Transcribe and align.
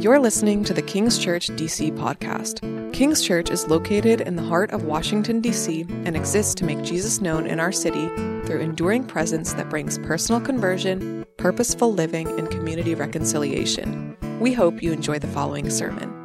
You're 0.00 0.18
listening 0.18 0.64
to 0.64 0.72
the 0.72 0.80
King's 0.80 1.18
Church 1.18 1.48
DC 1.48 1.94
podcast. 1.98 2.62
King's 2.94 3.20
Church 3.20 3.50
is 3.50 3.68
located 3.68 4.22
in 4.22 4.34
the 4.34 4.42
heart 4.42 4.70
of 4.70 4.84
Washington, 4.84 5.42
D.C., 5.42 5.84
and 6.06 6.16
exists 6.16 6.54
to 6.54 6.64
make 6.64 6.80
Jesus 6.82 7.20
known 7.20 7.46
in 7.46 7.60
our 7.60 7.70
city 7.70 8.08
through 8.46 8.60
enduring 8.60 9.04
presence 9.04 9.52
that 9.52 9.68
brings 9.68 9.98
personal 9.98 10.40
conversion, 10.40 11.26
purposeful 11.36 11.92
living, 11.92 12.28
and 12.38 12.50
community 12.50 12.94
reconciliation. 12.94 14.16
We 14.40 14.54
hope 14.54 14.82
you 14.82 14.90
enjoy 14.90 15.18
the 15.18 15.26
following 15.26 15.68
sermon. 15.68 16.19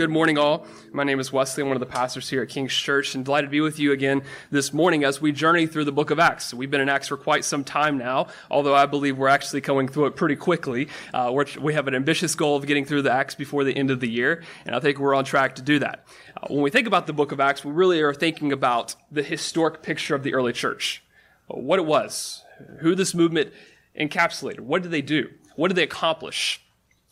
Good 0.00 0.08
morning, 0.08 0.38
all. 0.38 0.66
My 0.92 1.04
name 1.04 1.20
is 1.20 1.30
Wesley. 1.30 1.60
I'm 1.60 1.68
one 1.68 1.76
of 1.76 1.80
the 1.80 1.84
pastors 1.84 2.30
here 2.30 2.40
at 2.40 2.48
King's 2.48 2.72
Church, 2.72 3.14
and 3.14 3.22
delighted 3.22 3.48
to 3.48 3.50
be 3.50 3.60
with 3.60 3.78
you 3.78 3.92
again 3.92 4.22
this 4.50 4.72
morning 4.72 5.04
as 5.04 5.20
we 5.20 5.30
journey 5.30 5.66
through 5.66 5.84
the 5.84 5.92
book 5.92 6.10
of 6.10 6.18
Acts. 6.18 6.54
We've 6.54 6.70
been 6.70 6.80
in 6.80 6.88
Acts 6.88 7.08
for 7.08 7.18
quite 7.18 7.44
some 7.44 7.64
time 7.64 7.98
now, 7.98 8.28
although 8.50 8.74
I 8.74 8.86
believe 8.86 9.18
we're 9.18 9.28
actually 9.28 9.60
going 9.60 9.88
through 9.88 10.06
it 10.06 10.16
pretty 10.16 10.36
quickly. 10.36 10.88
Uh, 11.12 11.30
we 11.60 11.74
have 11.74 11.86
an 11.86 11.94
ambitious 11.94 12.34
goal 12.34 12.56
of 12.56 12.66
getting 12.66 12.86
through 12.86 13.02
the 13.02 13.12
Acts 13.12 13.34
before 13.34 13.62
the 13.62 13.76
end 13.76 13.90
of 13.90 14.00
the 14.00 14.08
year, 14.08 14.42
and 14.64 14.74
I 14.74 14.80
think 14.80 14.98
we're 14.98 15.14
on 15.14 15.26
track 15.26 15.56
to 15.56 15.62
do 15.62 15.78
that. 15.80 16.06
Uh, 16.34 16.46
when 16.48 16.62
we 16.62 16.70
think 16.70 16.86
about 16.86 17.06
the 17.06 17.12
book 17.12 17.30
of 17.30 17.38
Acts, 17.38 17.62
we 17.62 17.70
really 17.70 18.00
are 18.00 18.14
thinking 18.14 18.52
about 18.52 18.94
the 19.12 19.22
historic 19.22 19.82
picture 19.82 20.14
of 20.14 20.22
the 20.22 20.32
early 20.32 20.54
church, 20.54 21.04
what 21.46 21.78
it 21.78 21.84
was, 21.84 22.42
who 22.78 22.94
this 22.94 23.14
movement 23.14 23.52
encapsulated, 24.00 24.60
what 24.60 24.80
did 24.80 24.92
they 24.92 25.02
do, 25.02 25.28
what 25.56 25.68
did 25.68 25.74
they 25.74 25.82
accomplish, 25.82 26.62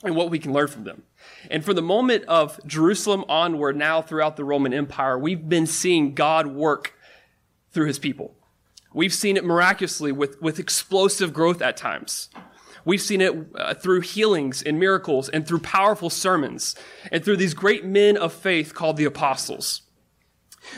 and 0.02 0.16
what 0.16 0.30
we 0.30 0.38
can 0.38 0.54
learn 0.54 0.68
from 0.68 0.84
them. 0.84 1.02
And 1.50 1.64
from 1.64 1.76
the 1.76 1.82
moment 1.82 2.24
of 2.24 2.60
Jerusalem 2.66 3.24
onward, 3.28 3.76
now 3.76 4.02
throughout 4.02 4.36
the 4.36 4.44
Roman 4.44 4.74
Empire, 4.74 5.18
we've 5.18 5.48
been 5.48 5.66
seeing 5.66 6.14
God 6.14 6.46
work 6.46 6.94
through 7.70 7.86
his 7.86 7.98
people. 7.98 8.34
We've 8.92 9.14
seen 9.14 9.36
it 9.36 9.44
miraculously 9.44 10.12
with, 10.12 10.40
with 10.40 10.58
explosive 10.58 11.32
growth 11.32 11.62
at 11.62 11.76
times. 11.76 12.30
We've 12.84 13.02
seen 13.02 13.20
it 13.20 13.34
uh, 13.54 13.74
through 13.74 14.00
healings 14.00 14.62
and 14.62 14.78
miracles 14.78 15.28
and 15.28 15.46
through 15.46 15.58
powerful 15.58 16.10
sermons 16.10 16.74
and 17.12 17.22
through 17.22 17.36
these 17.36 17.54
great 17.54 17.84
men 17.84 18.16
of 18.16 18.32
faith 18.32 18.74
called 18.74 18.96
the 18.96 19.04
apostles. 19.04 19.82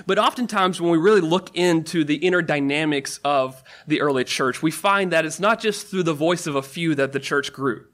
But 0.07 0.19
oftentimes, 0.19 0.81
when 0.81 0.91
we 0.91 0.99
really 0.99 1.21
look 1.21 1.55
into 1.57 2.05
the 2.05 2.17
inner 2.17 2.43
dynamics 2.43 3.19
of 3.25 3.63
the 3.87 4.01
early 4.01 4.25
church, 4.25 4.63
we 4.63 4.71
find 4.71 5.13
that 5.13 5.25
it's 5.25 5.41
not 5.41 5.61
just 5.61 5.87
through 5.87 6.05
the 6.05 6.13
voice 6.13 6.47
of 6.47 6.57
a 6.57 6.63
few 6.63 6.95
that 6.97 7.13
the 7.13 7.21
church 7.21 7.53
grew. 7.53 7.87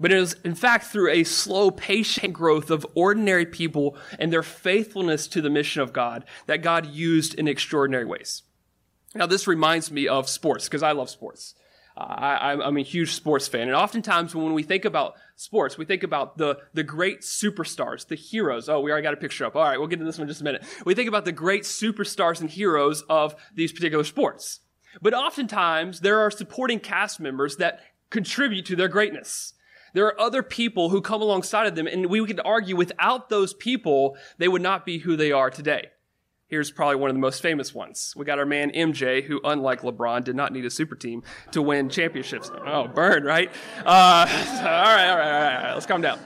But 0.00 0.12
it 0.12 0.18
is, 0.18 0.36
in 0.44 0.54
fact, 0.54 0.86
through 0.86 1.10
a 1.10 1.24
slow, 1.24 1.70
patient 1.70 2.32
growth 2.32 2.70
of 2.70 2.86
ordinary 2.94 3.46
people 3.46 3.96
and 4.18 4.32
their 4.32 4.42
faithfulness 4.42 5.28
to 5.28 5.40
the 5.40 5.50
mission 5.50 5.82
of 5.82 5.92
God 5.92 6.24
that 6.46 6.62
God 6.62 6.86
used 6.86 7.34
in 7.34 7.46
extraordinary 7.46 8.04
ways. 8.04 8.42
Now, 9.14 9.26
this 9.26 9.46
reminds 9.46 9.90
me 9.90 10.08
of 10.08 10.28
sports, 10.28 10.64
because 10.64 10.82
I 10.82 10.92
love 10.92 11.08
sports. 11.08 11.54
I, 11.96 12.52
am 12.52 12.76
a 12.76 12.82
huge 12.82 13.14
sports 13.14 13.48
fan. 13.48 13.68
And 13.68 13.74
oftentimes, 13.74 14.34
when 14.34 14.52
we 14.52 14.62
think 14.62 14.84
about 14.84 15.14
sports, 15.34 15.78
we 15.78 15.86
think 15.86 16.02
about 16.02 16.36
the, 16.36 16.58
the 16.74 16.82
great 16.82 17.22
superstars, 17.22 18.06
the 18.06 18.16
heroes. 18.16 18.68
Oh, 18.68 18.80
we 18.80 18.90
already 18.90 19.04
got 19.04 19.14
a 19.14 19.18
picture 19.18 19.46
up. 19.46 19.56
All 19.56 19.62
right, 19.62 19.78
we'll 19.78 19.88
get 19.88 19.98
to 20.00 20.04
this 20.04 20.18
one 20.18 20.24
in 20.24 20.28
just 20.28 20.42
a 20.42 20.44
minute. 20.44 20.62
We 20.84 20.94
think 20.94 21.08
about 21.08 21.24
the 21.24 21.32
great 21.32 21.62
superstars 21.62 22.42
and 22.42 22.50
heroes 22.50 23.02
of 23.08 23.34
these 23.54 23.72
particular 23.72 24.04
sports. 24.04 24.60
But 25.00 25.14
oftentimes, 25.14 26.00
there 26.00 26.20
are 26.20 26.30
supporting 26.30 26.80
cast 26.80 27.18
members 27.18 27.56
that 27.56 27.80
contribute 28.10 28.66
to 28.66 28.76
their 28.76 28.88
greatness. 28.88 29.54
There 29.96 30.04
are 30.04 30.20
other 30.20 30.42
people 30.42 30.90
who 30.90 31.00
come 31.00 31.22
alongside 31.22 31.66
of 31.66 31.74
them, 31.74 31.86
and 31.86 32.04
we 32.10 32.22
could 32.26 32.38
argue 32.44 32.76
without 32.76 33.30
those 33.30 33.54
people, 33.54 34.18
they 34.36 34.46
would 34.46 34.60
not 34.60 34.84
be 34.84 34.98
who 34.98 35.16
they 35.16 35.32
are 35.32 35.48
today. 35.48 35.86
Here's 36.48 36.70
probably 36.70 36.96
one 36.96 37.08
of 37.08 37.16
the 37.16 37.20
most 37.20 37.40
famous 37.40 37.74
ones. 37.74 38.12
We 38.14 38.26
got 38.26 38.38
our 38.38 38.44
man 38.44 38.72
MJ, 38.72 39.24
who, 39.24 39.40
unlike 39.42 39.80
LeBron, 39.80 40.22
did 40.22 40.36
not 40.36 40.52
need 40.52 40.66
a 40.66 40.70
super 40.70 40.96
team 40.96 41.22
to 41.52 41.62
win 41.62 41.88
championships. 41.88 42.50
Oh, 42.66 42.88
burn, 42.88 43.24
right? 43.24 43.50
Uh, 43.86 44.26
all 44.58 44.64
right, 44.66 44.66
all 44.66 44.84
right, 44.84 45.08
all 45.08 45.16
right, 45.16 45.56
all 45.56 45.62
right. 45.64 45.72
Let's 45.72 45.86
calm 45.86 46.02
down. 46.02 46.18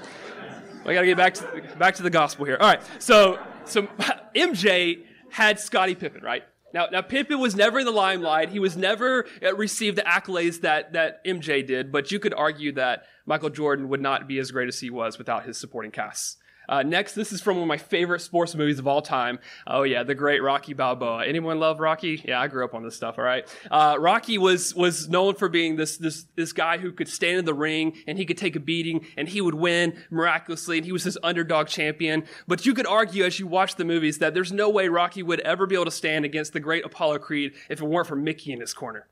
We 0.85 0.95
got 0.95 1.03
to 1.03 1.07
get 1.07 1.17
back 1.17 1.35
to 1.35 1.77
back 1.79 1.95
to 1.95 2.03
the 2.03 2.11
gospel 2.11 2.47
here. 2.47 2.57
All 2.61 2.67
right, 2.67 2.83
so 2.99 3.39
so 3.67 3.83
MJ 4.35 5.05
had 5.31 5.61
Scottie 5.61 5.95
Pippen, 5.95 6.25
right? 6.25 6.43
Now, 6.73 6.87
now 6.91 7.03
Pippen 7.03 7.41
was 7.41 7.57
never 7.57 7.81
in 7.81 7.87
the 7.87 7.93
limelight. 7.93 8.51
He 8.51 8.59
was 8.59 8.77
never 8.77 9.27
uh, 9.43 9.55
received 9.55 9.97
the 9.97 10.03
accolades 10.03 10.61
that 10.61 10.93
that 10.93 11.25
MJ 11.25 11.67
did. 11.67 11.91
But 11.91 12.11
you 12.13 12.19
could 12.19 12.35
argue 12.35 12.73
that 12.73 13.05
Michael 13.27 13.51
Jordan 13.51 13.89
would 13.89 14.01
not 14.01 14.29
be 14.29 14.39
as 14.39 14.51
great 14.51 14.69
as 14.69 14.81
he 14.81 14.91
was 14.91 15.19
without 15.19 15.45
his 15.45 15.59
supporting 15.59 15.91
cast. 15.91 16.39
Uh, 16.71 16.85
next, 16.85 17.15
this 17.15 17.33
is 17.33 17.41
from 17.41 17.57
one 17.57 17.65
of 17.65 17.69
my 17.69 17.77
favorite 17.77 18.21
sports 18.21 18.55
movies 18.55 18.79
of 18.79 18.87
all 18.87 19.03
time. 19.03 19.41
Oh 19.67 19.83
yeah, 19.83 20.05
the 20.05 20.15
great 20.15 20.41
Rocky 20.41 20.73
Balboa. 20.73 21.27
Anyone 21.27 21.59
love 21.59 21.81
Rocky? 21.81 22.23
Yeah, 22.25 22.41
I 22.41 22.47
grew 22.47 22.65
up 22.65 22.75
on 22.75 22.85
this 22.85 22.95
stuff. 22.95 23.19
All 23.19 23.25
right. 23.25 23.45
Uh, 23.69 23.97
Rocky 23.99 24.39
was 24.39 24.73
was 24.75 25.09
known 25.09 25.35
for 25.35 25.49
being 25.49 25.75
this 25.75 25.97
this 25.97 26.27
this 26.37 26.53
guy 26.53 26.79
who 26.79 26.93
could 26.93 27.09
stand 27.09 27.39
in 27.39 27.45
the 27.45 27.55
ring 27.55 27.95
and 28.07 28.17
he 28.17 28.25
could 28.25 28.39
take 28.39 28.55
a 28.55 28.61
beating 28.61 29.05
and 29.17 29.29
he 29.29 29.41
would 29.41 29.57
win 29.57 29.99
miraculously 30.11 30.79
and 30.79 30.87
he 30.87 30.93
was 30.93 31.03
this 31.03 31.19
underdog 31.25 31.67
champion. 31.67 32.25
But 32.47 32.65
you 32.65 32.73
could 32.73 32.87
argue 32.87 33.25
as 33.25 33.41
you 33.41 33.49
watch 33.49 33.75
the 33.75 33.85
movies 33.85 34.19
that 34.19 34.33
there's 34.33 34.53
no 34.53 34.71
way 34.71 34.87
Rocky 34.87 35.25
would 35.25 35.41
ever 35.41 35.67
be 35.67 35.75
able 35.75 35.87
to 35.87 35.91
stand 35.91 36.25
against 36.25 36.53
the 36.53 36.61
great 36.61 36.85
Apollo 36.85 37.19
Creed 37.19 37.53
if 37.69 37.81
it 37.81 37.85
weren't 37.85 38.07
for 38.07 38.17
Mickey 38.17 38.53
in 38.53 38.61
his 38.61 38.73
corner. 38.73 39.09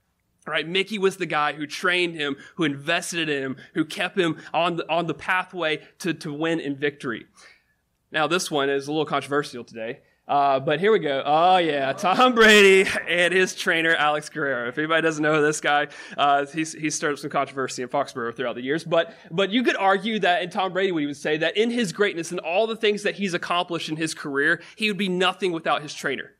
Right? 0.48 0.66
Mickey 0.66 0.98
was 0.98 1.16
the 1.16 1.26
guy 1.26 1.52
who 1.52 1.66
trained 1.66 2.14
him, 2.14 2.36
who 2.56 2.64
invested 2.64 3.28
in 3.28 3.42
him, 3.42 3.56
who 3.74 3.84
kept 3.84 4.18
him 4.18 4.38
on 4.52 4.76
the, 4.76 4.90
on 4.90 5.06
the 5.06 5.14
pathway 5.14 5.82
to, 6.00 6.14
to 6.14 6.32
win 6.32 6.60
in 6.60 6.76
victory. 6.76 7.26
Now, 8.10 8.26
this 8.26 8.50
one 8.50 8.70
is 8.70 8.88
a 8.88 8.90
little 8.90 9.04
controversial 9.04 9.64
today. 9.64 10.00
Uh, 10.28 10.60
but 10.60 10.78
here 10.78 10.92
we 10.92 10.98
go. 10.98 11.22
Oh 11.24 11.56
yeah, 11.56 11.90
Tom 11.94 12.34
Brady 12.34 12.88
and 13.08 13.32
his 13.32 13.54
trainer 13.54 13.94
Alex 13.94 14.28
Guerrero. 14.28 14.68
If 14.68 14.76
anybody 14.76 15.00
doesn't 15.00 15.22
know 15.22 15.40
this 15.40 15.58
guy, 15.58 15.88
uh, 16.18 16.44
he's 16.44 16.74
he's 16.74 16.94
stirred 16.94 17.14
up 17.14 17.18
some 17.18 17.30
controversy 17.30 17.82
in 17.82 17.88
Foxborough 17.88 18.36
throughout 18.36 18.54
the 18.54 18.62
years. 18.62 18.84
But 18.84 19.14
but 19.30 19.48
you 19.48 19.62
could 19.62 19.76
argue 19.76 20.18
that, 20.18 20.42
and 20.42 20.52
Tom 20.52 20.74
Brady 20.74 20.92
would 20.92 21.02
even 21.02 21.14
say 21.14 21.38
that 21.38 21.56
in 21.56 21.70
his 21.70 21.94
greatness 21.94 22.30
and 22.30 22.40
all 22.40 22.66
the 22.66 22.76
things 22.76 23.04
that 23.04 23.14
he's 23.14 23.32
accomplished 23.32 23.88
in 23.88 23.96
his 23.96 24.12
career, 24.12 24.60
he 24.76 24.88
would 24.88 24.98
be 24.98 25.08
nothing 25.08 25.50
without 25.50 25.80
his 25.80 25.94
trainer. 25.94 26.32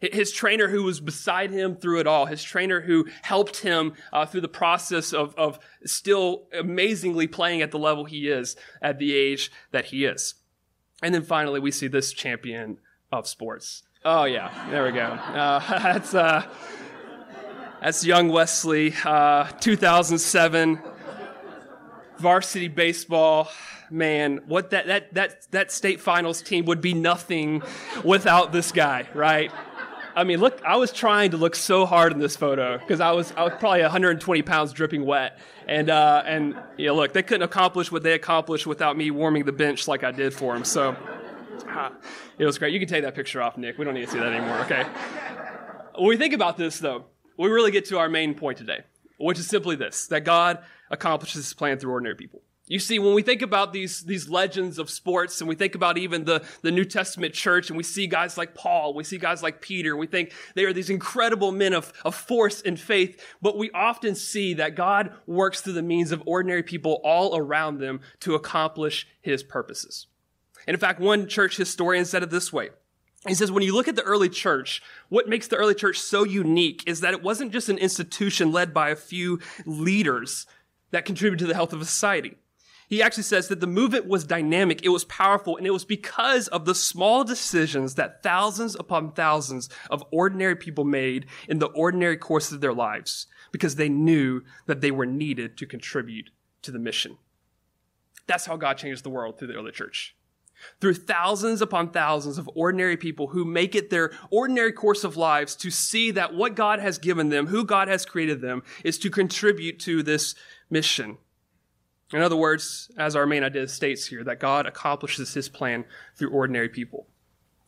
His 0.00 0.30
trainer 0.30 0.68
who 0.68 0.82
was 0.82 1.00
beside 1.00 1.50
him 1.50 1.74
through 1.74 2.00
it 2.00 2.06
all. 2.06 2.26
His 2.26 2.42
trainer 2.42 2.82
who 2.82 3.06
helped 3.22 3.58
him 3.58 3.94
uh, 4.12 4.26
through 4.26 4.42
the 4.42 4.48
process 4.48 5.14
of, 5.14 5.34
of 5.36 5.58
still 5.84 6.48
amazingly 6.52 7.26
playing 7.26 7.62
at 7.62 7.70
the 7.70 7.78
level 7.78 8.04
he 8.04 8.28
is 8.28 8.56
at 8.82 8.98
the 8.98 9.14
age 9.14 9.50
that 9.70 9.86
he 9.86 10.04
is. 10.04 10.34
And 11.02 11.14
then 11.14 11.22
finally, 11.22 11.60
we 11.60 11.70
see 11.70 11.88
this 11.88 12.12
champion 12.12 12.78
of 13.10 13.26
sports. 13.26 13.84
Oh 14.04 14.24
yeah, 14.24 14.68
there 14.70 14.84
we 14.84 14.92
go. 14.92 15.00
Uh, 15.00 15.60
that's 15.82 16.14
uh, 16.14 16.46
that's 17.80 18.04
young 18.04 18.28
Wesley, 18.28 18.94
uh, 19.04 19.44
2007 19.60 20.80
varsity 22.18 22.68
baseball 22.68 23.50
man, 23.90 24.40
what 24.46 24.70
that, 24.70 24.86
that, 24.86 25.14
that, 25.14 25.50
that 25.52 25.70
state 25.70 26.00
finals 26.00 26.42
team 26.42 26.64
would 26.66 26.80
be 26.80 26.94
nothing 26.94 27.62
without 28.04 28.52
this 28.52 28.72
guy, 28.72 29.06
right? 29.14 29.52
I 30.16 30.24
mean, 30.24 30.40
look, 30.40 30.62
I 30.64 30.76
was 30.76 30.92
trying 30.92 31.32
to 31.32 31.36
look 31.36 31.54
so 31.54 31.84
hard 31.84 32.10
in 32.10 32.18
this 32.18 32.36
photo 32.36 32.78
because 32.78 33.00
I 33.00 33.12
was, 33.12 33.34
I 33.36 33.44
was 33.44 33.52
probably 33.58 33.82
120 33.82 34.40
pounds 34.40 34.72
dripping 34.72 35.04
wet. 35.04 35.38
And, 35.68 35.90
uh, 35.90 36.22
and, 36.24 36.56
you 36.78 36.86
know, 36.86 36.94
look, 36.94 37.12
they 37.12 37.22
couldn't 37.22 37.42
accomplish 37.42 37.92
what 37.92 38.02
they 38.02 38.14
accomplished 38.14 38.66
without 38.66 38.96
me 38.96 39.10
warming 39.10 39.44
the 39.44 39.52
bench 39.52 39.86
like 39.86 40.04
I 40.04 40.12
did 40.12 40.32
for 40.32 40.54
them. 40.54 40.64
So 40.64 40.96
uh, 41.68 41.90
it 42.38 42.46
was 42.46 42.56
great. 42.56 42.72
You 42.72 42.78
can 42.78 42.88
take 42.88 43.02
that 43.04 43.14
picture 43.14 43.42
off, 43.42 43.58
Nick. 43.58 43.76
We 43.76 43.84
don't 43.84 43.92
need 43.92 44.06
to 44.06 44.10
see 44.10 44.18
that 44.18 44.32
anymore, 44.32 44.58
okay? 44.60 44.84
When 45.96 46.08
we 46.08 46.16
think 46.16 46.32
about 46.32 46.56
this, 46.56 46.78
though, 46.78 47.04
we 47.36 47.50
really 47.50 47.70
get 47.70 47.84
to 47.86 47.98
our 47.98 48.08
main 48.08 48.34
point 48.34 48.56
today, 48.56 48.84
which 49.18 49.38
is 49.38 49.46
simply 49.46 49.76
this 49.76 50.06
that 50.06 50.24
God 50.24 50.60
accomplishes 50.90 51.44
his 51.44 51.52
plan 51.54 51.78
through 51.78 51.92
ordinary 51.92 52.16
people. 52.16 52.40
You 52.68 52.80
see, 52.80 52.98
when 52.98 53.14
we 53.14 53.22
think 53.22 53.42
about 53.42 53.72
these, 53.72 54.00
these 54.00 54.28
legends 54.28 54.80
of 54.80 54.90
sports 54.90 55.40
and 55.40 55.48
we 55.48 55.54
think 55.54 55.76
about 55.76 55.98
even 55.98 56.24
the, 56.24 56.44
the 56.62 56.72
New 56.72 56.84
Testament 56.84 57.32
church 57.32 57.70
and 57.70 57.76
we 57.76 57.84
see 57.84 58.08
guys 58.08 58.36
like 58.36 58.56
Paul, 58.56 58.92
we 58.92 59.04
see 59.04 59.18
guys 59.18 59.40
like 59.40 59.60
Peter, 59.60 59.96
we 59.96 60.08
think 60.08 60.32
they 60.56 60.64
are 60.64 60.72
these 60.72 60.90
incredible 60.90 61.52
men 61.52 61.72
of, 61.72 61.92
of 62.04 62.16
force 62.16 62.62
and 62.62 62.78
faith, 62.78 63.24
but 63.40 63.56
we 63.56 63.70
often 63.70 64.16
see 64.16 64.54
that 64.54 64.74
God 64.74 65.12
works 65.28 65.60
through 65.60 65.74
the 65.74 65.82
means 65.82 66.10
of 66.10 66.24
ordinary 66.26 66.64
people 66.64 67.00
all 67.04 67.36
around 67.36 67.78
them 67.78 68.00
to 68.20 68.34
accomplish 68.34 69.06
his 69.20 69.44
purposes. 69.44 70.08
And 70.66 70.74
in 70.74 70.80
fact, 70.80 70.98
one 70.98 71.28
church 71.28 71.56
historian 71.56 72.04
said 72.04 72.24
it 72.24 72.30
this 72.30 72.52
way. 72.52 72.70
He 73.28 73.34
says, 73.34 73.52
when 73.52 73.62
you 73.62 73.74
look 73.74 73.86
at 73.86 73.94
the 73.94 74.02
early 74.02 74.28
church, 74.28 74.82
what 75.08 75.28
makes 75.28 75.46
the 75.46 75.56
early 75.56 75.74
church 75.74 76.00
so 76.00 76.24
unique 76.24 76.82
is 76.86 77.00
that 77.00 77.14
it 77.14 77.22
wasn't 77.22 77.52
just 77.52 77.68
an 77.68 77.78
institution 77.78 78.50
led 78.50 78.74
by 78.74 78.90
a 78.90 78.96
few 78.96 79.38
leaders 79.64 80.46
that 80.90 81.04
contributed 81.04 81.40
to 81.40 81.46
the 81.46 81.54
health 81.54 81.72
of 81.72 81.80
a 81.80 81.84
society. 81.84 82.36
He 82.88 83.02
actually 83.02 83.24
says 83.24 83.48
that 83.48 83.60
the 83.60 83.66
movement 83.66 84.06
was 84.06 84.24
dynamic, 84.24 84.84
it 84.84 84.90
was 84.90 85.04
powerful, 85.04 85.56
and 85.56 85.66
it 85.66 85.72
was 85.72 85.84
because 85.84 86.46
of 86.48 86.64
the 86.64 86.74
small 86.74 87.24
decisions 87.24 87.96
that 87.96 88.22
thousands 88.22 88.76
upon 88.76 89.12
thousands 89.12 89.68
of 89.90 90.04
ordinary 90.12 90.54
people 90.54 90.84
made 90.84 91.26
in 91.48 91.58
the 91.58 91.66
ordinary 91.66 92.16
course 92.16 92.52
of 92.52 92.60
their 92.60 92.72
lives 92.72 93.26
because 93.50 93.74
they 93.74 93.88
knew 93.88 94.42
that 94.66 94.80
they 94.80 94.90
were 94.90 95.06
needed 95.06 95.56
to 95.58 95.66
contribute 95.66 96.30
to 96.62 96.70
the 96.70 96.78
mission. 96.78 97.18
That's 98.26 98.46
how 98.46 98.56
God 98.56 98.78
changed 98.78 99.04
the 99.04 99.10
world 99.10 99.38
through 99.38 99.48
the 99.48 99.54
early 99.54 99.72
church. 99.72 100.14
through 100.80 100.94
thousands 100.94 101.62
upon 101.62 101.90
thousands 101.90 102.38
of 102.38 102.48
ordinary 102.54 102.96
people 102.96 103.28
who 103.28 103.44
make 103.44 103.74
it 103.74 103.90
their 103.90 104.12
ordinary 104.30 104.72
course 104.72 105.04
of 105.04 105.16
lives 105.16 105.54
to 105.56 105.70
see 105.70 106.10
that 106.10 106.34
what 106.34 106.54
God 106.54 106.80
has 106.80 106.98
given 106.98 107.28
them, 107.28 107.48
who 107.48 107.64
God 107.64 107.88
has 107.88 108.04
created 108.04 108.40
them, 108.40 108.62
is 108.84 108.98
to 108.98 109.10
contribute 109.10 109.78
to 109.80 110.02
this 110.02 110.34
mission. 110.70 111.18
In 112.12 112.22
other 112.22 112.36
words, 112.36 112.90
as 112.96 113.16
our 113.16 113.26
main 113.26 113.42
idea 113.42 113.66
states 113.66 114.06
here, 114.06 114.22
that 114.24 114.40
God 114.40 114.66
accomplishes 114.66 115.34
his 115.34 115.48
plan 115.48 115.84
through 116.14 116.30
ordinary 116.30 116.68
people. 116.68 117.08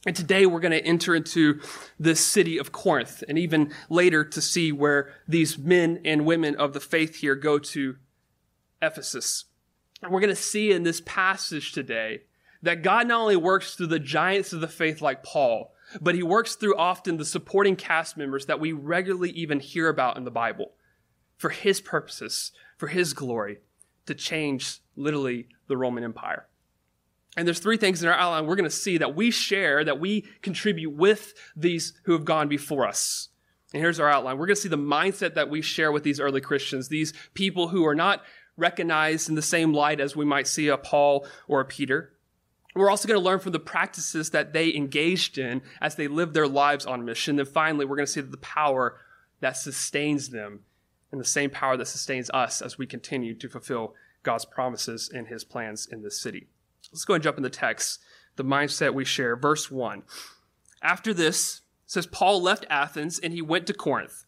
And 0.07 0.15
today 0.15 0.47
we're 0.47 0.61
going 0.61 0.73
to 0.73 0.85
enter 0.85 1.15
into 1.15 1.61
the 1.99 2.15
city 2.15 2.57
of 2.57 2.71
Corinth 2.71 3.25
and 3.29 3.37
even 3.37 3.73
later 3.91 4.25
to 4.25 4.41
see 4.41 4.71
where 4.71 5.13
these 5.27 5.59
men 5.59 6.01
and 6.05 6.25
women 6.25 6.55
of 6.55 6.73
the 6.73 6.81
faith 6.81 7.17
here 7.17 7.35
go 7.35 7.59
to 7.59 7.97
Ephesus. 8.81 9.47
And 10.01 10.13
we're 10.13 10.21
going 10.21 10.35
to 10.35 10.41
see 10.41 10.71
in 10.71 10.85
this 10.85 11.03
passage 11.05 11.73
today 11.73 12.23
that 12.63 12.83
God 12.83 13.09
not 13.09 13.21
only 13.21 13.37
works 13.37 13.75
through 13.75 13.89
the 13.89 13.99
giants 13.99 14.53
of 14.53 14.61
the 14.61 14.69
faith 14.69 15.03
like 15.03 15.25
Paul, 15.25 15.73
but 16.01 16.15
he 16.15 16.23
works 16.23 16.55
through 16.55 16.77
often 16.77 17.17
the 17.17 17.25
supporting 17.25 17.75
cast 17.75 18.17
members 18.17 18.47
that 18.47 18.61
we 18.61 18.73
regularly 18.73 19.31
even 19.31 19.59
hear 19.59 19.89
about 19.89 20.17
in 20.17 20.25
the 20.25 20.31
Bible 20.31 20.73
for 21.37 21.51
his 21.51 21.81
purposes, 21.81 22.53
for 22.77 22.89
his 22.89 23.13
glory, 23.13 23.59
to 24.09 24.15
change 24.15 24.81
literally 24.97 25.47
the 25.69 25.77
Roman 25.77 26.05
Empire. 26.05 26.47
And 27.37 27.47
there's 27.47 27.61
three 27.61 27.77
things 27.77 28.03
in 28.03 28.09
our 28.09 28.15
outline 28.15 28.47
we're 28.47 28.57
going 28.57 28.65
to 28.65 28.71
see 28.71 28.99
that 28.99 29.15
we 29.15 29.31
share, 29.31 29.85
that 29.85 30.01
we 30.01 30.23
contribute 30.43 30.91
with 30.91 31.35
these 31.55 31.93
who 32.05 32.13
have 32.13 32.25
gone 32.25 32.49
before 32.49 32.87
us. 32.87 33.29
And 33.73 33.81
here's 33.81 34.01
our 34.01 34.09
outline. 34.09 34.39
We're 34.39 34.47
going 34.47 34.57
to 34.57 34.61
see 34.61 34.69
the 34.69 34.77
mindset 34.77 35.35
that 35.35 35.51
we 35.51 35.63
share 35.63 35.93
with 35.93 36.03
these 36.03 36.21
early 36.21 36.41
Christians, 36.41 36.89
these 36.89 37.13
people 37.35 37.69
who 37.69 37.87
are 37.87 37.95
not 37.95 38.25
recognized 38.57 39.29
in 39.29 39.35
the 39.35 39.43
same 39.43 39.73
light 39.73 40.01
as 40.01 40.17
we 40.17 40.25
might 40.25 40.49
see 40.49 40.69
a 40.69 40.77
Paul 40.77 41.27
or 41.47 41.61
a 41.61 41.65
Peter. 41.65 42.13
We're 42.75 42.91
also 42.91 43.07
going 43.07 43.21
to 43.21 43.25
learn 43.25 43.41
from 43.41 43.53
the 43.53 43.61
practices 43.61 44.31
that 44.31 44.53
they 44.53 44.75
engaged 44.75 45.39
in 45.39 45.63
as 45.81 45.97
they 45.97 46.09
lived 46.09 46.35
their 46.35 46.49
lives 46.49 46.87
on 46.87 47.05
mission. 47.05 47.39
And 47.39 47.49
finally, 47.49 47.85
we're 47.85 47.97
going 47.97 48.07
to 48.07 48.13
see 48.13 48.21
the 48.21 48.37
power 48.39 48.99
that 49.41 49.57
sustains 49.57 50.31
them 50.31 50.65
and 51.11 51.21
the 51.21 51.25
same 51.25 51.51
power 51.51 51.77
that 51.77 51.87
sustains 51.87 52.31
us 52.35 52.61
as 52.61 52.79
we 52.79 52.87
continue 52.87 53.35
to 53.35 53.49
fulfill 53.49 53.95
God's 54.23 54.45
promises 54.45 55.11
and 55.13 55.29
his 55.29 55.45
plans 55.45 55.89
in 55.91 56.03
this 56.03 56.21
city. 56.21 56.49
Let's 56.93 57.05
go 57.05 57.15
and 57.15 57.23
jump 57.23 57.37
in 57.37 57.43
the 57.43 57.51
text, 57.51 58.01
the 58.37 58.45
mindset 58.45 58.95
we 58.95 59.05
share. 59.05 59.37
Verse 59.37 59.71
1. 59.71 60.03
After 60.83 61.13
this, 61.13 61.63
says 61.87 62.07
Paul 62.07 62.43
left 62.43 62.67
Athens 62.69 63.19
and 63.19 63.33
he 63.33 63.43
went 63.43 63.67
to 63.67 63.75
Corinth. 63.75 64.27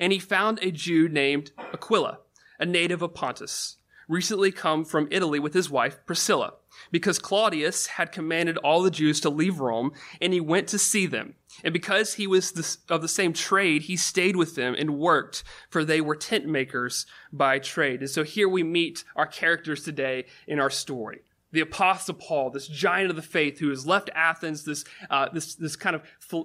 And 0.00 0.12
he 0.12 0.18
found 0.18 0.58
a 0.60 0.70
Jew 0.70 1.08
named 1.08 1.52
Aquila, 1.72 2.18
a 2.58 2.66
native 2.66 3.02
of 3.02 3.14
Pontus, 3.14 3.76
recently 4.08 4.50
come 4.50 4.84
from 4.84 5.08
Italy 5.10 5.38
with 5.38 5.54
his 5.54 5.70
wife 5.70 5.98
Priscilla, 6.06 6.54
because 6.90 7.18
Claudius 7.18 7.86
had 7.86 8.12
commanded 8.12 8.56
all 8.58 8.82
the 8.82 8.90
Jews 8.90 9.20
to 9.20 9.30
leave 9.30 9.60
Rome, 9.60 9.92
and 10.20 10.32
he 10.32 10.40
went 10.40 10.68
to 10.68 10.78
see 10.78 11.06
them. 11.06 11.34
And 11.64 11.72
because 11.72 12.14
he 12.14 12.26
was 12.26 12.78
of 12.88 13.02
the 13.02 13.08
same 13.08 13.32
trade, 13.32 13.82
he 13.82 13.96
stayed 13.96 14.36
with 14.36 14.54
them 14.54 14.74
and 14.78 14.98
worked, 14.98 15.42
for 15.70 15.84
they 15.84 16.00
were 16.00 16.16
tent 16.16 16.46
makers 16.46 17.06
by 17.32 17.58
trade. 17.58 18.00
And 18.00 18.10
so 18.10 18.22
here 18.22 18.48
we 18.48 18.62
meet 18.62 19.04
our 19.16 19.26
characters 19.26 19.82
today 19.82 20.26
in 20.46 20.60
our 20.60 20.70
story. 20.70 21.20
The 21.50 21.60
apostle 21.60 22.14
Paul, 22.14 22.50
this 22.50 22.68
giant 22.68 23.10
of 23.10 23.16
the 23.16 23.22
faith 23.22 23.58
who 23.58 23.70
has 23.70 23.86
left 23.86 24.10
Athens, 24.14 24.64
this, 24.64 24.84
uh, 25.08 25.28
this, 25.32 25.54
this 25.54 25.76
kind 25.76 25.96
of 25.96 26.02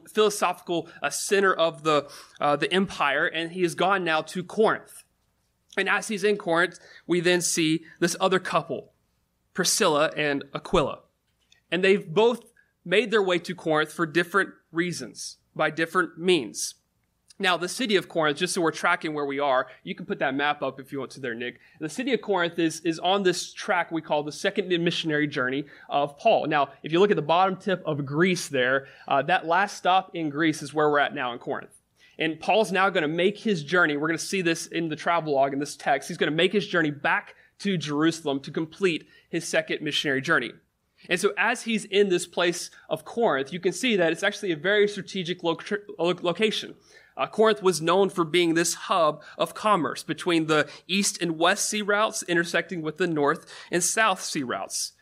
philosophical 0.10 0.90
uh, 1.02 1.10
center 1.10 1.54
of 1.54 1.84
the, 1.84 2.10
uh, 2.40 2.56
the 2.56 2.74
empire, 2.74 3.26
and 3.28 3.52
he 3.52 3.64
has 3.64 3.76
gone 3.76 4.06
now 4.06 4.22
to 4.22 4.44
Corinth. 4.44 5.04
And 5.78 5.90
as 5.90 6.08
he's 6.08 6.24
in 6.24 6.38
Corinth, 6.38 6.80
we 7.06 7.20
then 7.20 7.42
see 7.42 7.84
this 8.00 8.16
other 8.22 8.40
couple, 8.40 8.93
Priscilla 9.54 10.12
and 10.16 10.44
Aquila. 10.54 11.00
And 11.72 11.84
they've 11.84 12.08
both 12.08 12.42
made 12.86 13.12
their 13.12 13.24
way 13.24 13.40
to 13.40 13.56
Corinth 13.56 13.92
for 13.92 14.06
different 14.06 14.52
reasons, 14.72 15.38
by 15.56 15.70
different 15.70 16.18
means. 16.18 16.76
Now, 17.40 17.58
the 17.58 17.68
city 17.68 17.96
of 17.96 18.08
Corinth, 18.08 18.38
just 18.38 18.54
so 18.54 18.62
we're 18.62 18.72
tracking 18.72 19.14
where 19.14 19.26
we 19.26 19.40
are, 19.40 19.68
you 19.84 19.96
can 19.96 20.06
put 20.06 20.20
that 20.20 20.36
map 20.36 20.62
up 20.62 20.80
if 20.80 20.92
you 20.92 21.00
want 21.00 21.12
to 21.12 21.20
there, 21.20 21.34
Nick. 21.34 21.60
The 21.80 21.90
city 21.90 22.14
of 22.14 22.22
Corinth 22.22 22.60
is, 22.60 22.80
is 22.82 23.00
on 23.00 23.24
this 23.24 23.52
track 23.52 23.92
we 23.92 24.02
call 24.02 24.24
the 24.24 24.32
second 24.32 24.70
missionary 24.84 25.28
journey 25.28 25.66
of 25.90 26.18
Paul. 26.20 26.46
Now, 26.46 26.70
if 26.84 26.92
you 26.92 27.00
look 27.00 27.10
at 27.10 27.16
the 27.16 27.24
bottom 27.24 27.58
tip 27.58 27.82
of 27.86 28.06
Greece 28.06 28.48
there, 28.50 28.88
uh, 29.08 29.24
that 29.24 29.48
last 29.48 29.78
stop 29.78 30.12
in 30.14 30.30
Greece 30.30 30.62
is 30.62 30.74
where 30.74 30.90
we're 30.90 31.00
at 31.00 31.16
now 31.16 31.34
in 31.34 31.40
Corinth. 31.40 31.82
And 32.20 32.40
Paul's 32.40 32.72
now 32.72 32.92
going 32.92 33.02
to 33.02 33.08
make 33.08 33.40
his 33.40 33.64
journey. 33.64 33.98
We're 33.98 34.08
going 34.08 34.20
to 34.20 34.24
see 34.24 34.44
this 34.44 34.68
in 34.68 34.88
the 34.88 34.96
travel 34.96 35.34
log 35.34 35.54
in 35.54 35.60
this 35.60 35.76
text. 35.76 36.08
He's 36.08 36.18
going 36.18 36.32
to 36.32 36.36
make 36.36 36.54
his 36.54 36.68
journey 36.68 36.92
back 36.92 37.36
to 37.60 37.78
Jerusalem 37.78 38.40
to 38.42 38.52
complete 38.52 39.08
his 39.30 39.48
second 39.48 39.82
missionary 39.82 40.22
journey. 40.22 40.52
And 41.10 41.20
so 41.20 41.34
as 41.38 41.64
he's 41.64 41.86
in 41.86 42.10
this 42.10 42.26
place 42.26 42.70
of 42.90 43.06
Corinth, 43.06 43.52
you 43.52 43.60
can 43.60 43.74
see 43.74 43.96
that 43.98 44.12
it's 44.12 44.24
actually 44.24 44.52
a 44.52 44.58
very 44.58 44.88
strategic 44.88 45.44
lo- 45.44 45.58
location. 45.98 46.76
Uh, 47.16 47.28
Corinth 47.28 47.62
was 47.62 47.82
known 47.82 48.10
for 48.10 48.24
being 48.24 48.54
this 48.54 48.74
hub 48.74 49.22
of 49.38 49.54
commerce 49.54 50.02
between 50.02 50.48
the 50.48 50.68
east 50.88 51.22
and 51.22 51.38
west 51.38 51.70
sea 51.70 51.82
routes 51.82 52.24
intersecting 52.24 52.82
with 52.82 52.98
the 52.98 53.08
north 53.08 53.46
and 53.72 53.84
south 53.84 54.24
sea 54.24 54.44
routes. 54.44 54.94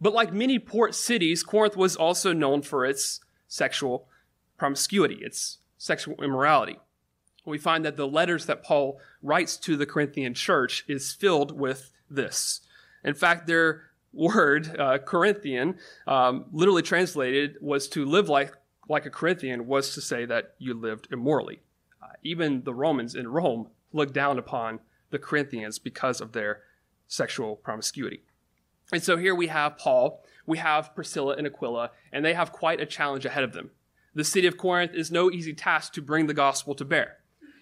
But 0.00 0.12
like 0.12 0.32
many 0.32 0.58
port 0.58 0.94
cities, 0.94 1.42
Corinth 1.42 1.76
was 1.76 1.96
also 1.96 2.32
known 2.32 2.62
for 2.62 2.84
its 2.84 3.20
sexual 3.48 4.08
promiscuity, 4.58 5.16
its 5.16 5.58
sexual 5.78 6.22
immorality. 6.22 6.78
We 7.44 7.58
find 7.58 7.84
that 7.84 7.96
the 7.96 8.08
letters 8.08 8.46
that 8.46 8.62
Paul 8.62 9.00
writes 9.22 9.56
to 9.58 9.76
the 9.76 9.86
Corinthian 9.86 10.34
church 10.34 10.84
is 10.88 11.12
filled 11.12 11.58
with 11.58 11.92
this. 12.10 12.60
In 13.04 13.14
fact, 13.14 13.46
their 13.46 13.82
word, 14.12 14.78
uh, 14.78 14.98
Corinthian, 14.98 15.76
um, 16.06 16.46
literally 16.52 16.82
translated 16.82 17.56
was 17.60 17.88
to 17.88 18.04
live 18.04 18.28
like, 18.28 18.54
like 18.88 19.06
a 19.06 19.10
Corinthian, 19.10 19.66
was 19.66 19.94
to 19.94 20.00
say 20.00 20.24
that 20.24 20.54
you 20.58 20.74
lived 20.74 21.08
immorally. 21.10 21.60
Uh, 22.02 22.08
even 22.22 22.62
the 22.64 22.74
Romans 22.74 23.14
in 23.14 23.28
Rome 23.28 23.68
looked 23.92 24.14
down 24.14 24.38
upon 24.38 24.80
the 25.10 25.18
Corinthians 25.18 25.78
because 25.78 26.20
of 26.20 26.32
their 26.32 26.62
sexual 27.08 27.56
promiscuity. 27.56 28.22
And 28.92 29.02
so 29.02 29.16
here 29.16 29.34
we 29.34 29.48
have 29.48 29.78
Paul, 29.78 30.24
we 30.46 30.58
have 30.58 30.94
Priscilla 30.94 31.34
and 31.36 31.46
Aquila, 31.46 31.90
and 32.12 32.24
they 32.24 32.34
have 32.34 32.52
quite 32.52 32.80
a 32.80 32.86
challenge 32.86 33.24
ahead 33.24 33.44
of 33.44 33.52
them 33.52 33.70
the 34.16 34.24
city 34.24 34.46
of 34.46 34.56
Corinth 34.56 34.94
is 34.94 35.12
no 35.12 35.30
easy 35.30 35.52
task 35.52 35.92
to 35.92 36.02
bring 36.02 36.26
the 36.26 36.34
gospel 36.34 36.74
to 36.74 36.86
bear. 36.86 37.18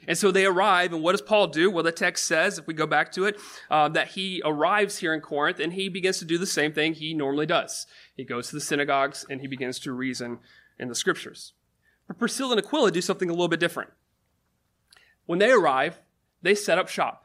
And 0.07 0.17
so 0.17 0.31
they 0.31 0.45
arrive, 0.45 0.93
and 0.93 1.03
what 1.03 1.13
does 1.13 1.23
Paul 1.23 1.49
do? 1.49 1.71
Well, 1.71 1.85
the 1.85 1.93
text 1.93 2.27
says, 2.27 2.59
if 2.59 2.67
we 2.67 2.75
go 2.75 2.87
back 2.87 3.13
to 3.13 3.25
it, 3.25 3.39
uh, 3.71 3.89
that 3.91 4.09
he 4.09 4.43
arrives 4.45 4.99
here 4.99 5.15
in 5.15 5.21
Corinth 5.21 5.61
and 5.61 5.73
he 5.73 5.89
begins 5.89 6.19
to 6.19 6.25
do 6.25 6.39
the 6.39 6.47
same 6.47 6.73
thing 6.73 6.95
he 6.95 7.15
normally 7.15 7.47
does. 7.47 7.87
He 8.17 8.25
goes 8.25 8.49
to 8.49 8.57
the 8.57 8.61
synagogues 8.61 9.25
and 9.29 9.41
he 9.41 9.47
begins 9.47 9.79
to 9.81 9.93
reason 9.93 10.39
in 10.79 10.89
the 10.89 10.95
scriptures. 10.95 11.53
But 12.07 12.19
Priscilla 12.19 12.57
and 12.57 12.65
Aquila 12.65 12.91
do 12.91 13.01
something 13.01 13.31
a 13.31 13.33
little 13.33 13.49
bit 13.49 13.61
different. 13.61 13.91
When 15.27 15.39
they 15.39 15.51
arrive, 15.51 16.01
they 16.43 16.55
set 16.55 16.79
up 16.79 16.89
shop 16.89 17.25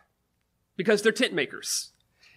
because 0.78 1.02
they're 1.02 1.12
tent 1.12 1.34
makers. 1.34 1.92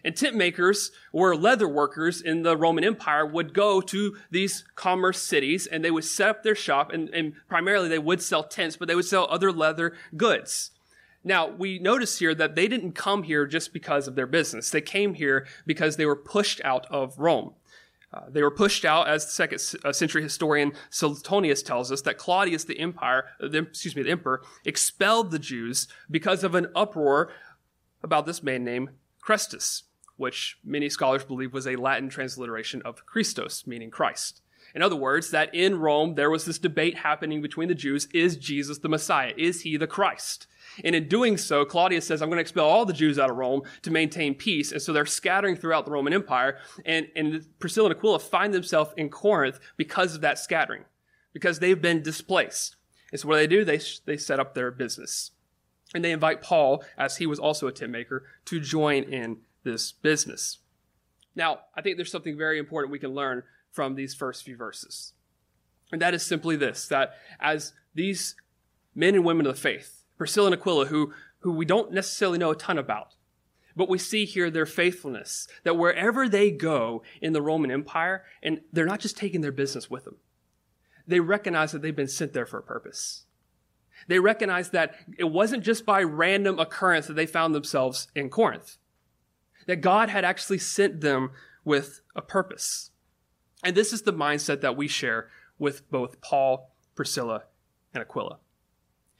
And 0.04 0.16
tent 0.16 0.36
makers 0.36 0.90
or 1.12 1.36
leather 1.36 1.68
workers 1.68 2.20
in 2.20 2.42
the 2.42 2.56
Roman 2.56 2.84
Empire 2.84 3.24
would 3.24 3.54
go 3.54 3.80
to 3.80 4.16
these 4.30 4.64
commerce 4.74 5.22
cities 5.22 5.66
and 5.66 5.84
they 5.84 5.90
would 5.90 6.04
set 6.04 6.28
up 6.28 6.42
their 6.42 6.54
shop 6.54 6.92
and, 6.92 7.08
and, 7.10 7.34
primarily 7.48 7.88
they 7.88 7.98
would 7.98 8.20
sell 8.20 8.42
tents, 8.42 8.76
but 8.76 8.88
they 8.88 8.94
would 8.94 9.04
sell 9.04 9.26
other 9.30 9.52
leather 9.52 9.94
goods. 10.16 10.70
Now, 11.24 11.48
we 11.48 11.78
notice 11.78 12.18
here 12.18 12.34
that 12.34 12.56
they 12.56 12.66
didn't 12.66 12.92
come 12.92 13.22
here 13.22 13.46
just 13.46 13.72
because 13.72 14.08
of 14.08 14.16
their 14.16 14.26
business. 14.26 14.70
They 14.70 14.80
came 14.80 15.14
here 15.14 15.46
because 15.66 15.96
they 15.96 16.06
were 16.06 16.16
pushed 16.16 16.60
out 16.64 16.86
of 16.90 17.18
Rome. 17.18 17.52
Uh, 18.12 18.22
they 18.28 18.42
were 18.42 18.50
pushed 18.50 18.84
out, 18.84 19.08
as 19.08 19.24
the 19.24 19.30
second 19.30 19.60
uh, 19.84 19.92
century 19.92 20.22
historian 20.22 20.72
Suetonius 20.90 21.62
tells 21.62 21.90
us, 21.92 22.02
that 22.02 22.18
Claudius 22.18 22.64
the 22.64 22.78
empire, 22.78 23.26
uh, 23.40 23.48
the, 23.48 23.58
excuse 23.58 23.96
me, 23.96 24.02
the 24.02 24.10
emperor, 24.10 24.42
expelled 24.64 25.30
the 25.30 25.38
Jews 25.38 25.88
because 26.10 26.44
of 26.44 26.54
an 26.54 26.66
uproar 26.74 27.30
about 28.02 28.26
this 28.26 28.42
man 28.42 28.64
named 28.64 28.90
Chrestus 29.24 29.84
which 30.22 30.58
many 30.64 30.88
scholars 30.88 31.24
believe 31.24 31.52
was 31.52 31.66
a 31.66 31.76
Latin 31.76 32.08
transliteration 32.08 32.80
of 32.82 33.04
Christos, 33.04 33.66
meaning 33.66 33.90
Christ. 33.90 34.40
In 34.74 34.80
other 34.80 34.96
words, 34.96 35.30
that 35.32 35.54
in 35.54 35.78
Rome 35.78 36.14
there 36.14 36.30
was 36.30 36.44
this 36.44 36.58
debate 36.58 36.98
happening 36.98 37.42
between 37.42 37.68
the 37.68 37.74
Jews 37.74 38.06
is 38.14 38.36
Jesus 38.36 38.78
the 38.78 38.88
Messiah? 38.88 39.34
Is 39.36 39.62
he 39.62 39.76
the 39.76 39.86
Christ? 39.86 40.46
And 40.84 40.94
in 40.94 41.08
doing 41.08 41.36
so, 41.36 41.64
Claudius 41.64 42.06
says, 42.06 42.22
I'm 42.22 42.28
going 42.28 42.38
to 42.38 42.42
expel 42.42 42.66
all 42.66 42.86
the 42.86 42.92
Jews 42.92 43.18
out 43.18 43.30
of 43.30 43.36
Rome 43.36 43.62
to 43.82 43.90
maintain 43.90 44.34
peace. 44.34 44.72
And 44.72 44.80
so 44.80 44.92
they're 44.92 45.04
scattering 45.04 45.56
throughout 45.56 45.84
the 45.84 45.90
Roman 45.90 46.14
Empire. 46.14 46.58
And, 46.86 47.08
and 47.14 47.44
Priscilla 47.58 47.90
and 47.90 47.98
Aquila 47.98 48.20
find 48.20 48.54
themselves 48.54 48.94
in 48.96 49.10
Corinth 49.10 49.58
because 49.76 50.14
of 50.14 50.22
that 50.22 50.38
scattering, 50.38 50.84
because 51.34 51.58
they've 51.58 51.82
been 51.82 52.00
displaced. 52.00 52.76
And 53.10 53.20
so 53.20 53.28
what 53.28 53.36
they 53.36 53.46
do? 53.46 53.64
They, 53.64 53.80
they 54.06 54.16
set 54.16 54.40
up 54.40 54.54
their 54.54 54.70
business. 54.70 55.32
And 55.94 56.02
they 56.02 56.12
invite 56.12 56.40
Paul, 56.40 56.82
as 56.96 57.18
he 57.18 57.26
was 57.26 57.38
also 57.38 57.66
a 57.66 57.72
tent 57.72 57.92
maker, 57.92 58.24
to 58.46 58.60
join 58.60 59.02
in 59.02 59.38
this 59.64 59.92
business. 59.92 60.58
Now, 61.34 61.60
I 61.74 61.82
think 61.82 61.96
there's 61.96 62.10
something 62.10 62.36
very 62.36 62.58
important 62.58 62.92
we 62.92 62.98
can 62.98 63.14
learn 63.14 63.42
from 63.70 63.94
these 63.94 64.14
first 64.14 64.44
few 64.44 64.56
verses. 64.56 65.12
And 65.90 66.00
that 66.02 66.14
is 66.14 66.22
simply 66.22 66.56
this 66.56 66.88
that 66.88 67.14
as 67.40 67.72
these 67.94 68.34
men 68.94 69.14
and 69.14 69.24
women 69.24 69.46
of 69.46 69.54
the 69.54 69.60
faith, 69.60 70.04
Priscilla 70.18 70.48
and 70.48 70.54
Aquila, 70.54 70.86
who, 70.86 71.12
who 71.40 71.52
we 71.52 71.64
don't 71.64 71.92
necessarily 71.92 72.38
know 72.38 72.50
a 72.50 72.56
ton 72.56 72.78
about, 72.78 73.14
But 73.74 73.88
we 73.88 73.98
see 73.98 74.24
here 74.24 74.50
their 74.50 74.66
faithfulness, 74.66 75.48
that 75.64 75.76
wherever 75.76 76.28
they 76.28 76.50
go 76.50 77.02
in 77.20 77.32
the 77.32 77.42
Roman 77.42 77.70
Empire, 77.70 78.24
and 78.42 78.60
they're 78.72 78.86
not 78.86 79.00
just 79.00 79.16
taking 79.16 79.40
their 79.40 79.52
business 79.52 79.90
with 79.90 80.04
them, 80.04 80.16
they 81.06 81.20
recognize 81.20 81.72
that 81.72 81.82
they've 81.82 81.96
been 81.96 82.08
sent 82.08 82.32
there 82.32 82.46
for 82.46 82.58
a 82.58 82.62
purpose. 82.62 83.24
They 84.08 84.18
recognize 84.18 84.70
that 84.70 84.94
it 85.18 85.24
wasn't 85.24 85.64
just 85.64 85.86
by 85.86 86.02
random 86.02 86.58
occurrence 86.58 87.06
that 87.06 87.14
they 87.14 87.26
found 87.26 87.54
themselves 87.54 88.08
in 88.14 88.30
Corinth, 88.30 88.78
that 89.66 89.80
God 89.80 90.08
had 90.08 90.24
actually 90.24 90.58
sent 90.58 91.00
them 91.00 91.30
with 91.64 92.00
a 92.14 92.22
purpose. 92.22 92.90
And 93.62 93.76
this 93.76 93.92
is 93.92 94.02
the 94.02 94.12
mindset 94.12 94.60
that 94.60 94.76
we 94.76 94.88
share 94.88 95.28
with 95.58 95.88
both 95.90 96.20
Paul, 96.20 96.74
Priscilla, 96.94 97.44
and 97.94 98.02
Aquila. 98.02 98.38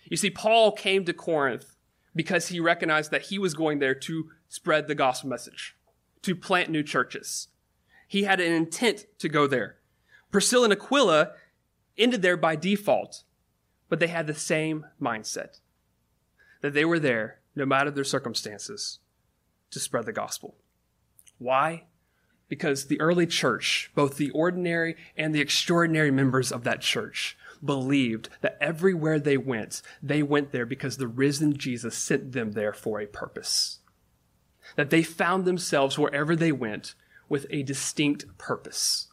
You 0.05 0.17
see, 0.17 0.31
Paul 0.31 0.73
came 0.73 1.05
to 1.05 1.13
Corinth 1.13 1.77
because 2.15 2.49
he 2.49 2.61
recognized 2.61 3.11
that 3.11 3.23
he 3.23 3.39
was 3.39 3.55
going 3.55 3.79
there 3.79 3.95
to 3.95 4.31
spread 4.49 4.89
the 4.89 4.95
gospel 4.95 5.31
message, 5.31 5.77
to 6.23 6.35
plant 6.35 6.71
new 6.71 6.83
churches. 6.83 7.49
He 8.09 8.25
had 8.25 8.41
an 8.41 8.53
intent 8.53 9.07
to 9.19 9.29
go 9.29 9.47
there. 9.47 9.77
Priscilla 10.31 10.65
and 10.65 10.73
Aquila 10.73 11.33
ended 11.97 12.23
there 12.23 12.37
by 12.37 12.57
default, 12.57 13.23
but 13.89 14.01
they 14.01 14.09
had 14.09 14.27
the 14.27 14.35
same 14.35 14.87
mindset 15.01 15.61
that 16.61 16.75
they 16.75 16.85
were 16.85 16.99
there, 16.99 17.41
no 17.55 17.67
matter 17.67 17.91
their 17.91 18.05
circumstances, 18.05 18.99
to 19.73 19.81
spread 19.81 20.07
the 20.07 20.13
gospel. 20.13 20.55
Why? 21.39 21.85
Because 22.49 22.87
the 22.87 23.01
early 23.01 23.27
church, 23.27 23.91
both 23.95 24.17
the 24.17 24.31
ordinary 24.31 24.97
and 25.17 25.35
the 25.35 25.41
extraordinary 25.41 26.11
members 26.11 26.53
of 26.53 26.65
that 26.65 26.81
church, 26.81 27.37
believed 27.65 28.29
that 28.41 28.59
everywhere 28.61 29.19
they 29.19 29.37
went, 29.37 29.83
they 30.03 30.23
went 30.23 30.53
there 30.53 30.67
because 30.67 30.97
the 30.97 31.09
risen 31.09 31.57
Jesus 31.57 31.97
sent 31.97 32.33
them 32.33 32.53
there 32.53 32.73
for 32.73 33.01
a 33.01 33.07
purpose. 33.07 33.79
That 34.77 34.91
they 34.91 35.03
found 35.03 35.45
themselves 35.45 35.99
wherever 35.99 36.37
they 36.37 36.53
went 36.53 36.95
with 37.29 37.47
a 37.51 37.63
distinct 37.63 38.39
purpose. 38.39 39.09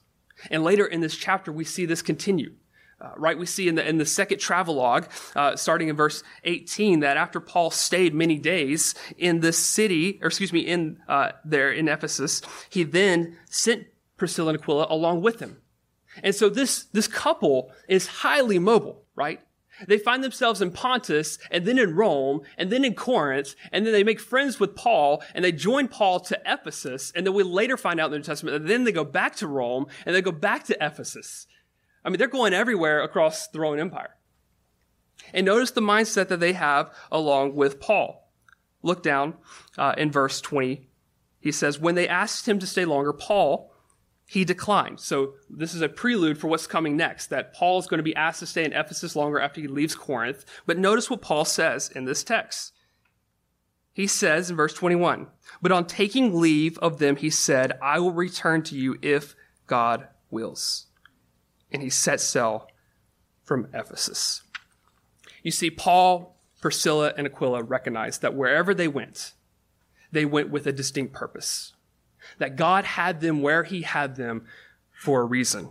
And 0.50 0.63
later 0.63 0.86
in 0.86 1.01
this 1.01 1.16
chapter, 1.16 1.51
we 1.51 1.63
see 1.63 1.86
this 1.86 2.01
continue. 2.01 2.54
Uh, 3.01 3.12
right, 3.15 3.38
we 3.38 3.46
see 3.46 3.70
in 3.70 3.75
the 3.75 3.88
in 3.88 3.98
the 3.98 4.06
second 4.06 4.39
travelogue, 4.39 5.06
uh, 5.36 5.56
starting 5.56 5.88
in 5.88 5.96
verse 5.96 6.22
18, 6.44 7.00
that 7.00 7.15
after 7.15 7.39
Paul 7.39 7.72
stayed 7.72 8.13
many 8.13 8.38
days 8.38 8.94
in 9.18 9.39
this 9.39 9.58
city, 9.58 10.20
or 10.22 10.27
excuse 10.27 10.51
me, 10.51 10.60
in 10.60 11.00
uh, 11.08 11.32
there 11.46 11.72
in 11.72 11.88
Ephesus, 11.88 12.41
he 12.70 12.84
then 12.84 13.38
sent 13.50 13.88
Priscilla 14.18 14.50
and 14.50 14.60
Aquila 14.60 14.88
along 14.89 15.22
with 15.22 15.39
him. 15.39 15.58
And 16.22 16.36
so 16.36 16.50
this 16.50 16.84
this 16.86 17.08
couple 17.08 17.72
is 17.88 18.08
highly 18.08 18.60
mobile, 18.60 19.06
right? 19.15 19.39
They 19.88 19.98
find 19.98 20.22
themselves 20.22 20.62
in 20.62 20.72
Pontus 20.72 21.39
and 21.51 21.65
then 21.65 21.79
in 21.79 21.96
Rome 21.96 22.41
and 22.58 22.70
then 22.70 22.84
in 22.84 22.96
Corinth 22.96 23.56
and 23.72 23.86
then 23.86 23.94
they 23.94 24.03
make 24.03 24.20
friends 24.20 24.60
with 24.60 24.75
Paul 24.75 25.24
and 25.34 25.46
they 25.46 25.53
join 25.53 25.88
Paul 25.88 26.20
to 26.22 26.41
Ephesus 26.46 27.13
and 27.15 27.25
then 27.25 27.34
we 27.34 27.44
later 27.44 27.77
find 27.77 28.00
out 28.00 28.08
in 28.08 28.12
the 28.12 28.18
New 28.18 28.24
Testament 28.24 28.62
that 28.62 28.68
then 28.68 28.84
they 28.84 28.91
go 28.91 29.06
back 29.06 29.38
to 29.38 29.48
Rome 29.48 29.86
and 30.06 30.13
they 30.13 30.22
go 30.22 30.34
back 30.34 30.65
to 30.65 30.86
Ephesus 30.86 31.48
I 32.03 32.10
mean, 32.10 32.18
they're 32.18 32.27
going 32.27 32.53
everywhere 32.53 33.01
across 33.01 33.48
the 33.48 33.60
Roman 33.60 33.79
Empire. 33.79 34.15
And 35.34 35.46
notice 35.46 35.72
the 35.72 35.82
mindset 35.82 36.27
that 36.29 36.39
they 36.39 36.53
have 36.53 36.94
along 37.12 37.56
with 37.56 37.79
Paul. 37.79 38.32
Look 38.82 39.03
down 39.03 39.36
uh, 39.77 39.94
in 39.98 40.12
verse 40.12 40.39
20. 40.41 40.88
He 41.39 41.51
says, 41.51 41.79
When 41.79 41.96
they 41.96 42.08
asked 42.08 42.48
him 42.48 42.60
to 42.60 42.68
stay 42.68 42.86
longer, 42.86 43.13
Paul, 43.13 43.74
he 44.25 44.46
declined. 44.46 45.00
So 45.00 45.34
this 45.50 45.74
is 45.74 45.82
a 45.82 45.89
prelude 45.89 46.38
for 46.38 46.48
what's 46.48 46.68
coming 46.68 46.96
next, 46.96 47.27
that 47.27 47.53
Paul 47.53 47.79
is 47.79 47.88
going 47.88 47.98
to 47.98 48.03
be 48.03 48.15
asked 48.15 48.39
to 48.39 48.46
stay 48.46 48.63
in 48.63 48.74
Ephesus 48.74 49.15
longer 49.15 49.39
after 49.39 49.60
he 49.60 49.68
leaves 49.68 49.96
Corinth. 49.96 50.46
But 50.65 50.77
notice 50.77 51.10
what 51.10 51.22
Paul 51.22 51.46
says 51.46 51.89
in 51.89 52.06
this 52.06 52.24
text. 52.24 52.74
He 53.91 54.08
says 54.08 54.50
in 54.50 54.56
verse 54.56 54.74
21, 54.74 55.27
But 55.62 55.72
on 55.72 55.86
taking 55.86 56.39
leave 56.39 56.77
of 56.77 57.00
them, 57.00 57.18
he 57.18 57.29
said, 57.29 57.77
I 57.82 58.00
will 58.00 58.13
return 58.13 58.63
to 58.63 58.75
you 58.75 58.98
if 59.01 59.36
God 59.68 60.08
wills 60.29 60.88
and 61.72 61.82
he 61.82 61.90
set 61.90 62.20
sail 62.20 62.68
from 63.44 63.68
Ephesus. 63.74 64.44
You 65.44 65.52
see, 65.52 65.70
Paul, 65.70 66.38
Priscilla, 66.62 67.14
and 67.18 67.26
Aquila 67.26 67.64
recognized 67.64 68.22
that 68.22 68.36
wherever 68.36 68.74
they 68.74 68.88
went, 68.88 69.34
they 70.12 70.26
went 70.26 70.50
with 70.50 70.68
a 70.68 70.72
distinct 70.72 71.14
purpose. 71.14 71.74
That 72.38 72.56
God 72.56 72.86
had 72.86 73.22
them 73.22 73.42
where 73.42 73.64
he 73.64 73.82
had 73.82 74.16
them 74.16 74.46
for 74.92 75.22
a 75.22 75.26
reason. 75.26 75.70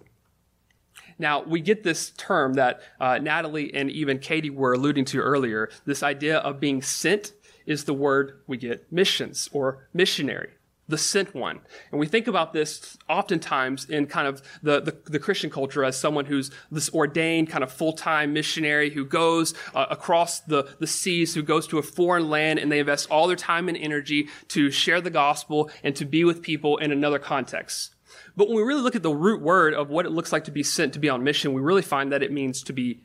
Now, 1.18 1.42
we 1.42 1.60
get 1.60 1.82
this 1.82 2.10
term 2.10 2.54
that 2.54 2.80
uh, 3.00 3.18
Natalie 3.18 3.74
and 3.74 3.90
even 3.90 4.18
Katie 4.18 4.50
were 4.50 4.72
alluding 4.72 5.04
to 5.06 5.18
earlier. 5.18 5.68
This 5.84 6.02
idea 6.02 6.38
of 6.38 6.60
being 6.60 6.80
sent 6.80 7.32
is 7.66 7.84
the 7.84 7.94
word 7.94 8.40
we 8.46 8.56
get 8.56 8.90
missions 8.90 9.48
or 9.52 9.88
missionary 9.92 10.50
the 10.88 10.98
sent 10.98 11.34
one. 11.34 11.60
And 11.90 12.00
we 12.00 12.06
think 12.06 12.26
about 12.26 12.52
this 12.52 12.96
oftentimes 13.08 13.88
in 13.88 14.06
kind 14.06 14.26
of 14.26 14.42
the, 14.62 14.80
the, 14.80 14.96
the 15.04 15.18
Christian 15.18 15.50
culture 15.50 15.84
as 15.84 15.98
someone 15.98 16.24
who's 16.24 16.50
this 16.70 16.90
ordained 16.92 17.50
kind 17.50 17.62
of 17.62 17.70
full-time 17.70 18.32
missionary 18.32 18.90
who 18.90 19.04
goes 19.04 19.54
uh, 19.74 19.86
across 19.90 20.40
the, 20.40 20.66
the 20.80 20.86
seas, 20.86 21.34
who 21.34 21.42
goes 21.42 21.66
to 21.68 21.78
a 21.78 21.82
foreign 21.82 22.30
land 22.30 22.58
and 22.58 22.72
they 22.72 22.78
invest 22.78 23.10
all 23.10 23.26
their 23.26 23.36
time 23.36 23.68
and 23.68 23.76
energy 23.76 24.28
to 24.48 24.70
share 24.70 25.00
the 25.00 25.10
gospel 25.10 25.70
and 25.84 25.94
to 25.96 26.06
be 26.06 26.24
with 26.24 26.42
people 26.42 26.78
in 26.78 26.90
another 26.90 27.18
context. 27.18 27.94
But 28.34 28.48
when 28.48 28.56
we 28.56 28.62
really 28.62 28.82
look 28.82 28.96
at 28.96 29.02
the 29.02 29.14
root 29.14 29.42
word 29.42 29.74
of 29.74 29.90
what 29.90 30.06
it 30.06 30.10
looks 30.10 30.32
like 30.32 30.44
to 30.44 30.50
be 30.50 30.62
sent 30.62 30.94
to 30.94 30.98
be 30.98 31.08
on 31.08 31.22
mission, 31.22 31.52
we 31.52 31.60
really 31.60 31.82
find 31.82 32.12
that 32.12 32.22
it 32.22 32.32
means 32.32 32.62
to 32.62 32.72
be 32.72 33.02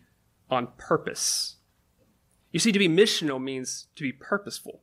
on 0.49 0.69
purpose. 0.77 1.57
You 2.51 2.59
see, 2.59 2.71
to 2.71 2.79
be 2.79 2.87
missional 2.87 3.41
means 3.41 3.87
to 3.95 4.03
be 4.03 4.11
purposeful. 4.11 4.82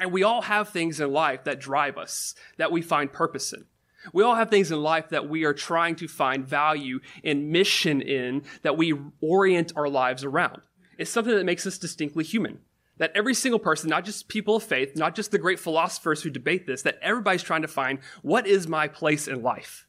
And 0.00 0.12
we 0.12 0.22
all 0.22 0.42
have 0.42 0.70
things 0.70 0.98
in 0.98 1.12
life 1.12 1.44
that 1.44 1.60
drive 1.60 1.98
us, 1.98 2.34
that 2.56 2.72
we 2.72 2.80
find 2.80 3.12
purpose 3.12 3.52
in. 3.52 3.66
We 4.14 4.22
all 4.22 4.34
have 4.34 4.48
things 4.48 4.72
in 4.72 4.82
life 4.82 5.10
that 5.10 5.28
we 5.28 5.44
are 5.44 5.52
trying 5.52 5.94
to 5.96 6.08
find 6.08 6.46
value 6.46 7.00
and 7.22 7.50
mission 7.50 8.00
in, 8.00 8.42
that 8.62 8.78
we 8.78 8.98
orient 9.20 9.74
our 9.76 9.90
lives 9.90 10.24
around. 10.24 10.62
It's 10.96 11.10
something 11.10 11.34
that 11.34 11.44
makes 11.44 11.66
us 11.66 11.78
distinctly 11.78 12.24
human. 12.24 12.60
That 12.96 13.12
every 13.14 13.34
single 13.34 13.58
person, 13.58 13.88
not 13.88 14.04
just 14.04 14.28
people 14.28 14.56
of 14.56 14.62
faith, 14.62 14.96
not 14.96 15.14
just 15.14 15.30
the 15.30 15.38
great 15.38 15.60
philosophers 15.60 16.22
who 16.22 16.30
debate 16.30 16.66
this, 16.66 16.82
that 16.82 16.98
everybody's 17.02 17.42
trying 17.42 17.62
to 17.62 17.68
find 17.68 17.98
what 18.22 18.46
is 18.46 18.66
my 18.66 18.88
place 18.88 19.28
in 19.28 19.42
life? 19.42 19.86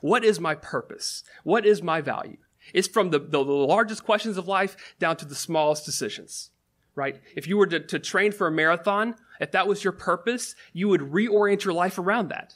What 0.00 0.24
is 0.24 0.40
my 0.40 0.54
purpose? 0.54 1.22
What 1.44 1.66
is 1.66 1.82
my 1.82 2.00
value? 2.00 2.38
It's 2.72 2.88
from 2.88 3.10
the, 3.10 3.18
the, 3.18 3.44
the 3.44 3.52
largest 3.52 4.04
questions 4.04 4.38
of 4.38 4.46
life 4.46 4.94
down 4.98 5.16
to 5.16 5.24
the 5.24 5.34
smallest 5.34 5.84
decisions, 5.84 6.50
right? 6.94 7.20
If 7.34 7.46
you 7.46 7.56
were 7.56 7.66
to, 7.66 7.80
to 7.80 7.98
train 7.98 8.32
for 8.32 8.46
a 8.46 8.52
marathon, 8.52 9.16
if 9.40 9.50
that 9.52 9.66
was 9.66 9.82
your 9.82 9.92
purpose, 9.92 10.54
you 10.72 10.88
would 10.88 11.00
reorient 11.00 11.64
your 11.64 11.74
life 11.74 11.98
around 11.98 12.28
that. 12.28 12.54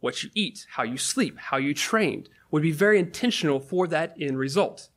What 0.00 0.22
you 0.22 0.30
eat, 0.34 0.66
how 0.70 0.82
you 0.82 0.98
sleep, 0.98 1.38
how 1.38 1.56
you 1.56 1.74
trained 1.74 2.28
would 2.50 2.62
be 2.62 2.72
very 2.72 2.98
intentional 2.98 3.60
for 3.60 3.86
that 3.86 4.14
end 4.20 4.38
result. 4.38 4.89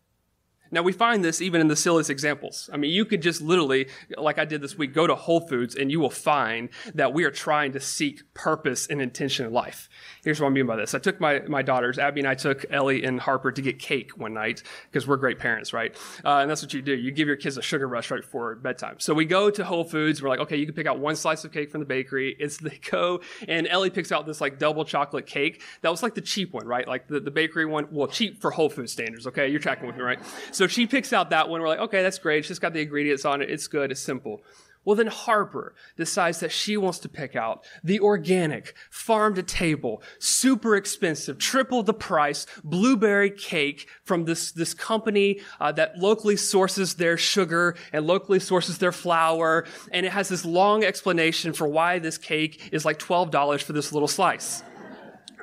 Now 0.74 0.82
we 0.82 0.92
find 0.92 1.24
this 1.24 1.40
even 1.42 1.62
in 1.62 1.68
the 1.68 1.76
silliest 1.76 2.10
examples. 2.10 2.70
I 2.74 2.78
mean, 2.78 2.92
you 2.92 3.06
could 3.06 3.22
just 3.22 3.42
literally, 3.42 3.88
like 4.18 4.40
I 4.40 4.46
did 4.46 4.62
this 4.62 4.76
week, 4.76 4.94
go 4.94 5.06
to 5.06 5.14
Whole 5.14 5.42
Foods 5.42 5.76
and 5.76 5.92
you 5.92 6.00
will 6.00 6.10
find 6.10 6.70
that 6.96 7.14
we 7.14 7.24
are 7.26 7.32
trying 7.32 7.74
to 7.74 7.80
seek 7.80 8.34
purpose 8.34 8.88
and 8.88 9.00
intention 9.00 9.46
in 9.46 9.54
life. 9.54 9.88
Here's 10.24 10.42
what 10.42 10.48
I 10.48 10.50
mean 10.50 10.66
by 10.66 10.76
this. 10.76 10.96
I 10.96 11.00
took 11.00 11.20
my, 11.20 11.42
my 11.42 11.62
daughters, 11.62 12.00
Abby 12.00 12.22
and 12.22 12.28
I 12.28 12.34
took 12.34 12.66
Ellie 12.72 13.04
and 13.04 13.20
Harper 13.20 13.52
to 13.52 13.62
get 13.62 13.78
cake 13.78 14.18
one 14.18 14.34
night 14.34 14.64
because 14.92 15.08
we're 15.08 15.18
great 15.18 15.38
parents, 15.38 15.74
right? 15.74 15.96
Uh, 16.26 16.38
and 16.38 16.50
that's 16.50 16.64
what 16.64 16.74
you 16.74 16.82
do. 16.82 16.96
You 16.96 17.12
give 17.12 17.28
your 17.28 17.38
kids 17.38 17.58
a 17.58 17.62
sugar 17.62 17.88
rush 17.88 18.10
right 18.10 18.22
before 18.22 18.56
bedtime. 18.56 18.96
So 18.98 19.14
we 19.14 19.26
go 19.26 19.52
to 19.52 19.64
Whole 19.64 19.84
Foods. 19.84 20.24
We're 20.24 20.30
like, 20.30 20.40
okay, 20.40 20.58
you 20.58 20.66
can 20.66 20.74
pick 20.74 20.88
out 20.88 20.98
one 20.98 21.16
slice 21.16 21.44
of 21.46 21.52
cake 21.52 21.70
from 21.70 21.82
the 21.82 21.86
bakery. 21.86 22.36
It's 22.40 22.58
they 22.58 22.80
go 22.90 23.22
and 23.48 23.68
Ellie 23.68 23.92
picks 23.92 24.12
out 24.12 24.26
this 24.26 24.42
like 24.42 24.58
double 24.58 24.86
chocolate 24.86 25.28
cake. 25.28 25.62
That 25.82 25.90
was 25.90 26.02
like 26.02 26.16
the 26.16 26.22
cheap 26.22 26.54
one, 26.54 26.66
right? 26.66 26.88
Like 26.88 27.08
the, 27.08 27.20
the 27.20 27.32
bakery 27.32 27.66
one, 27.66 27.88
well, 27.92 28.08
cheap 28.08 28.42
for 28.42 28.50
Whole 28.50 28.70
Food 28.70 28.90
standards. 28.90 29.28
Okay. 29.28 29.50
You're 29.50 29.60
tracking 29.60 29.86
with 29.86 29.98
me, 29.98 30.02
right? 30.02 30.20
So 30.52 30.63
so 30.64 30.68
she 30.68 30.88
picks 30.88 31.12
out 31.12 31.32
that 31.32 31.50
one. 31.50 31.60
We're 31.60 31.68
like, 31.68 31.80
okay, 31.80 32.02
that's 32.02 32.20
great. 32.20 32.46
She's 32.46 32.58
got 32.58 32.72
the 32.72 32.80
ingredients 32.80 33.26
on 33.26 33.42
it. 33.42 33.50
It's 33.50 33.68
good. 33.68 33.92
It's 33.92 34.00
simple. 34.00 34.42
Well, 34.86 34.96
then 34.96 35.08
Harper 35.08 35.76
decides 35.98 36.40
that 36.40 36.54
she 36.54 36.78
wants 36.78 37.00
to 37.00 37.10
pick 37.10 37.36
out 37.36 37.66
the 37.84 38.00
organic, 38.00 38.74
farm 38.90 39.36
to 39.36 39.44
table, 39.44 40.02
super 40.20 40.78
expensive, 40.78 41.38
triple 41.38 41.84
the 41.84 41.94
price 41.94 42.46
blueberry 42.64 43.30
cake 43.30 43.90
from 44.06 44.24
this, 44.24 44.54
this 44.54 44.74
company 44.74 45.42
uh, 45.60 45.74
that 45.74 45.98
locally 45.98 46.38
sources 46.38 46.94
their 46.94 47.18
sugar 47.18 47.76
and 47.92 48.08
locally 48.08 48.40
sources 48.40 48.78
their 48.78 48.94
flour. 48.94 49.66
And 49.92 50.06
it 50.06 50.14
has 50.14 50.30
this 50.30 50.46
long 50.46 50.86
explanation 50.86 51.52
for 51.52 51.68
why 51.68 52.00
this 52.00 52.18
cake 52.18 52.70
is 52.72 52.86
like 52.86 53.00
$12 53.00 53.62
for 53.62 53.74
this 53.74 53.92
little 53.92 54.08
slice. 54.08 54.64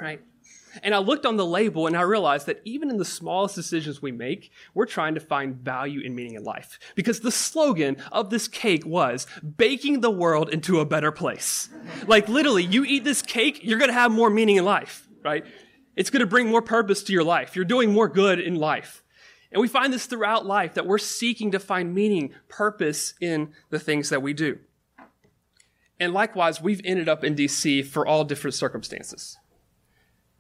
Right? 0.00 0.22
And 0.82 0.94
I 0.94 0.98
looked 0.98 1.26
on 1.26 1.36
the 1.36 1.46
label 1.46 1.86
and 1.86 1.96
I 1.96 2.02
realized 2.02 2.46
that 2.46 2.60
even 2.64 2.90
in 2.90 2.96
the 2.96 3.04
smallest 3.04 3.54
decisions 3.54 4.00
we 4.00 4.12
make, 4.12 4.52
we're 4.74 4.86
trying 4.86 5.14
to 5.14 5.20
find 5.20 5.56
value 5.56 6.02
and 6.04 6.14
meaning 6.14 6.34
in 6.34 6.44
life. 6.44 6.78
Because 6.94 7.20
the 7.20 7.30
slogan 7.30 7.96
of 8.12 8.30
this 8.30 8.48
cake 8.48 8.86
was 8.86 9.26
baking 9.56 10.00
the 10.00 10.10
world 10.10 10.50
into 10.50 10.80
a 10.80 10.86
better 10.86 11.12
place. 11.12 11.68
Like 12.06 12.28
literally, 12.28 12.64
you 12.64 12.84
eat 12.84 13.04
this 13.04 13.22
cake, 13.22 13.60
you're 13.62 13.78
going 13.78 13.90
to 13.90 13.94
have 13.94 14.12
more 14.12 14.30
meaning 14.30 14.56
in 14.56 14.64
life, 14.64 15.08
right? 15.22 15.44
It's 15.96 16.10
going 16.10 16.20
to 16.20 16.26
bring 16.26 16.48
more 16.48 16.62
purpose 16.62 17.02
to 17.04 17.12
your 17.12 17.24
life. 17.24 17.56
You're 17.56 17.64
doing 17.64 17.92
more 17.92 18.08
good 18.08 18.40
in 18.40 18.54
life. 18.54 19.02
And 19.52 19.60
we 19.60 19.68
find 19.68 19.92
this 19.92 20.06
throughout 20.06 20.46
life 20.46 20.74
that 20.74 20.86
we're 20.86 20.98
seeking 20.98 21.50
to 21.50 21.58
find 21.58 21.92
meaning, 21.92 22.32
purpose 22.48 23.14
in 23.20 23.52
the 23.70 23.80
things 23.80 24.08
that 24.10 24.22
we 24.22 24.32
do. 24.32 24.60
And 25.98 26.14
likewise, 26.14 26.62
we've 26.62 26.80
ended 26.84 27.08
up 27.08 27.24
in 27.24 27.34
DC 27.34 27.84
for 27.84 28.06
all 28.06 28.24
different 28.24 28.54
circumstances. 28.54 29.36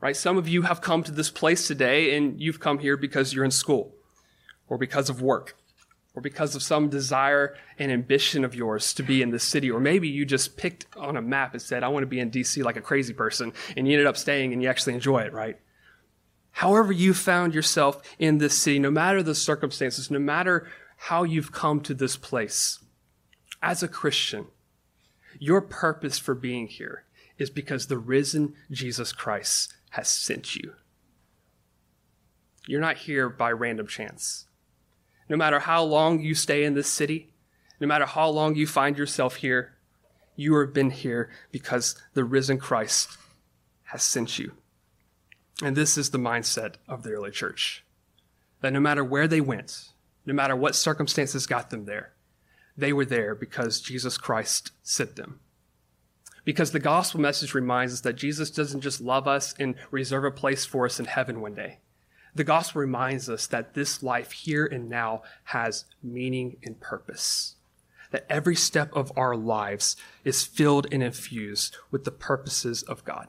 Right? 0.00 0.16
Some 0.16 0.38
of 0.38 0.48
you 0.48 0.62
have 0.62 0.80
come 0.80 1.02
to 1.02 1.12
this 1.12 1.30
place 1.30 1.66
today 1.66 2.16
and 2.16 2.40
you've 2.40 2.60
come 2.60 2.78
here 2.78 2.96
because 2.96 3.34
you're 3.34 3.44
in 3.44 3.50
school 3.50 3.94
or 4.66 4.78
because 4.78 5.10
of 5.10 5.20
work 5.20 5.56
or 6.14 6.22
because 6.22 6.56
of 6.56 6.62
some 6.62 6.88
desire 6.88 7.54
and 7.78 7.92
ambition 7.92 8.44
of 8.44 8.54
yours 8.54 8.94
to 8.94 9.02
be 9.02 9.20
in 9.20 9.30
this 9.30 9.44
city. 9.44 9.70
Or 9.70 9.78
maybe 9.78 10.08
you 10.08 10.24
just 10.24 10.56
picked 10.56 10.86
on 10.96 11.16
a 11.16 11.22
map 11.22 11.52
and 11.52 11.60
said, 11.60 11.82
I 11.82 11.88
want 11.88 12.02
to 12.02 12.08
be 12.08 12.18
in 12.18 12.30
DC 12.30 12.64
like 12.64 12.76
a 12.76 12.80
crazy 12.80 13.12
person. 13.12 13.52
And 13.76 13.86
you 13.86 13.92
ended 13.92 14.06
up 14.06 14.16
staying 14.16 14.52
and 14.52 14.62
you 14.62 14.68
actually 14.68 14.94
enjoy 14.94 15.20
it, 15.20 15.32
right? 15.32 15.58
However 16.52 16.92
you 16.92 17.14
found 17.14 17.54
yourself 17.54 18.00
in 18.18 18.38
this 18.38 18.58
city, 18.58 18.78
no 18.78 18.90
matter 18.90 19.22
the 19.22 19.34
circumstances, 19.34 20.10
no 20.10 20.18
matter 20.18 20.66
how 20.96 21.22
you've 21.22 21.52
come 21.52 21.80
to 21.82 21.94
this 21.94 22.16
place, 22.16 22.78
as 23.62 23.82
a 23.82 23.88
Christian, 23.88 24.46
your 25.38 25.60
purpose 25.60 26.18
for 26.18 26.34
being 26.34 26.66
here 26.66 27.04
is 27.38 27.50
because 27.50 27.86
the 27.86 27.98
risen 27.98 28.54
Jesus 28.70 29.12
Christ 29.12 29.74
has 29.90 30.08
sent 30.08 30.56
you. 30.56 30.74
You're 32.66 32.80
not 32.80 32.98
here 32.98 33.28
by 33.28 33.52
random 33.52 33.86
chance. 33.86 34.46
No 35.28 35.36
matter 35.36 35.60
how 35.60 35.82
long 35.82 36.20
you 36.20 36.34
stay 36.34 36.64
in 36.64 36.74
this 36.74 36.88
city, 36.88 37.32
no 37.80 37.86
matter 37.86 38.06
how 38.06 38.28
long 38.28 38.54
you 38.54 38.66
find 38.66 38.98
yourself 38.98 39.36
here, 39.36 39.74
you 40.36 40.58
have 40.58 40.72
been 40.72 40.90
here 40.90 41.30
because 41.50 42.00
the 42.14 42.24
risen 42.24 42.58
Christ 42.58 43.16
has 43.84 44.02
sent 44.02 44.38
you. 44.38 44.52
And 45.62 45.76
this 45.76 45.98
is 45.98 46.10
the 46.10 46.18
mindset 46.18 46.76
of 46.88 47.02
the 47.02 47.10
early 47.12 47.30
church 47.30 47.84
that 48.60 48.72
no 48.72 48.80
matter 48.80 49.02
where 49.02 49.26
they 49.26 49.40
went, 49.40 49.90
no 50.26 50.34
matter 50.34 50.54
what 50.54 50.74
circumstances 50.74 51.46
got 51.46 51.70
them 51.70 51.86
there, 51.86 52.12
they 52.76 52.92
were 52.92 53.04
there 53.04 53.34
because 53.34 53.80
Jesus 53.80 54.16
Christ 54.16 54.72
sent 54.82 55.16
them. 55.16 55.40
Because 56.44 56.72
the 56.72 56.80
gospel 56.80 57.20
message 57.20 57.54
reminds 57.54 57.92
us 57.92 58.00
that 58.00 58.16
Jesus 58.16 58.50
doesn't 58.50 58.80
just 58.80 59.00
love 59.00 59.28
us 59.28 59.54
and 59.58 59.74
reserve 59.90 60.24
a 60.24 60.30
place 60.30 60.64
for 60.64 60.86
us 60.86 60.98
in 60.98 61.06
heaven 61.06 61.40
one 61.40 61.54
day. 61.54 61.78
The 62.34 62.44
gospel 62.44 62.80
reminds 62.80 63.28
us 63.28 63.46
that 63.48 63.74
this 63.74 64.02
life 64.02 64.32
here 64.32 64.64
and 64.64 64.88
now 64.88 65.22
has 65.44 65.84
meaning 66.02 66.56
and 66.64 66.80
purpose. 66.80 67.56
That 68.10 68.26
every 68.28 68.56
step 68.56 68.94
of 68.94 69.12
our 69.16 69.36
lives 69.36 69.96
is 70.24 70.44
filled 70.44 70.86
and 70.92 71.02
infused 71.02 71.76
with 71.90 72.04
the 72.04 72.10
purposes 72.10 72.82
of 72.82 73.04
God. 73.04 73.28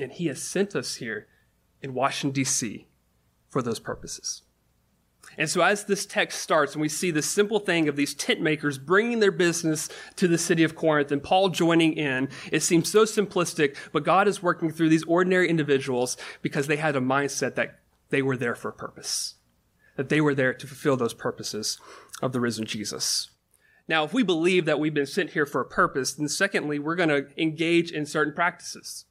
And 0.00 0.12
He 0.12 0.26
has 0.26 0.42
sent 0.42 0.74
us 0.74 0.96
here 0.96 1.26
in 1.82 1.94
Washington, 1.94 2.32
D.C. 2.34 2.86
for 3.48 3.62
those 3.62 3.80
purposes. 3.80 4.42
And 5.38 5.48
so, 5.48 5.62
as 5.62 5.84
this 5.84 6.06
text 6.06 6.40
starts, 6.40 6.74
and 6.74 6.82
we 6.82 6.88
see 6.88 7.10
the 7.10 7.22
simple 7.22 7.60
thing 7.60 7.88
of 7.88 7.96
these 7.96 8.14
tent 8.14 8.40
makers 8.40 8.78
bringing 8.78 9.20
their 9.20 9.30
business 9.30 9.88
to 10.16 10.28
the 10.28 10.38
city 10.38 10.64
of 10.64 10.74
Corinth 10.74 11.12
and 11.12 11.22
Paul 11.22 11.50
joining 11.50 11.94
in, 11.94 12.28
it 12.50 12.60
seems 12.60 12.90
so 12.90 13.04
simplistic, 13.04 13.76
but 13.92 14.04
God 14.04 14.28
is 14.28 14.42
working 14.42 14.70
through 14.70 14.88
these 14.88 15.04
ordinary 15.04 15.48
individuals 15.48 16.16
because 16.42 16.66
they 16.66 16.76
had 16.76 16.96
a 16.96 17.00
mindset 17.00 17.54
that 17.54 17.80
they 18.10 18.22
were 18.22 18.36
there 18.36 18.54
for 18.54 18.68
a 18.68 18.72
purpose, 18.72 19.36
that 19.96 20.08
they 20.08 20.20
were 20.20 20.34
there 20.34 20.52
to 20.52 20.66
fulfill 20.66 20.96
those 20.96 21.14
purposes 21.14 21.78
of 22.20 22.32
the 22.32 22.40
risen 22.40 22.66
Jesus. 22.66 23.30
Now, 23.88 24.04
if 24.04 24.12
we 24.12 24.22
believe 24.22 24.66
that 24.66 24.78
we've 24.78 24.94
been 24.94 25.06
sent 25.06 25.30
here 25.30 25.46
for 25.46 25.60
a 25.60 25.64
purpose, 25.64 26.12
then 26.12 26.28
secondly, 26.28 26.78
we're 26.78 26.94
going 26.96 27.08
to 27.08 27.26
engage 27.36 27.90
in 27.90 28.06
certain 28.06 28.32
practices. 28.32 29.04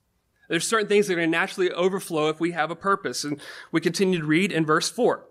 There's 0.47 0.67
certain 0.67 0.87
things 0.87 1.07
that 1.07 1.13
are 1.13 1.17
going 1.17 1.31
to 1.31 1.37
naturally 1.37 1.71
overflow 1.71 2.29
if 2.29 2.39
we 2.39 2.51
have 2.51 2.71
a 2.71 2.75
purpose. 2.75 3.23
And 3.23 3.39
we 3.71 3.81
continue 3.81 4.19
to 4.19 4.25
read 4.25 4.51
in 4.51 4.65
verse 4.65 4.89
4. 4.89 5.28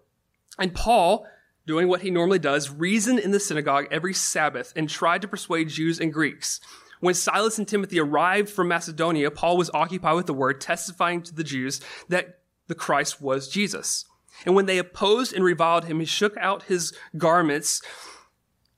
And 0.59 0.75
Paul, 0.75 1.27
doing 1.67 1.89
what 1.89 2.03
he 2.03 2.11
normally 2.11 2.39
does, 2.39 2.71
reasoned 2.71 3.19
in 3.21 3.31
the 3.31 3.41
synagogue 3.41 3.87
every 3.91 4.15
Sabbath 4.15 4.73
and 4.75 4.89
tried 4.89 5.23
to 5.23 5.29
persuade 5.29 5.69
Jews 5.69 6.01
and 6.01 6.13
Greeks. 6.13 6.61
When 7.01 7.15
Silas 7.15 7.59
and 7.59 7.69
Timothy 7.69 8.01
arrived 8.01 8.49
from 8.49 8.69
Macedonia, 8.69 9.31
Paul 9.31 9.57
was 9.57 9.71
occupied 9.73 10.17
with 10.17 10.27
the 10.27 10.35
word, 10.35 10.61
testifying 10.61 11.23
to 11.23 11.35
the 11.35 11.45
Jews 11.45 11.81
that 12.09 12.41
the 12.67 12.75
Christ 12.75 13.21
was 13.21 13.49
Jesus. 13.49 14.05
And 14.45 14.55
when 14.55 14.67
they 14.67 14.79
opposed 14.79 15.33
and 15.33 15.45
reviled 15.45 15.85
him, 15.85 16.01
he 16.01 16.07
shook 16.07 16.37
out 16.37 16.65
his 16.65 16.93
garments 17.17 17.83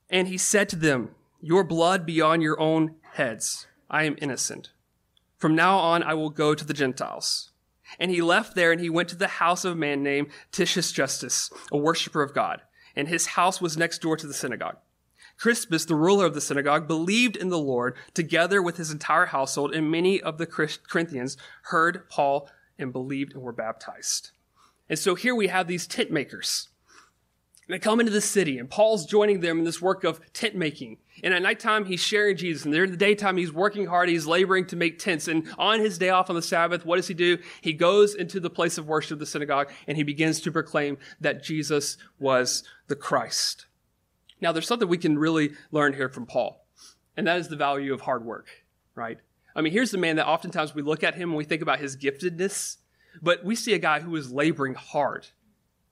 and 0.09 0.27
he 0.27 0.37
said 0.37 0.69
to 0.69 0.75
them, 0.75 1.15
Your 1.41 1.63
blood 1.63 2.05
be 2.05 2.21
on 2.21 2.41
your 2.41 2.59
own 2.59 2.95
heads. 3.13 3.67
I 3.89 4.03
am 4.03 4.17
innocent. 4.21 4.71
From 5.37 5.55
now 5.55 5.77
on, 5.77 6.03
I 6.03 6.13
will 6.13 6.29
go 6.29 6.53
to 6.53 6.65
the 6.65 6.73
Gentiles. 6.73 7.50
And 7.99 8.11
he 8.11 8.21
left 8.21 8.55
there 8.55 8.71
and 8.71 8.81
he 8.81 8.89
went 8.89 9.09
to 9.09 9.15
the 9.15 9.27
house 9.27 9.65
of 9.65 9.73
a 9.73 9.75
man 9.75 10.03
named 10.03 10.29
Titius 10.51 10.91
Justus, 10.91 11.51
a 11.71 11.77
worshiper 11.77 12.21
of 12.23 12.33
God. 12.33 12.61
And 12.95 13.07
his 13.07 13.27
house 13.27 13.61
was 13.61 13.77
next 13.77 13.99
door 13.99 14.17
to 14.17 14.27
the 14.27 14.33
synagogue. 14.33 14.77
Crispus, 15.37 15.85
the 15.85 15.95
ruler 15.95 16.25
of 16.25 16.33
the 16.35 16.41
synagogue, 16.41 16.87
believed 16.87 17.35
in 17.35 17.49
the 17.49 17.57
Lord 17.57 17.95
together 18.13 18.61
with 18.61 18.77
his 18.77 18.91
entire 18.91 19.27
household, 19.27 19.73
and 19.73 19.89
many 19.89 20.21
of 20.21 20.37
the 20.37 20.45
Corinthians 20.45 21.35
heard 21.63 22.07
Paul 22.09 22.47
and 22.77 22.91
believed 22.91 23.33
and 23.33 23.41
were 23.41 23.51
baptized. 23.51 24.31
And 24.89 24.99
so 24.99 25.15
here 25.15 25.33
we 25.33 25.47
have 25.47 25.67
these 25.67 25.87
tent 25.87 26.11
makers 26.11 26.67
they 27.71 27.79
come 27.79 27.99
into 27.99 28.11
the 28.11 28.21
city, 28.21 28.57
and 28.57 28.69
Paul's 28.69 29.05
joining 29.05 29.39
them 29.39 29.59
in 29.59 29.65
this 29.65 29.81
work 29.81 30.03
of 30.03 30.19
tent 30.33 30.55
making. 30.55 30.97
And 31.23 31.33
at 31.33 31.41
nighttime, 31.41 31.85
he's 31.85 31.99
sharing 31.99 32.35
Jesus. 32.35 32.65
And 32.65 32.73
during 32.73 32.91
the 32.91 32.97
daytime, 32.97 33.37
he's 33.37 33.53
working 33.53 33.85
hard. 33.85 34.09
He's 34.09 34.25
laboring 34.25 34.65
to 34.67 34.75
make 34.75 34.97
tents. 34.97 35.27
And 35.27 35.47
on 35.57 35.79
his 35.79 35.97
day 35.97 36.09
off 36.09 36.29
on 36.29 36.35
the 36.35 36.41
Sabbath, 36.41 36.85
what 36.85 36.95
does 36.95 37.07
he 37.07 37.13
do? 37.13 37.37
He 37.61 37.73
goes 37.73 38.15
into 38.15 38.39
the 38.39 38.49
place 38.49 38.77
of 38.77 38.87
worship, 38.87 39.19
the 39.19 39.25
synagogue, 39.25 39.71
and 39.87 39.95
he 39.95 40.03
begins 40.03 40.41
to 40.41 40.51
proclaim 40.51 40.97
that 41.19 41.43
Jesus 41.43 41.97
was 42.19 42.63
the 42.87 42.95
Christ. 42.95 43.67
Now, 44.41 44.51
there's 44.51 44.67
something 44.67 44.87
we 44.87 44.97
can 44.97 45.19
really 45.19 45.51
learn 45.71 45.93
here 45.93 46.09
from 46.09 46.25
Paul, 46.25 46.65
and 47.15 47.27
that 47.27 47.37
is 47.37 47.47
the 47.47 47.55
value 47.55 47.93
of 47.93 48.01
hard 48.01 48.25
work, 48.25 48.47
right? 48.95 49.19
I 49.55 49.61
mean, 49.61 49.71
here's 49.71 49.91
the 49.91 49.97
man 49.99 50.15
that 50.15 50.27
oftentimes 50.27 50.73
we 50.73 50.81
look 50.81 51.03
at 51.03 51.15
him 51.15 51.29
and 51.29 51.37
we 51.37 51.43
think 51.43 51.61
about 51.61 51.79
his 51.79 51.95
giftedness, 51.95 52.77
but 53.21 53.45
we 53.45 53.55
see 53.55 53.73
a 53.73 53.79
guy 53.79 53.99
who 53.99 54.15
is 54.15 54.31
laboring 54.31 54.73
hard. 54.73 55.27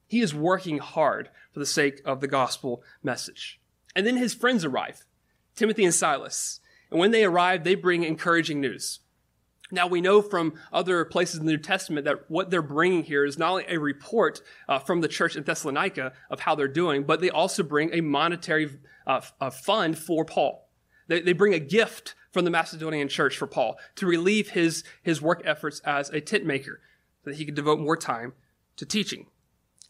He 0.07 0.21
is 0.21 0.33
working 0.33 0.79
hard 0.79 1.29
for 1.60 1.65
the 1.65 1.65
sake 1.65 2.02
of 2.06 2.22
the 2.22 2.28
gospel 2.28 2.82
message. 3.04 3.60
And 3.93 4.08
then 4.08 4.15
his 4.15 4.34
friends 4.34 4.63
arrive, 4.63 5.06
Timothy 5.56 5.84
and 5.84 5.93
Silas. 5.93 6.62
And 6.89 7.02
when 7.02 7.12
they 7.12 7.26
arrive, 7.26 7.65
they 7.65 7.76
bring 7.76 8.04
encouraging 8.04 8.62
news. 8.62 9.00
Now 9.69 9.86
we 9.86 10.00
know 10.00 10.22
from 10.22 10.54
other 10.72 11.04
places 11.04 11.41
in 11.41 11.45
the 11.45 11.52
New 11.52 11.58
Testament 11.58 12.06
that 12.06 12.32
what 12.32 12.50
they're 12.50 12.62
bringing 12.62 13.04
here 13.04 13.26
is 13.26 13.38
not 13.38 13.52
only 13.52 13.65
a 13.67 13.78
report 13.78 14.41
uh, 14.69 14.80
from 14.80 15.02
the 15.02 15.10
church 15.10 15.36
in 15.36 15.43
Thessalonica 15.43 16.13
of 16.30 16.39
how 16.39 16.56
they're 16.56 16.69
doing, 16.69 17.04
but 17.04 17.19
they 17.19 17.30
also 17.30 17.62
bring 17.62 17.93
a 17.93 18.00
monetary 18.00 18.80
uh, 19.06 19.19
a 19.41 19.52
fund 19.52 19.98
for 19.98 20.24
Paul. 20.24 20.69
They, 21.08 21.22
they 21.22 21.34
bring 21.34 21.54
a 21.54 21.60
gift 21.60 22.15
from 22.32 22.45
the 22.45 22.52
Macedonian 22.52 23.10
church 23.10 23.38
for 23.38 23.48
Paul 23.48 23.78
to 23.95 24.08
relieve 24.08 24.52
his, 24.52 24.86
his 25.04 25.22
work 25.22 25.41
efforts 25.43 25.82
as 25.82 26.10
a 26.10 26.22
tent 26.22 26.45
maker 26.45 26.80
so 27.24 27.32
that 27.32 27.36
he 27.36 27.43
could 27.43 27.56
devote 27.56 27.80
more 27.80 27.98
time 27.98 28.32
to 28.78 28.86
teaching. 28.86 29.28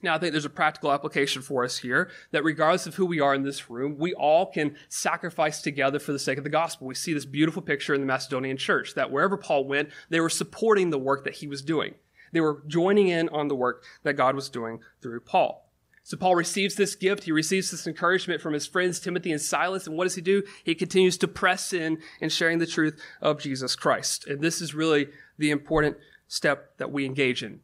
Now, 0.01 0.15
I 0.15 0.17
think 0.17 0.31
there's 0.31 0.45
a 0.45 0.49
practical 0.49 0.93
application 0.93 1.41
for 1.41 1.65
us 1.65 1.79
here 1.79 2.09
that 2.31 2.43
regardless 2.43 2.87
of 2.87 2.95
who 2.95 3.05
we 3.05 3.19
are 3.19 3.35
in 3.35 3.43
this 3.43 3.69
room, 3.69 3.97
we 3.97 4.13
all 4.13 4.45
can 4.45 4.77
sacrifice 4.87 5.61
together 5.61 5.99
for 5.99 6.13
the 6.13 6.19
sake 6.19 6.37
of 6.37 6.45
the 6.45 6.49
gospel. 6.49 6.87
We 6.87 6.95
see 6.95 7.13
this 7.13 7.25
beautiful 7.25 7.61
picture 7.61 7.93
in 7.93 7.99
the 7.99 8.07
Macedonian 8.07 8.55
church 8.55 8.95
that 8.95 9.11
wherever 9.11 9.35
Paul 9.35 9.65
went, 9.65 9.89
they 10.09 10.21
were 10.21 10.29
supporting 10.29 10.89
the 10.89 10.97
work 10.97 11.25
that 11.25 11.35
he 11.35 11.47
was 11.47 11.61
doing. 11.61 11.95
They 12.31 12.39
were 12.39 12.63
joining 12.67 13.09
in 13.09 13.27
on 13.29 13.49
the 13.49 13.55
work 13.55 13.83
that 14.03 14.13
God 14.13 14.35
was 14.35 14.49
doing 14.49 14.79
through 15.01 15.21
Paul. 15.21 15.69
So 16.03 16.15
Paul 16.17 16.35
receives 16.35 16.75
this 16.75 16.95
gift. 16.95 17.25
He 17.25 17.31
receives 17.31 17.69
this 17.69 17.85
encouragement 17.85 18.41
from 18.41 18.53
his 18.53 18.65
friends, 18.65 18.99
Timothy 18.99 19.31
and 19.31 19.41
Silas. 19.41 19.85
And 19.85 19.97
what 19.97 20.05
does 20.05 20.15
he 20.15 20.21
do? 20.21 20.43
He 20.63 20.73
continues 20.75 21.17
to 21.17 21.27
press 21.27 21.73
in 21.73 21.99
in 22.21 22.29
sharing 22.29 22.59
the 22.59 22.65
truth 22.65 22.99
of 23.21 23.41
Jesus 23.41 23.75
Christ. 23.75 24.25
And 24.25 24.41
this 24.41 24.61
is 24.61 24.73
really 24.73 25.09
the 25.37 25.51
important 25.51 25.97
step 26.27 26.77
that 26.77 26.91
we 26.91 27.05
engage 27.05 27.43
in. 27.43 27.59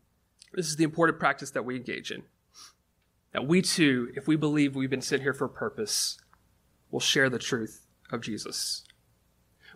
This 0.55 0.67
is 0.67 0.77
the 0.77 0.85
important 0.85 1.19
practice 1.19 1.51
that 1.51 1.65
we 1.65 1.75
engage 1.75 2.11
in. 2.11 2.23
That 3.33 3.45
we 3.45 3.61
too, 3.61 4.11
if 4.15 4.27
we 4.27 4.37
believe 4.37 4.75
we've 4.75 4.89
been 4.89 5.01
sent 5.01 5.21
here 5.21 5.33
for 5.33 5.45
a 5.45 5.49
purpose, 5.49 6.17
will 6.89 7.01
share 7.01 7.29
the 7.29 7.37
truth 7.37 7.85
of 8.09 8.21
Jesus. 8.21 8.85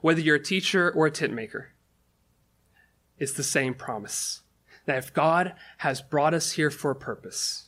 Whether 0.02 0.22
you're 0.22 0.38
a 0.38 0.44
teacher 0.44 0.90
or 0.90 1.06
a 1.06 1.12
tent 1.12 1.34
maker, 1.34 1.74
it's 3.18 3.34
the 3.34 3.44
same 3.44 3.74
promise. 3.74 4.42
That 4.86 4.98
if 4.98 5.14
God 5.14 5.54
has 5.80 6.02
brought 6.02 6.34
us 6.34 6.54
here 6.54 6.72
for 6.72 6.92
a 6.92 6.96
purpose, 6.96 7.68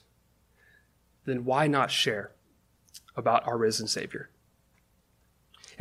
then 1.25 1.43
why 1.43 1.67
not 1.67 1.91
share 1.91 2.31
about 3.17 3.45
our 3.45 3.57
risen 3.57 3.87
Savior? 3.87 4.30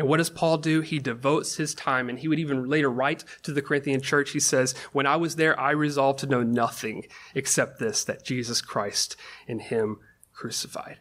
And 0.00 0.08
what 0.08 0.16
does 0.16 0.30
Paul 0.30 0.56
do? 0.56 0.80
He 0.80 0.98
devotes 0.98 1.56
his 1.56 1.74
time, 1.74 2.08
and 2.08 2.18
he 2.18 2.26
would 2.26 2.38
even 2.38 2.70
later 2.70 2.88
write 2.88 3.22
to 3.42 3.52
the 3.52 3.60
Corinthian 3.60 4.00
church. 4.00 4.30
He 4.30 4.40
says, 4.40 4.74
When 4.92 5.06
I 5.06 5.16
was 5.16 5.36
there, 5.36 5.60
I 5.60 5.72
resolved 5.72 6.20
to 6.20 6.26
know 6.26 6.42
nothing 6.42 7.06
except 7.34 7.78
this, 7.78 8.02
that 8.04 8.24
Jesus 8.24 8.62
Christ 8.62 9.14
and 9.46 9.60
him 9.60 9.98
crucified. 10.32 11.00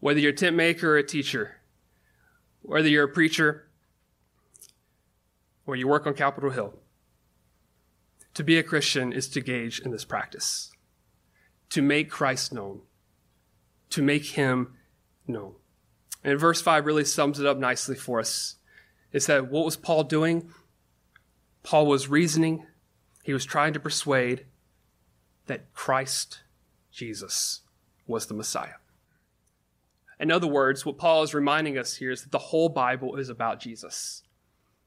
Whether 0.00 0.18
you're 0.18 0.32
a 0.32 0.34
tent 0.34 0.56
maker 0.56 0.94
or 0.94 0.98
a 0.98 1.06
teacher, 1.06 1.60
whether 2.60 2.88
you're 2.88 3.04
a 3.04 3.08
preacher 3.08 3.68
or 5.64 5.76
you 5.76 5.86
work 5.86 6.08
on 6.08 6.14
Capitol 6.14 6.50
Hill, 6.50 6.74
to 8.34 8.42
be 8.42 8.58
a 8.58 8.64
Christian 8.64 9.12
is 9.12 9.28
to 9.28 9.38
engage 9.38 9.78
in 9.78 9.92
this 9.92 10.04
practice, 10.04 10.72
to 11.70 11.82
make 11.82 12.10
Christ 12.10 12.52
known, 12.52 12.80
to 13.90 14.02
make 14.02 14.24
him 14.24 14.74
known. 15.28 15.54
And 16.24 16.38
verse 16.38 16.60
5 16.60 16.86
really 16.86 17.04
sums 17.04 17.40
it 17.40 17.46
up 17.46 17.58
nicely 17.58 17.96
for 17.96 18.20
us. 18.20 18.56
It 19.12 19.22
said, 19.22 19.50
what 19.50 19.64
was 19.64 19.76
Paul 19.76 20.04
doing? 20.04 20.50
Paul 21.62 21.86
was 21.86 22.08
reasoning, 22.08 22.66
he 23.22 23.32
was 23.32 23.44
trying 23.44 23.72
to 23.72 23.80
persuade 23.80 24.46
that 25.46 25.72
Christ 25.74 26.40
Jesus 26.90 27.60
was 28.06 28.26
the 28.26 28.34
Messiah. 28.34 28.74
In 30.18 30.30
other 30.30 30.46
words, 30.46 30.84
what 30.84 30.98
Paul 30.98 31.22
is 31.22 31.34
reminding 31.34 31.78
us 31.78 31.96
here 31.96 32.10
is 32.10 32.22
that 32.22 32.32
the 32.32 32.38
whole 32.38 32.68
Bible 32.68 33.16
is 33.16 33.28
about 33.28 33.60
Jesus. 33.60 34.22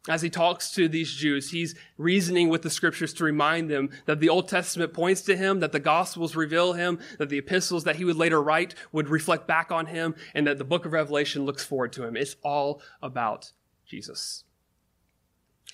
As 0.07 0.21
he 0.21 0.29
talks 0.29 0.69
to 0.71 0.87
these 0.87 1.11
Jews, 1.11 1.49
he's 1.49 1.73
reasoning 1.97 2.49
with 2.49 2.61
the 2.61 2.69
scriptures 2.69 3.11
to 3.15 3.23
remind 3.23 3.71
them 3.71 3.89
that 4.05 4.19
the 4.19 4.29
Old 4.29 4.47
Testament 4.47 4.93
points 4.93 5.21
to 5.23 5.35
him, 5.35 5.61
that 5.61 5.71
the 5.71 5.79
Gospels 5.79 6.35
reveal 6.35 6.73
him, 6.73 6.99
that 7.17 7.29
the 7.29 7.39
epistles 7.39 7.85
that 7.85 7.95
he 7.95 8.05
would 8.05 8.15
later 8.15 8.41
write 8.41 8.75
would 8.91 9.09
reflect 9.09 9.47
back 9.47 9.71
on 9.71 9.87
him, 9.87 10.13
and 10.35 10.45
that 10.45 10.59
the 10.59 10.63
book 10.63 10.85
of 10.85 10.93
Revelation 10.93 11.43
looks 11.43 11.63
forward 11.63 11.91
to 11.93 12.03
him. 12.03 12.15
It's 12.15 12.35
all 12.43 12.83
about 13.01 13.51
Jesus. 13.87 14.43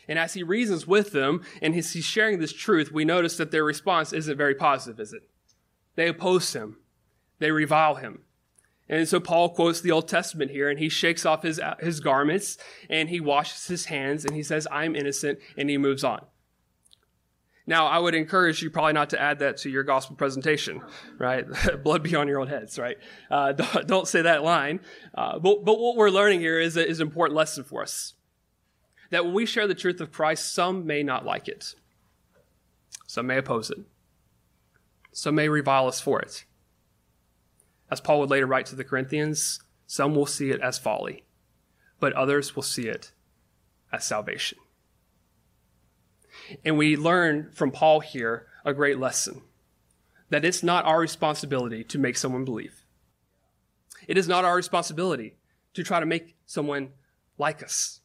And 0.07 0.17
as 0.17 0.33
he 0.33 0.43
reasons 0.43 0.87
with 0.87 1.11
them 1.11 1.43
and 1.61 1.75
he's 1.75 1.91
sharing 1.91 2.39
this 2.39 2.53
truth, 2.53 2.91
we 2.91 3.03
notice 3.03 3.35
that 3.37 3.51
their 3.51 3.65
response 3.65 4.13
isn't 4.13 4.37
very 4.37 4.55
positive, 4.55 4.99
is 4.99 5.11
it? 5.11 5.23
They 5.95 6.07
oppose 6.07 6.53
him. 6.53 6.77
They 7.39 7.51
revile 7.51 7.95
him. 7.95 8.21
And 8.91 9.07
so 9.07 9.21
Paul 9.21 9.49
quotes 9.49 9.79
the 9.79 9.91
Old 9.91 10.09
Testament 10.09 10.51
here 10.51 10.69
and 10.69 10.77
he 10.77 10.89
shakes 10.89 11.25
off 11.25 11.43
his, 11.43 11.61
his 11.79 12.01
garments 12.01 12.57
and 12.89 13.09
he 13.09 13.21
washes 13.21 13.65
his 13.67 13.85
hands 13.85 14.25
and 14.25 14.35
he 14.35 14.43
says, 14.43 14.67
I'm 14.69 14.97
innocent 14.97 15.39
and 15.57 15.69
he 15.69 15.77
moves 15.77 16.03
on. 16.03 16.25
Now, 17.65 17.87
I 17.87 17.99
would 17.99 18.15
encourage 18.15 18.61
you 18.61 18.69
probably 18.69 18.91
not 18.91 19.11
to 19.11 19.21
add 19.21 19.39
that 19.39 19.57
to 19.57 19.69
your 19.69 19.83
gospel 19.83 20.17
presentation, 20.17 20.81
right? 21.17 21.45
Blood 21.83 22.03
be 22.03 22.15
on 22.15 22.27
your 22.27 22.41
own 22.41 22.47
heads, 22.47 22.77
right? 22.77 22.97
Uh, 23.29 23.51
don't, 23.53 23.87
don't, 23.87 24.07
say 24.07 24.23
that 24.23 24.43
line. 24.43 24.81
Uh, 25.15 25.39
but, 25.39 25.63
but 25.63 25.79
what 25.79 25.95
we're 25.95 26.09
learning 26.09 26.41
here 26.41 26.59
is, 26.59 26.75
a, 26.75 26.85
is 26.85 26.99
an 26.99 27.07
important 27.07 27.37
lesson 27.37 27.63
for 27.63 27.81
us. 27.81 28.15
That 29.09 29.23
when 29.23 29.33
we 29.33 29.45
share 29.45 29.67
the 29.67 29.75
truth 29.75 30.01
of 30.01 30.11
Christ, 30.11 30.53
some 30.53 30.85
may 30.85 31.01
not 31.01 31.25
like 31.25 31.47
it. 31.47 31.75
Some 33.07 33.27
may 33.27 33.37
oppose 33.37 33.69
it. 33.69 33.79
Some 35.13 35.35
may 35.35 35.47
revile 35.47 35.87
us 35.87 36.01
for 36.01 36.19
it. 36.21 36.43
As 37.91 37.99
Paul 38.01 38.21
would 38.21 38.29
later 38.29 38.47
write 38.47 38.65
to 38.67 38.75
the 38.75 38.85
Corinthians, 38.85 39.59
some 39.85 40.15
will 40.15 40.25
see 40.25 40.49
it 40.49 40.61
as 40.61 40.79
folly, 40.79 41.25
but 41.99 42.13
others 42.13 42.55
will 42.55 42.63
see 42.63 42.87
it 42.87 43.11
as 43.91 44.05
salvation. 44.05 44.57
And 46.63 46.77
we 46.77 46.95
learn 46.95 47.51
from 47.51 47.71
Paul 47.71 47.99
here 47.99 48.47
a 48.63 48.73
great 48.73 48.97
lesson 48.97 49.41
that 50.29 50.45
it's 50.45 50.63
not 50.63 50.85
our 50.85 50.99
responsibility 50.99 51.83
to 51.83 51.99
make 51.99 52.15
someone 52.15 52.45
believe. 52.45 52.85
It 54.07 54.17
is 54.17 54.29
not 54.29 54.45
our 54.45 54.55
responsibility 54.55 55.35
to 55.73 55.83
try 55.83 55.99
to 55.99 56.05
make 56.05 56.37
someone 56.45 56.91
like 57.37 57.61
us. 57.61 57.99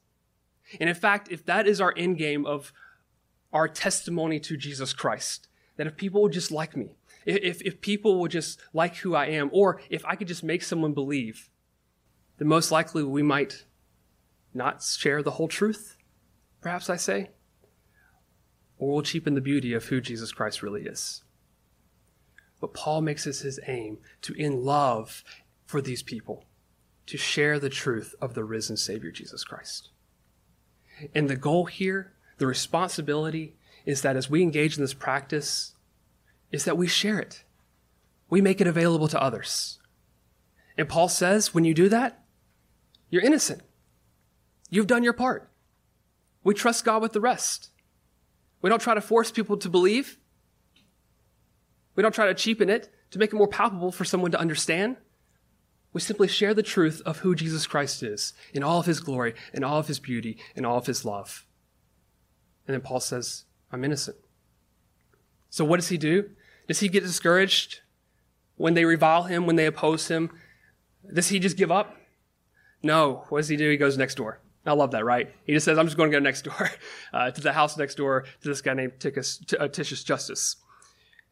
And 0.81 0.89
in 0.89 0.97
fact, 0.97 1.31
if 1.31 1.45
that 1.47 1.69
is 1.69 1.81
our 1.81 1.95
end 1.97 2.19
game 2.19 2.45
of 2.45 2.73
our 3.53 3.69
testimony 3.69 4.41
to 4.41 4.57
Jesus 4.57 4.93
Christ, 4.93 5.47
that 5.77 5.87
if 5.87 5.97
people 5.97 6.23
would 6.23 6.33
just 6.33 6.51
like 6.51 6.77
me, 6.77 6.97
if, 7.27 7.61
if 7.63 7.81
people 7.81 8.21
would 8.21 8.31
just 8.31 8.61
like 8.73 8.97
who 8.97 9.15
I 9.15 9.27
am, 9.27 9.51
or 9.53 9.81
if 9.91 10.05
I 10.05 10.15
could 10.15 10.29
just 10.29 10.45
make 10.45 10.63
someone 10.63 10.95
believe, 10.95 11.51
then 12.39 12.49
most 12.49 12.71
likely 12.71 13.03
we 13.03 13.23
might 13.23 13.65
not 14.55 14.83
share 14.83 15.23
the 15.23 15.33
whole 15.33 15.49
truth, 15.49 15.97
perhaps 16.61 16.89
I 16.89 16.97
say, 16.97 17.31
or 18.79 18.93
we'll 18.93 19.03
cheapen 19.03 19.35
the 19.35 19.41
beauty 19.41 19.75
of 19.75 19.87
who 19.87 20.01
Jesus 20.01 20.33
Christ 20.33 20.63
really 20.63 20.83
is. 20.83 21.23
But 22.61 22.75
Paul 22.75 23.03
makes 23.03 23.25
this 23.25 23.41
his 23.41 23.61
aim 23.67 23.99
to, 24.23 24.33
in 24.35 24.65
love 24.65 25.23
for 25.67 25.83
these 25.83 26.03
people, 26.03 26.45
to 27.07 27.19
share 27.19 27.59
the 27.59 27.69
truth 27.69 28.15
of 28.21 28.35
the 28.35 28.45
risen 28.45 28.77
Savior 28.77 29.11
Jesus 29.11 29.45
Christ. 29.45 29.91
And 31.15 31.29
the 31.29 31.37
goal 31.37 31.67
here, 31.67 32.13
the 32.39 32.47
responsibility, 32.47 33.57
is 33.85 34.03
that 34.03 34.17
as 34.17 34.31
we 34.31 34.43
engage 34.43 34.77
in 34.77 34.83
this 34.83 34.95
practice, 34.95 35.76
is 36.51 36.65
that 36.65 36.77
we 36.77 36.87
share 36.87 37.19
it. 37.19 37.45
We 38.29 38.41
make 38.41 38.61
it 38.61 38.67
available 38.67 39.09
to 39.09 39.23
others. 39.23 39.79
And 40.77 40.89
Paul 40.89 41.09
says, 41.09 41.55
when 41.55 41.65
you 41.65 41.75
do 41.75 41.89
that, 41.89 42.25
you're 43.09 43.23
innocent. 43.23 43.63
You've 44.69 44.87
done 44.87 45.03
your 45.03 45.13
part. 45.13 45.51
We 46.43 46.55
trust 46.55 46.85
God 46.85 47.03
with 47.03 47.13
the 47.13 47.21
rest. 47.21 47.71
We 48.63 48.71
don't 48.71 48.83
try 48.83 48.95
to 48.95 49.01
force 49.01 49.31
people 49.31 49.57
to 49.59 49.69
believe. 49.69 50.19
We 51.95 52.03
don't 52.03 52.15
try 52.15 52.27
to 52.27 52.35
cheapen 52.35 52.69
it 52.69 52.93
to 53.11 53.19
make 53.19 53.33
it 53.33 53.37
more 53.37 53.49
palpable 53.49 53.93
for 53.93 54.05
someone 54.05 54.33
to 54.33 54.41
understand. 54.41 54.97
We 55.93 56.01
simply 56.01 56.29
share 56.29 56.53
the 56.53 56.63
truth 56.63 57.01
of 57.07 57.21
who 57.21 57.35
Jesus 57.35 57.67
Christ 57.67 58.03
is 58.03 58.35
in 58.53 58.63
all 58.63 58.81
of 58.81 58.87
his 58.87 59.01
glory, 59.01 59.35
in 59.55 59.65
all 59.65 59.79
of 59.79 59.89
his 59.89 59.99
beauty, 59.99 60.37
in 60.55 60.65
all 60.65 60.77
of 60.77 60.87
his 60.87 61.05
love. 61.05 61.47
And 62.67 62.75
then 62.75 62.83
Paul 62.83 63.01
says, 63.01 63.45
I'm 63.73 63.85
innocent. 63.85 64.17
So 65.57 65.65
what 65.65 65.81
does 65.81 65.89
he 65.89 65.97
do? 65.97 66.29
Does 66.69 66.81
he 66.81 66.89
get 66.91 67.03
discouraged 67.03 67.81
when 68.57 68.75
they 68.75 68.85
revile 68.85 69.23
him, 69.23 69.47
when 69.47 69.57
they 69.57 69.65
oppose 69.65 70.09
him? 70.09 70.31
Does 71.15 71.29
he 71.29 71.39
just 71.39 71.57
give 71.57 71.73
up? 71.73 71.97
No. 72.83 73.25
What 73.31 73.39
does 73.39 73.49
he 73.49 73.57
do? 73.57 73.71
He 73.71 73.79
goes 73.79 73.97
next 73.97 74.17
door. 74.17 74.43
I 74.67 74.75
love 74.75 74.91
that, 74.91 75.07
right? 75.07 75.33
He 75.47 75.55
just 75.55 75.65
says, 75.65 75.79
I'm 75.79 75.87
just 75.87 75.97
going 75.97 76.11
to 76.11 76.15
go 76.15 76.23
next 76.23 76.43
door 76.43 76.71
uh, 77.15 77.31
to 77.31 77.41
the 77.41 77.55
house 77.55 77.79
next 77.79 77.95
door 77.95 78.27
to 78.43 78.49
this 78.49 78.61
guy 78.61 78.75
named 78.75 79.01
Titius, 79.01 79.43
uh, 79.59 79.67
Titius 79.69 80.05
Justus. 80.05 80.57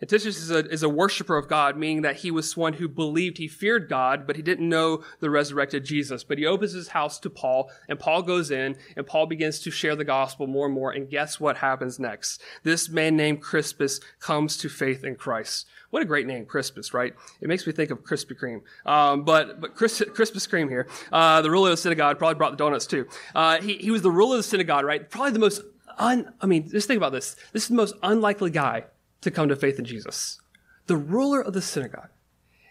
Titius 0.00 0.38
is 0.38 0.50
a, 0.50 0.68
is 0.68 0.83
a 0.83 0.88
worshiper 0.88 1.37
of 1.37 1.48
God, 1.48 1.76
meaning 1.76 2.02
that 2.02 2.16
he 2.16 2.30
was 2.30 2.57
one 2.57 2.74
who 2.74 2.88
believed 2.88 3.38
he 3.38 3.48
feared 3.48 3.88
God, 3.88 4.26
but 4.26 4.37
he 4.37 4.42
didn't 4.42 4.68
know 4.68 5.04
the 5.20 5.30
resurrected 5.30 5.85
Jesus. 5.85 6.24
But 6.24 6.38
he 6.38 6.46
opens 6.46 6.72
his 6.72 6.88
house 6.88 7.18
to 7.20 7.30
Paul, 7.30 7.70
and 7.88 7.98
Paul 7.98 8.22
goes 8.22 8.50
in, 8.50 8.76
and 8.96 9.07
Paul 9.07 9.26
begins 9.26 9.61
to 9.61 9.70
share 9.70 9.94
the 9.94 10.04
gospel 10.04 10.46
more 10.46 10.66
and 10.66 10.74
more. 10.74 10.90
And 10.90 11.09
guess 11.09 11.38
what 11.38 11.59
happens 11.59 11.98
next? 11.98 12.42
This 12.64 12.88
man 12.88 13.16
named 13.16 13.40
Crispus 13.40 14.00
comes 14.18 14.57
to 14.59 14.68
faith 14.68 15.04
in 15.04 15.14
Christ. 15.16 15.66
What 15.90 16.02
a 16.02 16.07
great 16.07 16.26
name, 16.26 16.44
Crispus, 16.44 16.92
right? 16.92 17.14
It 17.40 17.46
makes 17.46 17.64
me 17.64 17.72
think 17.72 17.92
of 17.92 18.02
Krispy 18.02 18.37
Kreme. 18.37 18.62
Um, 18.85 19.22
but 19.22 19.61
but 19.61 19.76
Chris, 19.76 20.02
Crispus 20.12 20.44
Kreme 20.48 20.68
here, 20.68 20.88
uh, 21.12 21.40
the 21.40 21.50
ruler 21.50 21.70
of 21.70 21.74
the 21.74 21.83
synagogue, 21.83 22.18
probably 22.18 22.35
brought 22.35 22.50
the 22.50 22.57
donuts 22.57 22.87
too. 22.87 23.07
Uh, 23.33 23.61
he, 23.61 23.74
he 23.76 23.92
was 23.92 24.02
the 24.02 24.11
ruler 24.11 24.35
of 24.35 24.38
the 24.40 24.48
synagogue, 24.48 24.85
right? 24.85 25.09
Probably 25.09 25.30
the 25.30 25.38
most 25.38 25.62
un, 25.98 26.35
I 26.40 26.46
mean, 26.46 26.68
just 26.68 26.88
think 26.88 26.96
about 26.96 27.12
this. 27.12 27.37
This 27.52 27.62
is 27.62 27.68
the 27.68 27.76
most 27.76 27.94
unlikely 28.02 28.50
guy 28.50 28.87
to 29.24 29.30
come 29.30 29.48
to 29.48 29.56
faith 29.56 29.78
in 29.78 29.84
Jesus. 29.84 30.40
The 30.87 30.96
ruler 30.96 31.40
of 31.40 31.52
the 31.52 31.62
synagogue. 31.62 32.10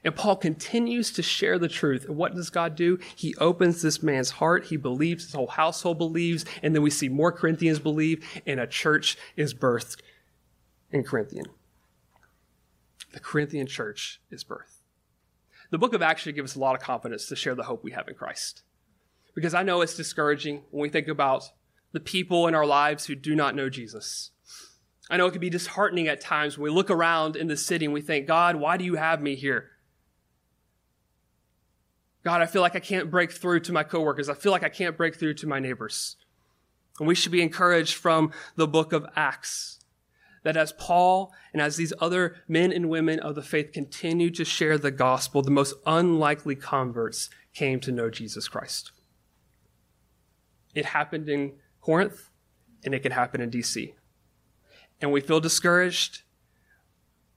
And 0.06 0.16
Paul 0.16 0.36
continues 0.36 1.12
to 1.14 1.24
share 1.24 1.58
the 1.58 1.70
truth. 1.70 2.06
And 2.06 2.18
what 2.18 2.36
does 2.36 2.50
God 2.50 2.76
do? 2.76 3.00
He 3.16 3.36
opens 3.36 3.82
this 3.82 4.04
man's 4.04 4.32
heart. 4.32 4.66
He 4.66 4.76
believes, 4.76 5.26
his 5.26 5.34
whole 5.34 5.48
household 5.48 5.98
believes. 5.98 6.44
And 6.62 6.76
then 6.76 6.82
we 6.82 6.90
see 6.90 7.08
more 7.08 7.32
Corinthians 7.32 7.80
believe, 7.80 8.26
and 8.46 8.60
a 8.60 8.68
church 8.68 9.18
is 9.38 9.54
birthed 9.54 10.02
in 10.92 11.04
Corinthian. 11.04 11.46
The 13.14 13.20
Corinthian 13.20 13.68
church 13.68 14.20
is 14.30 14.44
birthed. 14.44 14.82
The 15.70 15.78
book 15.78 15.94
of 15.94 16.02
Acts 16.02 16.24
should 16.24 16.36
give 16.36 16.46
us 16.46 16.56
a 16.56 16.60
lot 16.60 16.76
of 16.76 16.82
confidence 16.82 17.28
to 17.28 17.36
share 17.36 17.56
the 17.56 17.64
hope 17.64 17.84
we 17.84 17.92
have 17.92 18.08
in 18.08 18.16
Christ. 18.16 18.64
Because 19.34 19.54
I 19.54 19.64
know 19.64 19.82
it's 19.82 19.96
discouraging 19.96 20.64
when 20.70 20.82
we 20.82 20.90
think 20.90 21.08
about 21.08 21.46
the 21.94 22.00
people 22.00 22.48
in 22.48 22.56
our 22.56 22.66
lives 22.66 23.06
who 23.06 23.16
do 23.16 23.36
not 23.36 23.56
know 23.56 23.70
Jesus. 23.70 24.32
I 25.14 25.18
know 25.18 25.28
it 25.28 25.32
can 25.32 25.42
be 25.42 25.52
disheartening 25.52 26.08
at 26.08 26.22
times 26.22 26.58
when 26.58 26.64
we 26.64 26.76
look 26.76 26.90
around 26.90 27.36
in 27.36 27.46
the 27.46 27.56
city 27.56 27.86
and 27.86 27.94
we 27.94 28.02
think, 28.02 28.26
God, 28.26 28.56
why 28.56 28.78
do 28.78 28.84
you 28.84 28.96
have 28.96 29.22
me 29.22 29.36
here? 29.36 29.70
God, 32.24 32.42
I 32.42 32.48
feel 32.48 32.64
like 32.64 32.76
I 32.76 32.80
can't 32.80 33.12
break 33.12 33.32
through 33.32 33.60
to 33.60 33.72
my 33.72 33.84
coworkers. 33.84 34.28
I 34.28 34.34
feel 34.34 34.52
like 34.52 34.64
I 34.64 34.70
can't 34.70 34.98
break 34.98 35.16
through 35.16 35.36
to 35.36 35.46
my 35.46 35.60
neighbors. 35.60 36.16
And 36.98 37.08
we 37.08 37.14
should 37.14 37.32
be 37.32 37.44
encouraged 37.44 37.94
from 37.94 38.32
the 38.56 38.68
book 38.68 38.92
of 38.92 39.06
Acts 39.16 39.80
that 40.42 40.58
as 40.58 40.74
Paul 40.80 41.32
and 41.54 41.62
as 41.62 41.76
these 41.76 41.94
other 42.00 42.38
men 42.48 42.72
and 42.72 42.90
women 42.90 43.20
of 43.20 43.36
the 43.36 43.44
faith 43.44 43.72
continue 43.72 44.32
to 44.32 44.44
share 44.44 44.80
the 44.80 44.90
gospel, 44.90 45.44
the 45.44 45.52
most 45.52 45.76
unlikely 45.86 46.56
converts 46.56 47.30
came 47.54 47.80
to 47.82 47.92
know 47.92 48.10
Jesus 48.10 48.48
Christ. 48.48 48.92
It 50.74 50.86
happened 50.86 51.30
in 51.30 51.54
Corinth 51.82 52.32
and 52.84 52.96
it 52.96 53.04
can 53.04 53.12
happen 53.12 53.42
in 53.42 53.52
DC 53.52 53.94
and 55.02 55.12
we 55.12 55.22
feel 55.22 55.40
discouraged, 55.40 56.22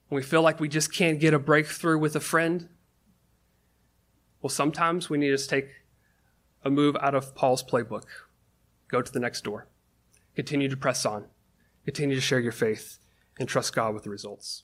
we 0.09 0.23
feel 0.23 0.41
like 0.41 0.59
we 0.59 0.69
just 0.69 0.93
can't 0.93 1.19
get 1.19 1.33
a 1.33 1.39
breakthrough 1.39 1.97
with 1.97 2.15
a 2.15 2.19
friend, 2.19 2.69
well, 4.41 4.49
sometimes 4.49 5.09
we 5.09 5.17
need 5.17 5.37
to 5.37 5.47
take 5.47 5.67
a 6.63 6.69
move 6.69 6.95
out 7.01 7.15
of 7.15 7.35
Paul's 7.35 7.63
playbook. 7.63 8.05
Go 8.87 9.01
to 9.01 9.11
the 9.11 9.19
next 9.19 9.43
door. 9.43 9.67
Continue 10.35 10.69
to 10.69 10.77
press 10.77 11.05
on. 11.05 11.25
Continue 11.85 12.15
to 12.15 12.21
share 12.21 12.39
your 12.39 12.51
faith 12.51 12.99
and 13.39 13.49
trust 13.49 13.75
God 13.75 13.93
with 13.93 14.03
the 14.03 14.09
results. 14.09 14.63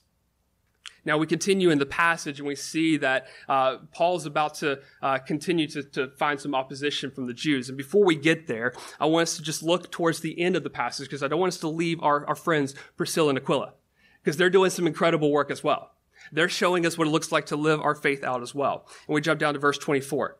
Now 1.04 1.18
we 1.18 1.26
continue 1.26 1.70
in 1.70 1.78
the 1.78 1.86
passage 1.86 2.38
and 2.38 2.48
we 2.48 2.56
see 2.56 2.96
that 2.98 3.26
uh, 3.48 3.78
Paul's 3.92 4.26
about 4.26 4.54
to 4.56 4.80
uh, 5.02 5.18
continue 5.18 5.66
to, 5.68 5.82
to, 5.82 6.08
find 6.14 6.40
some 6.40 6.54
opposition 6.54 7.10
from 7.10 7.26
the 7.26 7.34
Jews. 7.34 7.68
And 7.68 7.76
before 7.76 8.04
we 8.04 8.14
get 8.14 8.46
there, 8.46 8.72
I 9.00 9.06
want 9.06 9.24
us 9.24 9.36
to 9.36 9.42
just 9.42 9.62
look 9.62 9.90
towards 9.90 10.20
the 10.20 10.40
end 10.40 10.56
of 10.56 10.62
the 10.62 10.70
passage 10.70 11.08
because 11.08 11.22
I 11.22 11.28
don't 11.28 11.40
want 11.40 11.52
us 11.52 11.60
to 11.60 11.68
leave 11.68 12.02
our, 12.02 12.26
our 12.26 12.34
friends 12.34 12.74
Priscilla 12.96 13.30
and 13.30 13.38
Aquila 13.38 13.74
because 14.22 14.36
they're 14.36 14.50
doing 14.50 14.70
some 14.70 14.86
incredible 14.86 15.30
work 15.30 15.50
as 15.50 15.62
well. 15.62 15.90
They're 16.32 16.48
showing 16.48 16.86
us 16.86 16.96
what 16.96 17.06
it 17.06 17.10
looks 17.10 17.32
like 17.32 17.46
to 17.46 17.56
live 17.56 17.80
our 17.80 17.94
faith 17.94 18.24
out 18.24 18.42
as 18.42 18.54
well. 18.54 18.86
And 19.06 19.14
we 19.14 19.20
jump 19.20 19.40
down 19.40 19.54
to 19.54 19.60
verse 19.60 19.78
24. 19.78 20.38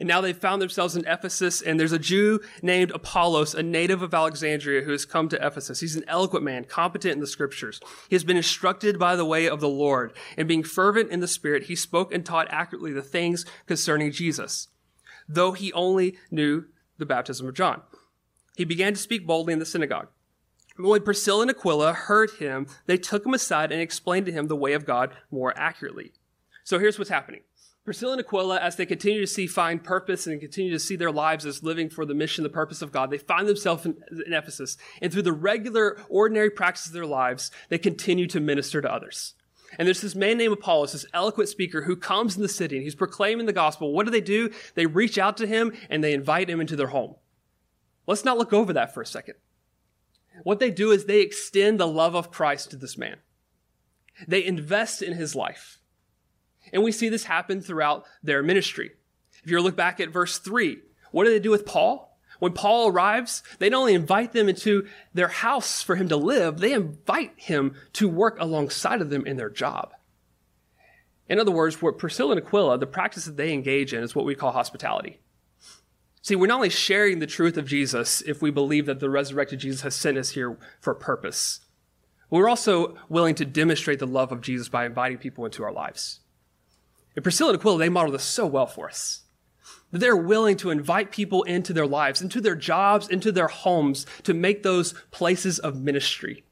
And 0.00 0.06
now 0.06 0.20
they've 0.20 0.36
found 0.36 0.62
themselves 0.62 0.94
in 0.94 1.06
Ephesus, 1.06 1.60
and 1.60 1.78
there's 1.78 1.92
a 1.92 1.98
Jew 1.98 2.40
named 2.62 2.92
Apollos, 2.92 3.54
a 3.54 3.62
native 3.62 4.00
of 4.00 4.14
Alexandria, 4.14 4.82
who 4.82 4.92
has 4.92 5.04
come 5.04 5.28
to 5.28 5.46
Ephesus. 5.46 5.80
He's 5.80 5.96
an 5.96 6.04
eloquent 6.06 6.44
man, 6.44 6.64
competent 6.64 7.14
in 7.14 7.20
the 7.20 7.26
scriptures. 7.26 7.80
He 8.08 8.14
has 8.14 8.22
been 8.22 8.36
instructed 8.36 8.98
by 8.98 9.16
the 9.16 9.24
way 9.24 9.48
of 9.48 9.60
the 9.60 9.68
Lord, 9.68 10.12
and 10.36 10.46
being 10.46 10.62
fervent 10.62 11.10
in 11.10 11.18
the 11.18 11.26
Spirit, 11.26 11.64
he 11.64 11.74
spoke 11.74 12.14
and 12.14 12.24
taught 12.24 12.46
accurately 12.50 12.92
the 12.92 13.02
things 13.02 13.44
concerning 13.66 14.12
Jesus, 14.12 14.68
though 15.28 15.52
he 15.52 15.72
only 15.72 16.16
knew 16.30 16.66
the 16.98 17.06
baptism 17.06 17.48
of 17.48 17.54
John. 17.54 17.82
He 18.56 18.64
began 18.64 18.92
to 18.92 19.00
speak 19.00 19.26
boldly 19.26 19.52
in 19.52 19.58
the 19.58 19.66
synagogue. 19.66 20.08
When 20.76 21.02
Priscilla 21.02 21.42
and 21.42 21.50
Aquila 21.50 21.92
heard 21.92 22.30
him, 22.38 22.68
they 22.86 22.98
took 22.98 23.26
him 23.26 23.34
aside 23.34 23.72
and 23.72 23.80
explained 23.80 24.26
to 24.26 24.32
him 24.32 24.46
the 24.46 24.54
way 24.54 24.74
of 24.74 24.84
God 24.84 25.12
more 25.28 25.52
accurately. 25.58 26.12
So 26.62 26.78
here's 26.78 26.98
what's 26.98 27.10
happening. 27.10 27.40
Priscilla 27.88 28.12
and 28.12 28.20
Aquila, 28.20 28.60
as 28.60 28.76
they 28.76 28.84
continue 28.84 29.22
to 29.22 29.26
see 29.26 29.46
find 29.46 29.82
purpose 29.82 30.26
and 30.26 30.38
continue 30.38 30.70
to 30.72 30.78
see 30.78 30.94
their 30.94 31.10
lives 31.10 31.46
as 31.46 31.62
living 31.62 31.88
for 31.88 32.04
the 32.04 32.12
mission, 32.12 32.44
the 32.44 32.50
purpose 32.50 32.82
of 32.82 32.92
God, 32.92 33.10
they 33.10 33.16
find 33.16 33.48
themselves 33.48 33.86
in, 33.86 33.96
in 34.26 34.34
Ephesus. 34.34 34.76
And 35.00 35.10
through 35.10 35.22
the 35.22 35.32
regular, 35.32 35.98
ordinary 36.10 36.50
practice 36.50 36.84
of 36.84 36.92
their 36.92 37.06
lives, 37.06 37.50
they 37.70 37.78
continue 37.78 38.26
to 38.26 38.40
minister 38.40 38.82
to 38.82 38.92
others. 38.92 39.32
And 39.78 39.86
there's 39.86 40.02
this 40.02 40.14
man 40.14 40.36
named 40.36 40.52
Apollos, 40.52 40.92
this 40.92 41.06
eloquent 41.14 41.48
speaker 41.48 41.80
who 41.80 41.96
comes 41.96 42.36
in 42.36 42.42
the 42.42 42.48
city 42.48 42.76
and 42.76 42.84
he's 42.84 42.94
proclaiming 42.94 43.46
the 43.46 43.54
gospel. 43.54 43.94
What 43.94 44.04
do 44.04 44.12
they 44.12 44.20
do? 44.20 44.50
They 44.74 44.84
reach 44.84 45.16
out 45.16 45.38
to 45.38 45.46
him 45.46 45.72
and 45.88 46.04
they 46.04 46.12
invite 46.12 46.50
him 46.50 46.60
into 46.60 46.76
their 46.76 46.88
home. 46.88 47.14
Let's 48.06 48.24
not 48.24 48.36
look 48.36 48.52
over 48.52 48.74
that 48.74 48.92
for 48.92 49.00
a 49.00 49.06
second. 49.06 49.36
What 50.42 50.60
they 50.60 50.70
do 50.70 50.90
is 50.90 51.06
they 51.06 51.22
extend 51.22 51.80
the 51.80 51.86
love 51.86 52.14
of 52.14 52.30
Christ 52.30 52.70
to 52.70 52.76
this 52.76 52.98
man. 52.98 53.16
They 54.26 54.44
invest 54.44 55.00
in 55.00 55.14
his 55.14 55.34
life. 55.34 55.77
And 56.72 56.82
we 56.82 56.92
see 56.92 57.08
this 57.08 57.24
happen 57.24 57.60
throughout 57.60 58.04
their 58.22 58.42
ministry. 58.42 58.92
If 59.44 59.50
you 59.50 59.60
look 59.60 59.76
back 59.76 60.00
at 60.00 60.10
verse 60.10 60.38
3, 60.38 60.78
what 61.10 61.24
do 61.24 61.30
they 61.30 61.38
do 61.38 61.50
with 61.50 61.66
Paul? 61.66 62.18
When 62.38 62.52
Paul 62.52 62.88
arrives, 62.88 63.42
they 63.58 63.68
not 63.68 63.80
only 63.80 63.94
invite 63.94 64.32
them 64.32 64.48
into 64.48 64.86
their 65.12 65.28
house 65.28 65.82
for 65.82 65.96
him 65.96 66.08
to 66.08 66.16
live, 66.16 66.58
they 66.58 66.72
invite 66.72 67.32
him 67.36 67.74
to 67.94 68.08
work 68.08 68.38
alongside 68.38 69.00
of 69.00 69.10
them 69.10 69.26
in 69.26 69.36
their 69.36 69.50
job. 69.50 69.92
In 71.28 71.38
other 71.38 71.50
words, 71.50 71.82
what 71.82 71.98
Priscilla 71.98 72.36
and 72.36 72.40
Aquila, 72.40 72.78
the 72.78 72.86
practice 72.86 73.24
that 73.24 73.36
they 73.36 73.52
engage 73.52 73.92
in 73.92 74.02
is 74.02 74.14
what 74.14 74.24
we 74.24 74.34
call 74.34 74.52
hospitality. 74.52 75.20
See, 76.22 76.36
we're 76.36 76.46
not 76.46 76.56
only 76.56 76.70
sharing 76.70 77.18
the 77.18 77.26
truth 77.26 77.56
of 77.56 77.66
Jesus 77.66 78.22
if 78.22 78.40
we 78.40 78.50
believe 78.50 78.86
that 78.86 79.00
the 79.00 79.10
resurrected 79.10 79.60
Jesus 79.60 79.82
has 79.82 79.94
sent 79.94 80.16
us 80.18 80.30
here 80.30 80.58
for 80.80 80.92
a 80.92 80.96
purpose, 80.96 81.60
we're 82.30 82.48
also 82.48 82.96
willing 83.08 83.34
to 83.36 83.44
demonstrate 83.44 83.98
the 83.98 84.06
love 84.06 84.32
of 84.32 84.42
Jesus 84.42 84.68
by 84.68 84.84
inviting 84.84 85.18
people 85.18 85.44
into 85.44 85.64
our 85.64 85.72
lives. 85.72 86.20
Priscilla 87.22 87.50
and 87.50 87.58
Aquila, 87.58 87.78
they 87.78 87.88
model 87.88 88.12
this 88.12 88.24
so 88.24 88.46
well 88.46 88.66
for 88.66 88.88
us. 88.88 89.22
They're 89.90 90.16
willing 90.16 90.56
to 90.58 90.70
invite 90.70 91.10
people 91.10 91.42
into 91.44 91.72
their 91.72 91.86
lives, 91.86 92.20
into 92.20 92.40
their 92.40 92.54
jobs, 92.54 93.08
into 93.08 93.32
their 93.32 93.48
homes, 93.48 94.06
to 94.24 94.34
make 94.34 94.62
those 94.62 94.92
places 95.10 95.58
of 95.58 95.80
ministry. 95.80 96.44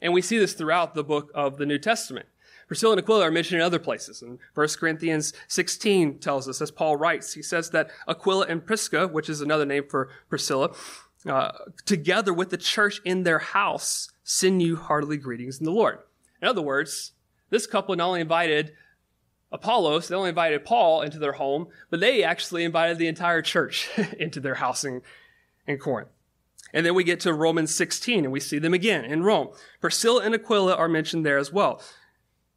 And 0.00 0.12
we 0.12 0.20
see 0.20 0.38
this 0.38 0.54
throughout 0.54 0.94
the 0.94 1.04
book 1.04 1.30
of 1.34 1.58
the 1.58 1.66
New 1.66 1.78
Testament. 1.78 2.26
Priscilla 2.66 2.94
and 2.94 3.00
Aquila 3.00 3.26
are 3.26 3.30
mentioned 3.30 3.60
in 3.60 3.66
other 3.66 3.78
places. 3.78 4.22
And 4.22 4.38
1 4.54 4.68
Corinthians 4.80 5.32
16 5.46 6.18
tells 6.18 6.48
us, 6.48 6.60
as 6.60 6.70
Paul 6.70 6.96
writes, 6.96 7.34
he 7.34 7.42
says 7.42 7.70
that 7.70 7.90
Aquila 8.08 8.46
and 8.46 8.64
Prisca, 8.64 9.06
which 9.06 9.28
is 9.28 9.40
another 9.40 9.66
name 9.66 9.84
for 9.88 10.08
Priscilla, 10.28 10.74
uh, 11.26 11.52
together 11.84 12.32
with 12.32 12.50
the 12.50 12.56
church 12.56 13.00
in 13.04 13.22
their 13.22 13.38
house, 13.38 14.10
send 14.24 14.62
you 14.62 14.76
heartily 14.76 15.16
greetings 15.16 15.58
in 15.58 15.64
the 15.64 15.70
Lord. 15.70 15.98
In 16.40 16.48
other 16.48 16.62
words, 16.62 17.12
this 17.50 17.66
couple 17.66 17.94
not 17.94 18.08
only 18.08 18.22
invited 18.22 18.72
Apollos, 19.52 20.08
they 20.08 20.14
only 20.14 20.30
invited 20.30 20.64
Paul 20.64 21.02
into 21.02 21.18
their 21.18 21.32
home, 21.32 21.68
but 21.90 22.00
they 22.00 22.24
actually 22.24 22.64
invited 22.64 22.98
the 22.98 23.06
entire 23.06 23.42
church 23.42 23.88
into 24.18 24.40
their 24.40 24.56
housing 24.56 25.02
in 25.66 25.78
Corinth. 25.78 26.08
And 26.72 26.86
then 26.86 26.94
we 26.94 27.04
get 27.04 27.20
to 27.20 27.34
Romans 27.34 27.74
16 27.74 28.24
and 28.24 28.32
we 28.32 28.40
see 28.40 28.58
them 28.58 28.74
again 28.74 29.04
in 29.04 29.22
Rome. 29.22 29.48
Priscilla 29.80 30.22
and 30.22 30.34
Aquila 30.34 30.74
are 30.74 30.88
mentioned 30.88 31.26
there 31.26 31.38
as 31.38 31.52
well. 31.52 31.82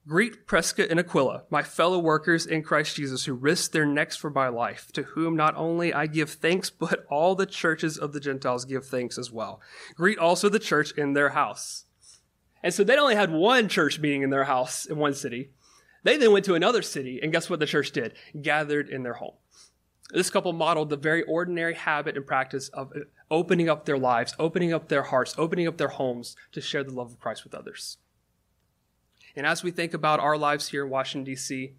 Greet 0.07 0.45
Prisca 0.45 0.89
and 0.89 0.99
Aquila, 0.99 1.43
my 1.49 1.63
fellow 1.63 1.97
workers 1.97 2.45
in 2.45 2.61
Christ 2.61 2.95
Jesus 2.95 3.25
who 3.25 3.33
risked 3.33 3.73
their 3.73 3.87
necks 3.87 4.15
for 4.15 4.29
my 4.29 4.47
life, 4.47 4.91
to 4.93 5.01
whom 5.01 5.35
not 5.35 5.55
only 5.57 5.93
I 5.93 6.05
give 6.05 6.29
thanks, 6.29 6.69
but 6.69 7.05
all 7.09 7.35
the 7.35 7.47
churches 7.47 7.97
of 7.97 8.13
the 8.13 8.19
Gentiles 8.19 8.65
give 8.65 8.85
thanks 8.85 9.17
as 9.17 9.31
well. 9.31 9.59
Greet 9.95 10.19
also 10.19 10.47
the 10.47 10.59
church 10.59 10.91
in 10.91 11.13
their 11.13 11.29
house. 11.29 11.85
And 12.63 12.73
so 12.73 12.83
they 12.83 12.97
only 12.97 13.15
had 13.15 13.31
one 13.31 13.67
church 13.67 13.99
meeting 13.99 14.21
in 14.21 14.29
their 14.29 14.45
house 14.45 14.85
in 14.85 14.97
one 14.97 15.13
city. 15.13 15.49
They 16.05 16.17
then 16.17 16.31
went 16.31 16.45
to 16.45 16.53
another 16.53 16.83
city, 16.83 17.19
and 17.21 17.31
guess 17.31 17.49
what 17.49 17.59
the 17.59 17.65
church 17.65 17.89
did? 17.89 18.13
Gathered 18.39 18.89
in 18.89 19.01
their 19.01 19.15
home. 19.15 19.33
This 20.11 20.29
couple 20.29 20.53
modeled 20.53 20.91
the 20.91 20.97
very 20.97 21.23
ordinary 21.23 21.73
habit 21.73 22.15
and 22.15 22.27
practice 22.27 22.69
of 22.69 22.93
opening 23.31 23.69
up 23.69 23.85
their 23.85 23.97
lives, 23.97 24.35
opening 24.37 24.71
up 24.71 24.87
their 24.87 25.01
hearts, 25.01 25.33
opening 25.35 25.67
up 25.67 25.77
their 25.77 25.87
homes 25.87 26.35
to 26.51 26.61
share 26.61 26.83
the 26.83 26.93
love 26.93 27.11
of 27.11 27.19
Christ 27.19 27.43
with 27.43 27.55
others. 27.55 27.97
And 29.35 29.47
as 29.47 29.63
we 29.63 29.71
think 29.71 29.95
about 29.95 30.19
our 30.19 30.37
lives 30.37 30.67
here 30.67 30.83
in 30.83 30.91
Washington, 30.91 31.25
D.C., 31.25 31.73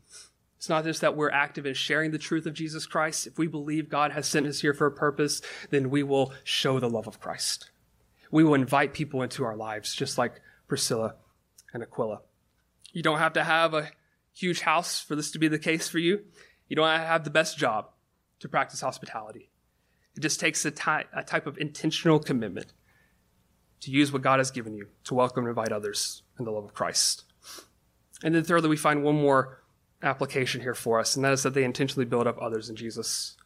it's 0.56 0.68
not 0.68 0.82
just 0.82 1.02
that 1.02 1.16
we're 1.16 1.30
active 1.30 1.64
in 1.64 1.74
sharing 1.74 2.10
the 2.10 2.18
truth 2.18 2.46
of 2.46 2.54
Jesus 2.54 2.84
Christ. 2.84 3.28
If 3.28 3.38
we 3.38 3.46
believe 3.46 3.88
God 3.88 4.10
has 4.10 4.26
sent 4.26 4.48
us 4.48 4.60
here 4.60 4.74
for 4.74 4.88
a 4.88 4.92
purpose, 4.92 5.40
then 5.70 5.88
we 5.88 6.02
will 6.02 6.32
show 6.42 6.80
the 6.80 6.90
love 6.90 7.06
of 7.06 7.20
Christ. 7.20 7.70
We 8.32 8.42
will 8.42 8.54
invite 8.54 8.92
people 8.92 9.22
into 9.22 9.44
our 9.44 9.54
lives, 9.54 9.94
just 9.94 10.18
like 10.18 10.40
Priscilla 10.66 11.14
and 11.72 11.80
Aquila. 11.80 12.22
You 12.92 13.04
don't 13.04 13.18
have 13.18 13.34
to 13.34 13.44
have 13.44 13.72
a 13.72 13.90
huge 14.36 14.60
house 14.60 15.00
for 15.00 15.16
this 15.16 15.30
to 15.30 15.38
be 15.38 15.48
the 15.48 15.58
case 15.58 15.88
for 15.88 15.98
you. 15.98 16.20
You 16.68 16.76
don't 16.76 16.88
have 16.88 17.24
the 17.24 17.30
best 17.30 17.56
job 17.56 17.88
to 18.40 18.48
practice 18.48 18.80
hospitality. 18.80 19.50
It 20.14 20.20
just 20.20 20.40
takes 20.40 20.64
a, 20.64 20.70
ty- 20.70 21.06
a 21.14 21.22
type 21.22 21.46
of 21.46 21.58
intentional 21.58 22.18
commitment 22.18 22.72
to 23.80 23.90
use 23.90 24.12
what 24.12 24.22
God 24.22 24.38
has 24.38 24.50
given 24.50 24.74
you 24.74 24.88
to 25.04 25.14
welcome 25.14 25.44
and 25.44 25.50
invite 25.50 25.72
others 25.72 26.22
in 26.38 26.44
the 26.44 26.50
love 26.50 26.64
of 26.64 26.74
Christ. 26.74 27.24
And 28.22 28.34
then 28.34 28.44
thirdly, 28.44 28.68
we 28.68 28.76
find 28.76 29.02
one 29.02 29.16
more 29.16 29.62
application 30.02 30.60
here 30.60 30.74
for 30.74 31.00
us, 31.00 31.16
and 31.16 31.24
that 31.24 31.32
is 31.32 31.42
that 31.42 31.54
they 31.54 31.64
intentionally 31.64 32.04
build 32.04 32.26
up 32.26 32.38
others 32.40 32.68
in 32.68 32.76
Jesus. 32.76 33.36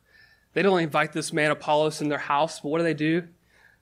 They 0.54 0.62
don't 0.62 0.80
invite 0.80 1.12
this 1.12 1.32
man 1.32 1.50
Apollos 1.50 2.00
in 2.00 2.08
their 2.08 2.18
house, 2.18 2.60
but 2.60 2.68
what 2.68 2.78
do 2.78 2.84
they 2.84 2.94
do? 2.94 3.28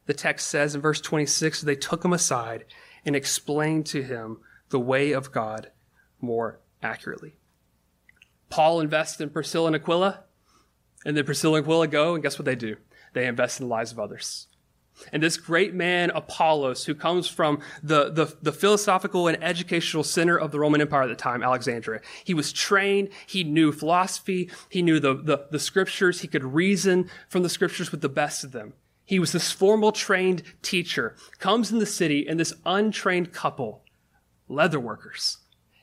The 0.07 0.15
text 0.15 0.47
says 0.47 0.75
in 0.75 0.81
verse 0.81 1.01
26, 1.01 1.63
they 1.63 1.77
took 1.77 2.05
him 2.05 2.13
aside 2.13 2.65
and 3.05 3.15
explained 3.15 3.87
to 3.87 4.03
him 4.03 4.39
the 4.71 4.81
way 4.81 5.13
of 5.13 5.33
God 5.33 5.71
more 6.21 6.61
accurately. 6.83 7.35
Paul 8.51 8.81
invests 8.81 9.21
in 9.21 9.31
Priscilla 9.31 9.69
and 9.69 9.77
Aquila, 9.77 10.25
and 11.05 11.17
then 11.17 11.25
Priscilla 11.25 11.59
and 11.59 11.65
Aquila 11.65 11.89
go, 11.89 12.15
and 12.15 12.23
guess 12.23 12.39
what 12.39 12.47
they 12.47 12.57
do? 12.57 12.77
They 13.13 13.27
invest 13.27 13.61
in 13.61 13.67
the 13.67 13.71
lives 13.71 13.93
of 13.93 13.99
others. 13.99 14.49
And 15.13 15.23
this 15.23 15.37
great 15.37 15.75
man, 15.75 16.11
Apollos, 16.11 16.85
who 16.85 16.95
comes 16.95 17.29
from 17.29 17.61
the, 17.83 18.11
the, 18.11 18.37
the, 18.43 18.53
philosophical 18.53 19.29
and 19.29 19.43
educational 19.43 20.03
center 20.03 20.37
of 20.37 20.51
the 20.51 20.59
Roman 20.59 20.81
Empire 20.81 21.03
at 21.03 21.09
the 21.09 21.15
time, 21.15 21.43
Alexandria. 21.43 22.01
He 22.25 22.35
was 22.35 22.53
trained, 22.53 23.11
he 23.27 23.45
knew 23.45 23.71
philosophy, 23.71 24.51
he 24.69 24.83
knew 24.83 24.99
the, 24.99 25.15
the, 25.15 25.47
the 25.51 25.59
scriptures, 25.59 26.21
he 26.21 26.29
could 26.29 26.45
reason 26.45 27.09
from 27.29 27.43
the 27.43 27.49
scriptures 27.49 27.93
with 27.93 28.01
the 28.01 28.09
best 28.09 28.45
of 28.45 28.53
them. 28.53 28.75
He 29.05 29.19
was 29.19 29.33
this 29.33 29.53
formal 29.53 29.93
trained 29.93 30.43
teacher, 30.63 31.15
comes 31.39 31.71
in 31.71 31.79
the 31.79 31.87
city, 31.87 32.27
and 32.29 32.39
this 32.39 32.53
untrained 32.67 33.33
couple, 33.33 33.85
leather 34.49 34.81
workers, 34.81 35.39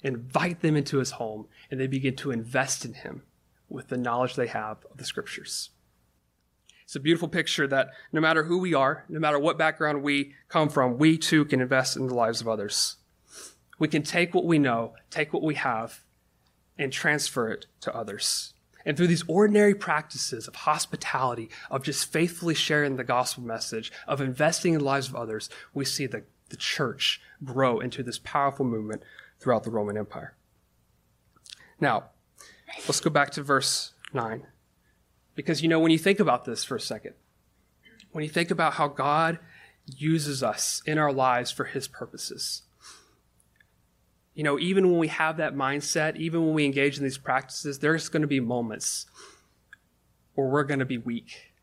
invite 0.05 0.61
them 0.61 0.75
into 0.75 0.99
his 0.99 1.11
home, 1.11 1.47
and 1.71 1.79
they 1.79 1.87
begin 1.87 2.15
to 2.15 2.29
invest 2.29 2.85
in 2.85 2.93
him 2.93 3.23
with 3.67 3.87
the 3.87 3.97
knowledge 3.97 4.35
they 4.35 4.47
have 4.47 4.77
of 4.91 4.97
the 4.97 5.03
scriptures. 5.03 5.71
It's 6.83 6.95
a 6.95 6.99
beautiful 6.99 7.27
picture 7.27 7.65
that 7.67 7.89
no 8.13 8.21
matter 8.21 8.43
who 8.43 8.59
we 8.59 8.75
are, 8.75 9.03
no 9.09 9.19
matter 9.19 9.39
what 9.39 9.57
background 9.57 10.03
we 10.03 10.35
come 10.47 10.69
from, 10.69 10.99
we 10.99 11.17
too 11.17 11.43
can 11.45 11.59
invest 11.59 11.97
in 11.97 12.05
the 12.05 12.13
lives 12.13 12.39
of 12.39 12.47
others. 12.47 12.97
We 13.79 13.87
can 13.87 14.03
take 14.03 14.35
what 14.35 14.45
we 14.45 14.59
know, 14.59 14.93
take 15.09 15.33
what 15.33 15.41
we 15.41 15.55
have, 15.55 16.03
and 16.77 16.93
transfer 16.93 17.49
it 17.49 17.65
to 17.81 17.95
others. 17.95 18.53
And 18.85 18.95
through 18.95 19.07
these 19.07 19.23
ordinary 19.27 19.73
practices 19.73 20.47
of 20.47 20.53
hospitality, 20.53 21.49
of 21.71 21.81
just 21.81 22.11
faithfully 22.11 22.53
sharing 22.53 22.97
the 22.97 23.03
gospel 23.03 23.43
message, 23.43 23.91
of 24.07 24.21
investing 24.21 24.73
in 24.73 24.79
the 24.79 24.85
lives 24.85 25.07
of 25.07 25.15
others, 25.15 25.49
we 25.73 25.85
see 25.85 26.05
the, 26.05 26.21
the 26.49 26.57
church 26.57 27.19
grow 27.43 27.79
into 27.79 28.03
this 28.03 28.19
powerful 28.19 28.65
movement 28.65 29.01
throughout 29.39 29.63
the 29.63 29.71
Roman 29.71 29.97
Empire. 29.97 30.35
Now, 31.79 32.05
let's 32.87 32.99
go 32.99 33.09
back 33.09 33.31
to 33.31 33.43
verse 33.43 33.93
9. 34.13 34.47
Because, 35.35 35.61
you 35.61 35.67
know, 35.67 35.79
when 35.79 35.91
you 35.91 35.97
think 35.97 36.19
about 36.19 36.45
this 36.45 36.63
for 36.63 36.75
a 36.75 36.79
second, 36.79 37.13
when 38.11 38.23
you 38.23 38.29
think 38.29 38.49
about 38.49 38.73
how 38.73 38.87
God 38.87 39.39
uses 39.85 40.41
us 40.41 40.81
in 40.85 40.97
our 40.97 41.11
lives 41.11 41.51
for 41.51 41.65
his 41.65 41.87
purposes, 41.87 42.63
you 44.33 44.43
know, 44.43 44.57
even 44.59 44.89
when 44.89 44.99
we 44.99 45.07
have 45.07 45.37
that 45.37 45.55
mindset, 45.55 46.15
even 46.15 46.45
when 46.45 46.53
we 46.53 46.65
engage 46.65 46.97
in 46.97 47.03
these 47.03 47.17
practices, 47.17 47.79
there's 47.79 48.09
going 48.09 48.21
to 48.21 48.27
be 48.27 48.39
moments 48.39 49.05
where 50.33 50.47
we're 50.47 50.63
going 50.63 50.79
to 50.79 50.85
be 50.85 50.97
weak 50.97 51.54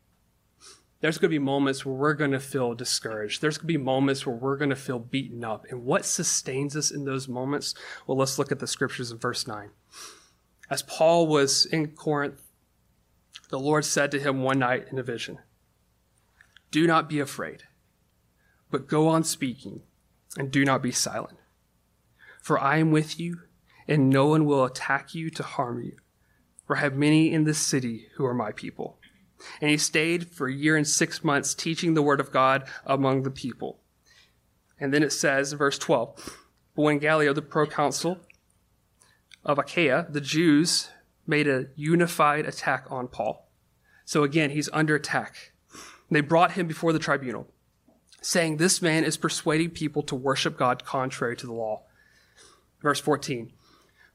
there's 1.03 1.17
going 1.17 1.29
to 1.29 1.37
be 1.37 1.39
moments 1.39 1.85
where 1.85 1.93
we're 1.93 2.13
going 2.13 2.31
to 2.31 2.39
feel 2.39 2.73
discouraged. 2.73 3.41
There's 3.41 3.57
going 3.57 3.67
to 3.67 3.73
be 3.73 3.77
moments 3.77 4.25
where 4.25 4.37
we're 4.37 4.55
going 4.55 4.69
to 4.69 4.75
feel 4.77 4.99
beaten 4.99 5.43
up. 5.43 5.65
And 5.69 5.83
what 5.83 6.05
sustains 6.05 6.77
us 6.77 6.91
in 6.91 7.03
those 7.03 7.27
moments? 7.27 7.75
Well, 8.07 8.15
let's 8.15 8.39
look 8.39 8.53
at 8.53 8.59
the 8.59 8.67
scriptures 8.67 9.11
in 9.11 9.17
verse 9.17 9.45
9. 9.45 9.71
As 10.69 10.81
Paul 10.81 11.27
was 11.27 11.65
in 11.65 11.89
Corinth, 11.89 12.41
the 13.49 13.59
Lord 13.59 13.83
said 13.83 14.11
to 14.11 14.19
him 14.19 14.43
one 14.43 14.59
night 14.59 14.87
in 14.91 14.97
a 14.97 15.03
vision, 15.03 15.39
Do 16.71 16.87
not 16.87 17.09
be 17.09 17.19
afraid, 17.19 17.63
but 18.71 18.87
go 18.87 19.09
on 19.09 19.25
speaking, 19.25 19.81
and 20.37 20.51
do 20.51 20.63
not 20.63 20.81
be 20.81 20.93
silent. 20.93 21.37
For 22.41 22.57
I 22.57 22.77
am 22.77 22.91
with 22.91 23.19
you, 23.19 23.41
and 23.89 24.09
no 24.09 24.27
one 24.27 24.45
will 24.45 24.63
attack 24.63 25.13
you 25.13 25.29
to 25.31 25.43
harm 25.43 25.83
you. 25.83 25.97
For 26.65 26.77
I 26.77 26.79
have 26.79 26.95
many 26.95 27.29
in 27.29 27.43
this 27.43 27.59
city 27.59 28.07
who 28.15 28.25
are 28.25 28.33
my 28.33 28.53
people. 28.53 28.99
And 29.61 29.69
he 29.69 29.77
stayed 29.77 30.29
for 30.29 30.47
a 30.47 30.53
year 30.53 30.75
and 30.75 30.87
six 30.87 31.23
months 31.23 31.53
teaching 31.53 31.93
the 31.93 32.01
word 32.01 32.19
of 32.19 32.31
God 32.31 32.67
among 32.85 33.23
the 33.23 33.31
people. 33.31 33.79
And 34.79 34.93
then 34.93 35.03
it 35.03 35.13
says, 35.13 35.53
verse 35.53 35.77
12, 35.77 36.15
But 36.75 36.81
when 36.81 36.99
Gallio, 36.99 37.33
the 37.33 37.41
proconsul 37.41 38.19
of 39.45 39.59
Achaia, 39.59 40.07
the 40.09 40.21
Jews 40.21 40.89
made 41.25 41.47
a 41.47 41.67
unified 41.75 42.45
attack 42.45 42.85
on 42.89 43.07
Paul. 43.07 43.49
So 44.05 44.23
again, 44.23 44.49
he's 44.49 44.69
under 44.73 44.95
attack. 44.95 45.53
They 46.09 46.21
brought 46.21 46.51
him 46.51 46.67
before 46.67 46.93
the 46.93 46.99
tribunal, 46.99 47.47
saying, 48.21 48.57
This 48.57 48.81
man 48.81 49.03
is 49.03 49.17
persuading 49.17 49.71
people 49.71 50.03
to 50.03 50.15
worship 50.15 50.57
God 50.57 50.85
contrary 50.85 51.35
to 51.37 51.47
the 51.47 51.53
law. 51.53 51.83
Verse 52.81 52.99
14. 52.99 53.53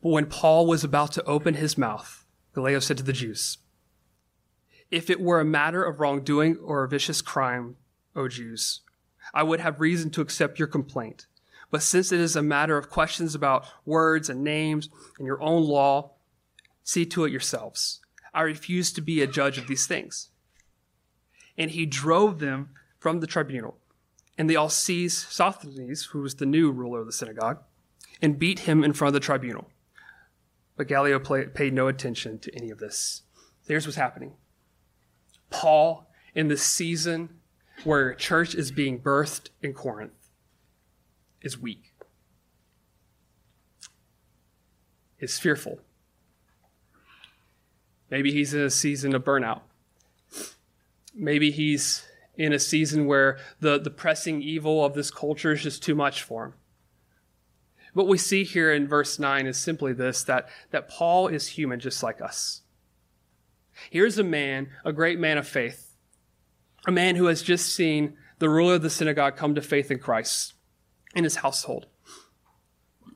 But 0.02 0.10
when 0.10 0.26
Paul 0.26 0.66
was 0.66 0.84
about 0.84 1.12
to 1.12 1.24
open 1.24 1.54
his 1.54 1.76
mouth, 1.76 2.24
Gallio 2.54 2.78
said 2.78 2.98
to 2.98 3.02
the 3.02 3.12
Jews, 3.12 3.58
If 4.90 5.10
it 5.10 5.20
were 5.20 5.40
a 5.40 5.44
matter 5.44 5.84
of 5.84 6.00
wrongdoing 6.00 6.56
or 6.62 6.82
a 6.82 6.88
vicious 6.88 7.20
crime, 7.20 7.76
O 8.16 8.28
Jews, 8.28 8.80
I 9.34 9.42
would 9.42 9.60
have 9.60 9.80
reason 9.80 10.10
to 10.10 10.20
accept 10.20 10.58
your 10.58 10.68
complaint. 10.68 11.26
But 11.70 11.82
since 11.82 12.12
it 12.12 12.20
is 12.20 12.34
a 12.34 12.42
matter 12.42 12.78
of 12.78 12.88
questions 12.88 13.34
about 13.34 13.66
words 13.84 14.30
and 14.30 14.42
names 14.42 14.88
and 15.18 15.26
your 15.26 15.42
own 15.42 15.64
law, 15.64 16.12
see 16.82 17.04
to 17.06 17.24
it 17.24 17.30
yourselves. 17.30 18.00
I 18.32 18.42
refuse 18.42 18.92
to 18.92 19.02
be 19.02 19.20
a 19.20 19.26
judge 19.26 19.58
of 19.58 19.66
these 19.66 19.86
things. 19.86 20.30
And 21.58 21.70
he 21.70 21.84
drove 21.84 22.38
them 22.38 22.70
from 22.98 23.20
the 23.20 23.26
tribunal. 23.26 23.76
And 24.38 24.48
they 24.48 24.56
all 24.56 24.70
seized 24.70 25.30
Sosthenes, 25.30 26.04
who 26.06 26.20
was 26.20 26.36
the 26.36 26.46
new 26.46 26.70
ruler 26.70 27.00
of 27.00 27.06
the 27.06 27.12
synagogue, 27.12 27.58
and 28.22 28.38
beat 28.38 28.60
him 28.60 28.84
in 28.84 28.92
front 28.92 29.08
of 29.08 29.14
the 29.14 29.24
tribunal. 29.24 29.68
But 30.76 30.88
Gallio 30.88 31.18
paid 31.18 31.74
no 31.74 31.88
attention 31.88 32.38
to 32.38 32.54
any 32.54 32.70
of 32.70 32.78
this. 32.78 33.22
Here's 33.66 33.86
what's 33.86 33.96
happening 33.96 34.34
Paul, 35.50 36.10
in 36.34 36.48
the 36.48 36.56
season 36.56 37.40
where 37.84 38.14
church 38.14 38.54
is 38.54 38.70
being 38.70 39.00
birthed 39.00 39.50
in 39.62 39.72
Corinth, 39.72 40.30
is 41.42 41.58
weak, 41.58 41.92
is 45.18 45.38
fearful. 45.38 45.80
Maybe 48.10 48.32
he's 48.32 48.54
in 48.54 48.60
a 48.60 48.70
season 48.70 49.14
of 49.14 49.24
burnout. 49.24 49.60
Maybe 51.14 51.50
he's 51.50 52.04
in 52.36 52.52
a 52.52 52.58
season 52.58 53.06
where 53.06 53.38
the, 53.60 53.78
the 53.78 53.90
pressing 53.90 54.40
evil 54.40 54.84
of 54.84 54.94
this 54.94 55.10
culture 55.10 55.52
is 55.52 55.62
just 55.62 55.82
too 55.82 55.94
much 55.94 56.22
for 56.22 56.46
him. 56.46 56.54
What 57.92 58.06
we 58.06 58.18
see 58.18 58.44
here 58.44 58.72
in 58.72 58.86
verse 58.86 59.18
9 59.18 59.46
is 59.46 59.58
simply 59.58 59.92
this 59.92 60.22
that, 60.24 60.48
that 60.70 60.88
Paul 60.88 61.28
is 61.28 61.48
human 61.48 61.80
just 61.80 62.02
like 62.02 62.20
us. 62.20 62.62
Here's 63.90 64.18
a 64.18 64.24
man, 64.24 64.68
a 64.84 64.92
great 64.92 65.18
man 65.18 65.38
of 65.38 65.46
faith, 65.46 65.96
a 66.86 66.92
man 66.92 67.16
who 67.16 67.26
has 67.26 67.42
just 67.42 67.74
seen 67.74 68.16
the 68.38 68.48
ruler 68.48 68.74
of 68.74 68.82
the 68.82 68.90
synagogue 68.90 69.36
come 69.36 69.54
to 69.54 69.62
faith 69.62 69.90
in 69.90 69.98
Christ 69.98 70.54
in 71.14 71.24
his 71.24 71.36
household. 71.36 71.86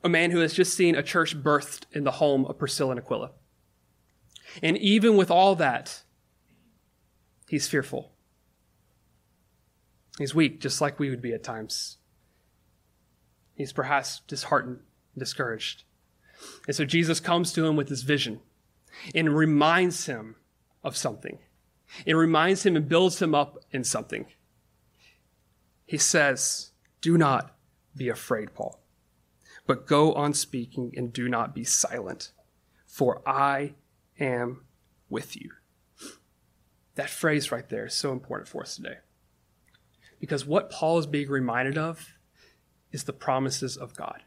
A 0.04 0.08
man 0.08 0.30
who 0.30 0.40
has 0.40 0.52
just 0.52 0.74
seen 0.74 0.96
a 0.96 1.02
church 1.02 1.40
birthed 1.40 1.84
in 1.92 2.04
the 2.04 2.12
home 2.12 2.44
of 2.46 2.58
Priscilla 2.58 2.92
and 2.92 3.00
Aquila. 3.00 3.30
And 4.62 4.76
even 4.78 5.16
with 5.16 5.30
all 5.30 5.54
that, 5.56 6.02
he's 7.48 7.68
fearful. 7.68 8.12
He's 10.18 10.34
weak, 10.34 10.60
just 10.60 10.80
like 10.80 10.98
we 10.98 11.08
would 11.08 11.22
be 11.22 11.32
at 11.32 11.44
times. 11.44 11.98
He's 13.54 13.72
perhaps 13.72 14.20
disheartened, 14.26 14.80
discouraged. 15.16 15.84
And 16.66 16.74
so 16.74 16.84
Jesus 16.84 17.20
comes 17.20 17.52
to 17.52 17.64
him 17.64 17.76
with 17.76 17.88
this 17.88 18.02
vision 18.02 18.40
and 19.14 19.36
reminds 19.36 20.06
him 20.06 20.36
of 20.82 20.96
something. 20.96 21.38
It 22.06 22.14
reminds 22.14 22.64
him 22.64 22.76
and 22.76 22.88
builds 22.88 23.20
him 23.20 23.34
up 23.34 23.58
in 23.70 23.84
something. 23.84 24.26
He 25.84 25.98
says, 25.98 26.72
Do 27.00 27.18
not 27.18 27.54
be 27.94 28.08
afraid, 28.08 28.54
Paul, 28.54 28.80
but 29.66 29.86
go 29.86 30.14
on 30.14 30.34
speaking 30.34 30.92
and 30.96 31.12
do 31.12 31.28
not 31.28 31.54
be 31.54 31.64
silent, 31.64 32.32
for 32.86 33.26
I 33.28 33.74
am 34.18 34.64
with 35.08 35.36
you. 35.36 35.50
That 36.94 37.10
phrase 37.10 37.52
right 37.52 37.68
there 37.68 37.86
is 37.86 37.94
so 37.94 38.12
important 38.12 38.48
for 38.48 38.62
us 38.62 38.76
today. 38.76 38.98
Because 40.20 40.46
what 40.46 40.70
Paul 40.70 40.98
is 40.98 41.06
being 41.06 41.28
reminded 41.28 41.76
of 41.76 42.14
is 42.90 43.04
the 43.04 43.12
promises 43.12 43.76
of 43.76 43.94
God. 43.94 44.22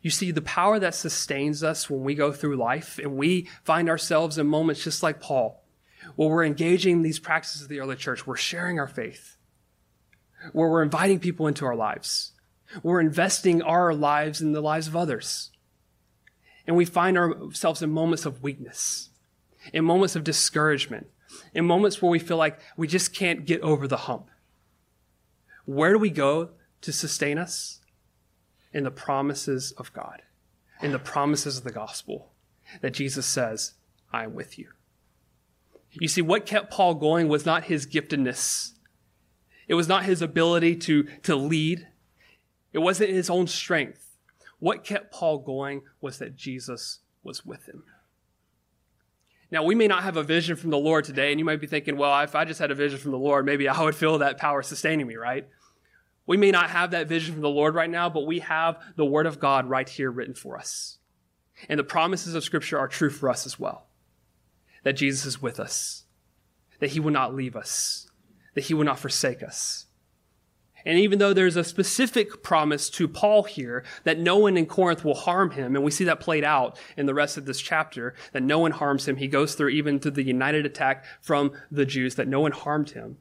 You 0.00 0.10
see, 0.10 0.30
the 0.30 0.42
power 0.42 0.78
that 0.78 0.94
sustains 0.94 1.64
us 1.64 1.90
when 1.90 2.02
we 2.02 2.14
go 2.14 2.32
through 2.32 2.56
life 2.56 2.98
and 2.98 3.16
we 3.16 3.48
find 3.64 3.88
ourselves 3.88 4.38
in 4.38 4.46
moments 4.46 4.84
just 4.84 5.02
like 5.02 5.20
Paul, 5.20 5.64
where 6.14 6.28
we're 6.28 6.44
engaging 6.44 7.02
these 7.02 7.18
practices 7.18 7.62
of 7.62 7.68
the 7.68 7.80
early 7.80 7.96
church, 7.96 8.26
we're 8.26 8.36
sharing 8.36 8.78
our 8.78 8.86
faith, 8.86 9.36
where 10.52 10.68
we're 10.68 10.82
inviting 10.82 11.18
people 11.18 11.46
into 11.46 11.66
our 11.66 11.74
lives, 11.74 12.32
we're 12.82 13.00
investing 13.00 13.62
our 13.62 13.92
lives 13.92 14.40
in 14.40 14.52
the 14.52 14.60
lives 14.60 14.86
of 14.86 14.96
others. 14.96 15.50
And 16.66 16.76
we 16.76 16.84
find 16.84 17.16
ourselves 17.16 17.82
in 17.82 17.90
moments 17.90 18.26
of 18.26 18.42
weakness, 18.42 19.08
in 19.72 19.84
moments 19.84 20.14
of 20.16 20.22
discouragement, 20.22 21.08
in 21.54 21.64
moments 21.64 22.00
where 22.00 22.10
we 22.10 22.18
feel 22.18 22.36
like 22.36 22.60
we 22.76 22.86
just 22.86 23.14
can't 23.14 23.46
get 23.46 23.62
over 23.62 23.88
the 23.88 23.96
hump. 23.96 24.28
Where 25.64 25.92
do 25.92 25.98
we 25.98 26.10
go 26.10 26.50
to 26.82 26.92
sustain 26.92 27.38
us? 27.38 27.80
In 28.72 28.84
the 28.84 28.90
promises 28.90 29.72
of 29.72 29.92
God, 29.92 30.22
in 30.82 30.92
the 30.92 30.98
promises 30.98 31.58
of 31.58 31.64
the 31.64 31.72
gospel 31.72 32.32
that 32.82 32.92
Jesus 32.92 33.26
says, 33.26 33.74
I 34.12 34.24
am 34.24 34.34
with 34.34 34.58
you. 34.58 34.68
You 35.92 36.08
see, 36.08 36.22
what 36.22 36.46
kept 36.46 36.70
Paul 36.70 36.94
going 36.94 37.28
was 37.28 37.46
not 37.46 37.64
his 37.64 37.86
giftedness. 37.86 38.72
It 39.66 39.74
was 39.74 39.88
not 39.88 40.04
his 40.04 40.22
ability 40.22 40.76
to, 40.76 41.04
to 41.22 41.34
lead. 41.34 41.88
It 42.72 42.78
wasn't 42.78 43.10
his 43.10 43.30
own 43.30 43.46
strength. 43.46 44.16
What 44.58 44.84
kept 44.84 45.12
Paul 45.12 45.38
going 45.38 45.82
was 46.00 46.18
that 46.18 46.36
Jesus 46.36 47.00
was 47.22 47.44
with 47.44 47.66
him. 47.66 47.84
Now, 49.50 49.62
we 49.62 49.74
may 49.74 49.88
not 49.88 50.02
have 50.02 50.18
a 50.18 50.22
vision 50.22 50.56
from 50.56 50.70
the 50.70 50.78
Lord 50.78 51.04
today, 51.04 51.30
and 51.30 51.38
you 51.38 51.44
might 51.44 51.60
be 51.60 51.66
thinking, 51.66 51.96
well, 51.96 52.20
if 52.22 52.34
I 52.34 52.44
just 52.44 52.60
had 52.60 52.70
a 52.70 52.74
vision 52.74 52.98
from 52.98 53.12
the 53.12 53.18
Lord, 53.18 53.46
maybe 53.46 53.66
I 53.66 53.82
would 53.82 53.94
feel 53.94 54.18
that 54.18 54.36
power 54.36 54.62
sustaining 54.62 55.06
me, 55.06 55.16
right? 55.16 55.48
We 56.28 56.36
may 56.36 56.50
not 56.50 56.68
have 56.68 56.90
that 56.90 57.08
vision 57.08 57.32
from 57.32 57.42
the 57.42 57.48
Lord 57.48 57.74
right 57.74 57.88
now, 57.88 58.10
but 58.10 58.26
we 58.26 58.40
have 58.40 58.78
the 58.96 59.06
Word 59.06 59.24
of 59.24 59.40
God 59.40 59.66
right 59.66 59.88
here 59.88 60.10
written 60.10 60.34
for 60.34 60.58
us. 60.58 60.98
And 61.70 61.80
the 61.80 61.84
promises 61.84 62.34
of 62.34 62.44
Scripture 62.44 62.78
are 62.78 62.86
true 62.86 63.08
for 63.08 63.30
us 63.30 63.46
as 63.46 63.58
well. 63.58 63.86
That 64.84 64.92
Jesus 64.92 65.24
is 65.24 65.40
with 65.40 65.58
us, 65.58 66.04
that 66.80 66.90
He 66.90 67.00
will 67.00 67.12
not 67.12 67.34
leave 67.34 67.56
us, 67.56 68.10
that 68.54 68.64
He 68.64 68.74
will 68.74 68.84
not 68.84 68.98
forsake 68.98 69.42
us. 69.42 69.86
And 70.84 70.98
even 70.98 71.18
though 71.18 71.32
there's 71.32 71.56
a 71.56 71.64
specific 71.64 72.42
promise 72.42 72.90
to 72.90 73.08
Paul 73.08 73.44
here 73.44 73.82
that 74.04 74.18
no 74.18 74.36
one 74.36 74.58
in 74.58 74.66
Corinth 74.66 75.06
will 75.06 75.14
harm 75.14 75.52
him, 75.52 75.74
and 75.74 75.84
we 75.84 75.90
see 75.90 76.04
that 76.04 76.20
played 76.20 76.44
out 76.44 76.78
in 76.98 77.06
the 77.06 77.14
rest 77.14 77.38
of 77.38 77.46
this 77.46 77.60
chapter, 77.60 78.14
that 78.32 78.42
no 78.42 78.58
one 78.58 78.72
harms 78.72 79.08
him. 79.08 79.16
He 79.16 79.28
goes 79.28 79.54
through 79.54 79.70
even 79.70 79.98
to 80.00 80.10
the 80.10 80.22
united 80.22 80.66
attack 80.66 81.06
from 81.22 81.52
the 81.70 81.86
Jews, 81.86 82.16
that 82.16 82.28
no 82.28 82.40
one 82.40 82.52
harmed 82.52 82.90
him. 82.90 83.16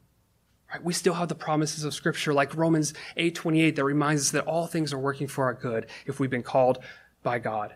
Right? 0.71 0.83
We 0.83 0.93
still 0.93 1.13
have 1.13 1.29
the 1.29 1.35
promises 1.35 1.83
of 1.83 1.93
Scripture, 1.93 2.33
like 2.33 2.55
Romans 2.55 2.93
8:28, 3.15 3.75
that 3.75 3.83
reminds 3.83 4.23
us 4.23 4.31
that 4.31 4.45
all 4.45 4.67
things 4.67 4.93
are 4.93 4.99
working 4.99 5.27
for 5.27 5.45
our 5.45 5.53
good 5.53 5.87
if 6.05 6.19
we've 6.19 6.29
been 6.29 6.43
called 6.43 6.79
by 7.23 7.39
God. 7.39 7.75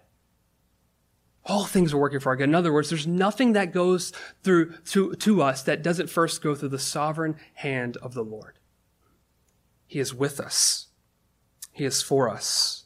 All 1.45 1.65
things 1.65 1.93
are 1.93 1.97
working 1.97 2.19
for 2.19 2.29
our 2.29 2.35
good. 2.35 2.49
In 2.49 2.55
other 2.55 2.71
words, 2.73 2.89
there's 2.89 3.07
nothing 3.07 3.53
that 3.53 3.73
goes 3.73 4.11
through 4.43 4.73
to, 4.87 5.15
to 5.15 5.41
us 5.41 5.63
that 5.63 5.81
doesn't 5.81 6.09
first 6.09 6.41
go 6.41 6.53
through 6.53 6.69
the 6.69 6.79
sovereign 6.79 7.35
hand 7.55 7.97
of 7.97 8.13
the 8.13 8.23
Lord. 8.23 8.59
He 9.87 9.99
is 9.99 10.13
with 10.13 10.39
us. 10.39 10.87
He 11.71 11.83
is 11.83 12.01
for 12.01 12.29
us. 12.29 12.85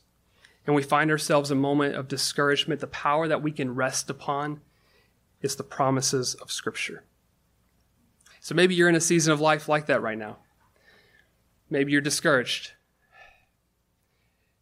And 0.65 0.75
we 0.75 0.84
find 0.84 1.11
ourselves 1.11 1.51
a 1.51 1.55
moment 1.55 1.95
of 1.95 2.07
discouragement. 2.07 2.79
The 2.82 2.88
power 2.88 3.27
that 3.27 3.43
we 3.43 3.51
can 3.51 3.75
rest 3.75 4.09
upon 4.09 4.61
is 5.41 5.55
the 5.55 5.63
promises 5.63 6.34
of 6.36 6.51
Scripture. 6.51 7.03
So 8.45 8.53
maybe 8.53 8.75
you're 8.75 8.89
in 8.89 8.93
a 8.93 9.01
season 9.01 9.33
of 9.33 9.41
life 9.41 9.67
like 9.67 9.87
that 9.87 10.03
right 10.03 10.19
now. 10.19 10.37
Maybe 11.67 11.91
you're 11.91 11.99
discouraged. 11.99 12.73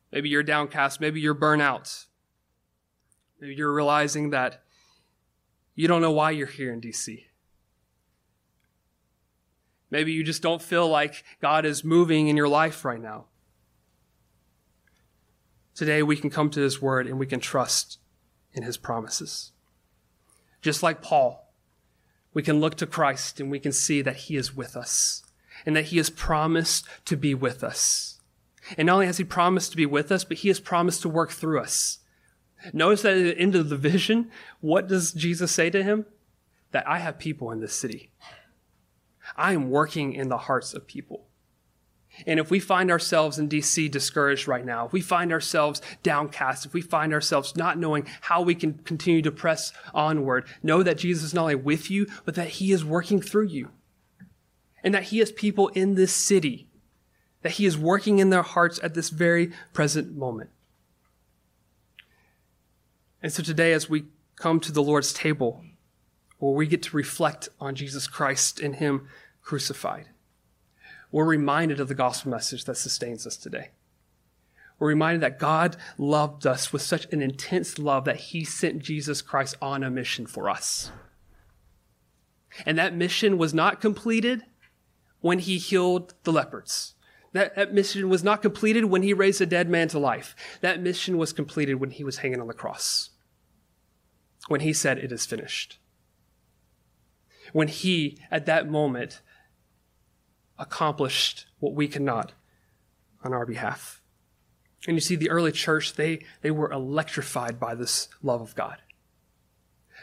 Maybe 0.10 0.30
you're 0.30 0.42
downcast. 0.42 1.02
Maybe 1.02 1.20
you're 1.20 1.36
burnout. 1.36 2.06
Maybe 3.42 3.56
you're 3.56 3.74
realizing 3.74 4.30
that 4.30 4.64
you 5.76 5.90
don't 5.90 6.02
know 6.02 6.14
why 6.14 6.32
you're 6.32 6.48
here 6.48 6.72
in 6.72 6.80
DC. 6.80 7.26
Maybe 9.92 10.14
you 10.14 10.24
just 10.24 10.42
don't 10.42 10.62
feel 10.62 10.88
like 10.88 11.26
God 11.42 11.66
is 11.66 11.84
moving 11.84 12.30
in 12.30 12.38
your 12.38 12.48
life 12.48 12.86
right 12.86 13.02
now. 13.02 13.26
Today 15.76 16.04
we 16.04 16.16
can 16.16 16.30
come 16.30 16.50
to 16.52 16.62
His 16.62 16.82
Word 16.82 17.06
and 17.06 17.20
we 17.20 17.28
can 17.28 17.42
trust 17.42 18.00
in 18.54 18.64
His 18.64 18.78
promises. 18.78 19.52
Just 20.62 20.84
like 20.84 21.02
Paul, 21.02 21.43
we 22.34 22.44
can 22.44 22.60
look 22.60 22.76
to 22.76 22.88
Christ 22.88 23.40
and 23.40 23.52
we 23.52 23.60
can 23.60 23.72
see 23.72 24.02
that 24.02 24.16
He 24.16 24.36
is 24.36 24.56
with 24.56 24.76
us 24.76 25.24
and 25.66 25.76
that 25.76 25.86
He 25.86 25.98
has 25.98 26.10
promised 26.10 26.86
to 27.06 27.16
be 27.16 27.34
with 27.34 27.64
us. 27.64 28.20
And 28.78 28.88
not 28.88 28.94
only 28.94 29.06
has 29.08 29.18
He 29.18 29.24
promised 29.24 29.72
to 29.72 29.78
be 29.78 29.86
with 29.86 30.12
us, 30.12 30.24
but 30.24 30.38
He 30.38 30.48
has 30.48 30.60
promised 30.60 31.02
to 31.04 31.10
work 31.10 31.32
through 31.32 31.60
us. 31.60 32.00
Notice 32.72 33.02
that 33.02 33.18
at 33.18 33.24
the 33.24 33.38
end 33.38 33.56
of 33.56 33.70
the 33.70 33.76
vision, 33.76 34.32
what 34.62 34.88
does 34.88 35.12
Jesus 35.12 35.52
say 35.52 35.70
to 35.70 35.84
him? 35.84 36.06
That 36.72 36.88
I 36.88 37.00
have 37.00 37.20
people 37.20 37.52
in 37.52 37.60
this 37.60 37.74
city. 37.74 38.12
I 39.36 39.54
am 39.54 39.70
working 39.70 40.14
in 40.14 40.30
the 40.30 40.38
hearts 40.38 40.74
of 40.74 40.88
people. 40.88 41.26
And 42.28 42.40
if 42.40 42.52
we 42.52 42.60
find 42.60 42.92
ourselves 42.92 43.40
in 43.40 43.50
DC 43.50 43.90
discouraged 43.90 44.48
right 44.48 44.66
now, 44.66 44.86
if 44.86 44.94
we 44.94 45.02
find 45.02 45.32
ourselves 45.32 45.82
downcast, 46.04 46.66
if 46.66 46.74
we 46.74 46.82
find 46.82 47.14
ourselves 47.14 47.56
not 47.56 47.78
knowing 47.78 48.06
how 48.22 48.42
we 48.42 48.56
can 48.56 48.76
continue 48.76 49.22
to 49.24 49.32
press 49.32 49.74
onward, 49.94 50.46
know 50.62 50.84
that 50.84 50.98
Jesus 50.98 51.24
is 51.24 51.34
not 51.34 51.44
only 51.44 51.56
with 51.56 51.90
you, 51.90 52.08
but 52.26 52.36
that 52.36 52.50
he 52.50 52.72
is 52.72 52.86
working 52.86 53.20
through 53.20 53.48
you. 53.48 53.70
And 54.84 54.94
that 54.94 55.04
he 55.04 55.20
has 55.20 55.32
people 55.32 55.70
in 55.70 55.96
this 55.96 56.14
city, 56.14 56.68
that 57.42 57.54
he 57.54 57.66
is 57.66 57.78
working 57.78 58.20
in 58.20 58.30
their 58.30 58.44
hearts 58.44 58.80
at 58.84 58.94
this 58.94 59.10
very 59.10 59.52
present 59.74 60.16
moment. 60.16 60.50
And 63.22 63.32
so 63.32 63.42
today, 63.42 63.72
as 63.74 63.90
we 63.90 64.06
come 64.36 64.60
to 64.60 64.72
the 64.72 64.84
Lord's 64.84 65.14
table, 65.14 65.64
where 66.38 66.52
we 66.52 66.68
get 66.68 66.84
to 66.84 66.98
reflect 66.98 67.48
on 67.60 67.74
Jesus 67.74 68.06
Christ 68.06 68.60
and 68.60 68.76
him 68.76 69.08
crucified, 69.42 70.10
we're 71.14 71.26
reminded 71.26 71.80
of 71.80 71.88
the 71.88 71.94
gospel 71.94 72.32
message 72.32 72.66
that 72.66 72.76
sustains 72.76 73.28
us 73.28 73.38
today. 73.38 73.70
We're 74.80 74.88
reminded 74.88 75.22
that 75.22 75.38
God 75.38 75.78
loved 76.00 76.48
us 76.48 76.74
with 76.74 76.82
such 76.82 77.06
an 77.14 77.22
intense 77.22 77.78
love 77.78 78.06
that 78.06 78.16
he 78.16 78.44
sent 78.44 78.82
Jesus 78.82 79.22
Christ 79.22 79.56
on 79.62 79.84
a 79.84 79.92
mission 79.92 80.26
for 80.26 80.50
us. 80.50 80.92
And 82.66 82.80
that 82.80 82.96
mission 82.96 83.38
was 83.38 83.54
not 83.54 83.80
completed 83.80 84.42
when 85.22 85.38
he 85.38 85.60
healed 85.60 86.16
the 86.24 86.34
lepers. 86.34 86.96
That, 87.32 87.56
that 87.56 87.76
mission 87.76 88.10
was 88.10 88.24
not 88.24 88.42
completed 88.42 88.86
when 88.86 89.04
he 89.04 89.14
raised 89.14 89.40
a 89.40 89.46
dead 89.46 89.70
man 89.70 89.90
to 89.90 90.00
life. 90.00 90.36
That 90.62 90.82
mission 90.82 91.20
was 91.20 91.32
completed 91.32 91.76
when 91.76 91.92
he 91.92 92.04
was 92.04 92.18
hanging 92.18 92.42
on 92.42 92.48
the 92.48 92.54
cross. 92.56 93.12
When 94.48 94.62
he 94.62 94.74
said, 94.74 94.98
It 94.98 95.12
is 95.12 95.28
finished. 95.28 95.78
When 97.52 97.68
he, 97.68 98.18
at 98.32 98.48
that 98.48 98.68
moment, 98.68 99.22
accomplished 100.58 101.46
what 101.60 101.74
we 101.74 101.88
cannot 101.88 102.34
on 103.24 103.34
our 103.34 103.46
behalf. 103.46 104.02
And 104.88 104.96
you 104.98 105.02
see, 105.02 105.16
the 105.16 105.30
early 105.30 105.52
church, 105.52 105.94
they, 105.94 106.26
they 106.42 106.52
were 106.52 106.72
electrified 106.72 107.60
by 107.60 107.74
this 107.76 108.10
love 108.22 108.42
of 108.42 108.56
God. 108.56 108.78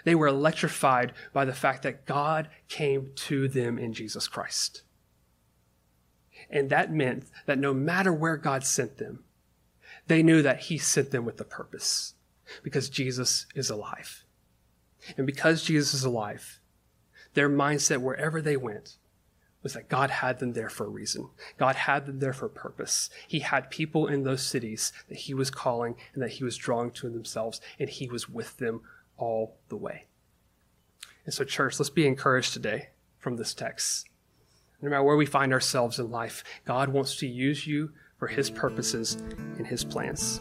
They 0.04 0.14
were 0.14 0.26
electrified 0.26 1.12
by 1.32 1.44
the 1.44 1.52
fact 1.52 1.82
that 1.82 2.06
God 2.06 2.48
came 2.68 3.10
to 3.14 3.48
them 3.48 3.78
in 3.78 3.92
Jesus 3.92 4.26
Christ. 4.26 4.82
And 6.48 6.70
that 6.70 6.92
meant 6.92 7.26
that 7.46 7.58
no 7.58 7.74
matter 7.74 8.12
where 8.12 8.36
God 8.38 8.64
sent 8.64 8.96
them, 8.96 9.24
they 10.06 10.22
knew 10.22 10.40
that 10.42 10.60
He 10.60 10.78
sent 10.78 11.10
them 11.10 11.24
with 11.24 11.40
a 11.40 11.44
purpose 11.44 12.14
because 12.62 12.88
Jesus 12.88 13.46
is 13.54 13.68
alive. 13.68 14.24
And 15.16 15.26
because 15.26 15.62
Jesus 15.62 15.94
is 15.94 16.04
alive, 16.04 16.60
their 17.34 17.48
mindset, 17.48 17.98
wherever 17.98 18.40
they 18.40 18.56
went, 18.56 18.96
was 19.62 19.74
that 19.74 19.88
God 19.88 20.10
had 20.10 20.38
them 20.38 20.52
there 20.52 20.70
for 20.70 20.86
a 20.86 20.90
reason. 20.90 21.28
God 21.58 21.76
had 21.76 22.06
them 22.06 22.18
there 22.18 22.32
for 22.32 22.46
a 22.46 22.50
purpose. 22.50 23.10
He 23.28 23.40
had 23.40 23.70
people 23.70 24.06
in 24.06 24.22
those 24.22 24.42
cities 24.42 24.92
that 25.08 25.18
he 25.18 25.34
was 25.34 25.50
calling 25.50 25.96
and 26.14 26.22
that 26.22 26.30
he 26.30 26.44
was 26.44 26.56
drawing 26.56 26.90
to 26.92 27.10
themselves, 27.10 27.60
and 27.78 27.88
he 27.88 28.08
was 28.08 28.28
with 28.28 28.56
them 28.56 28.80
all 29.16 29.56
the 29.68 29.76
way. 29.76 30.06
And 31.24 31.34
so, 31.34 31.44
church, 31.44 31.78
let's 31.78 31.90
be 31.90 32.06
encouraged 32.06 32.52
today 32.52 32.88
from 33.18 33.36
this 33.36 33.54
text. 33.54 34.08
No 34.80 34.88
matter 34.88 35.02
where 35.02 35.16
we 35.16 35.26
find 35.26 35.52
ourselves 35.52 35.98
in 35.98 36.10
life, 36.10 36.42
God 36.64 36.88
wants 36.88 37.16
to 37.16 37.26
use 37.26 37.66
you 37.66 37.92
for 38.18 38.28
his 38.28 38.48
purposes 38.50 39.14
and 39.58 39.66
his 39.66 39.84
plans. 39.84 40.40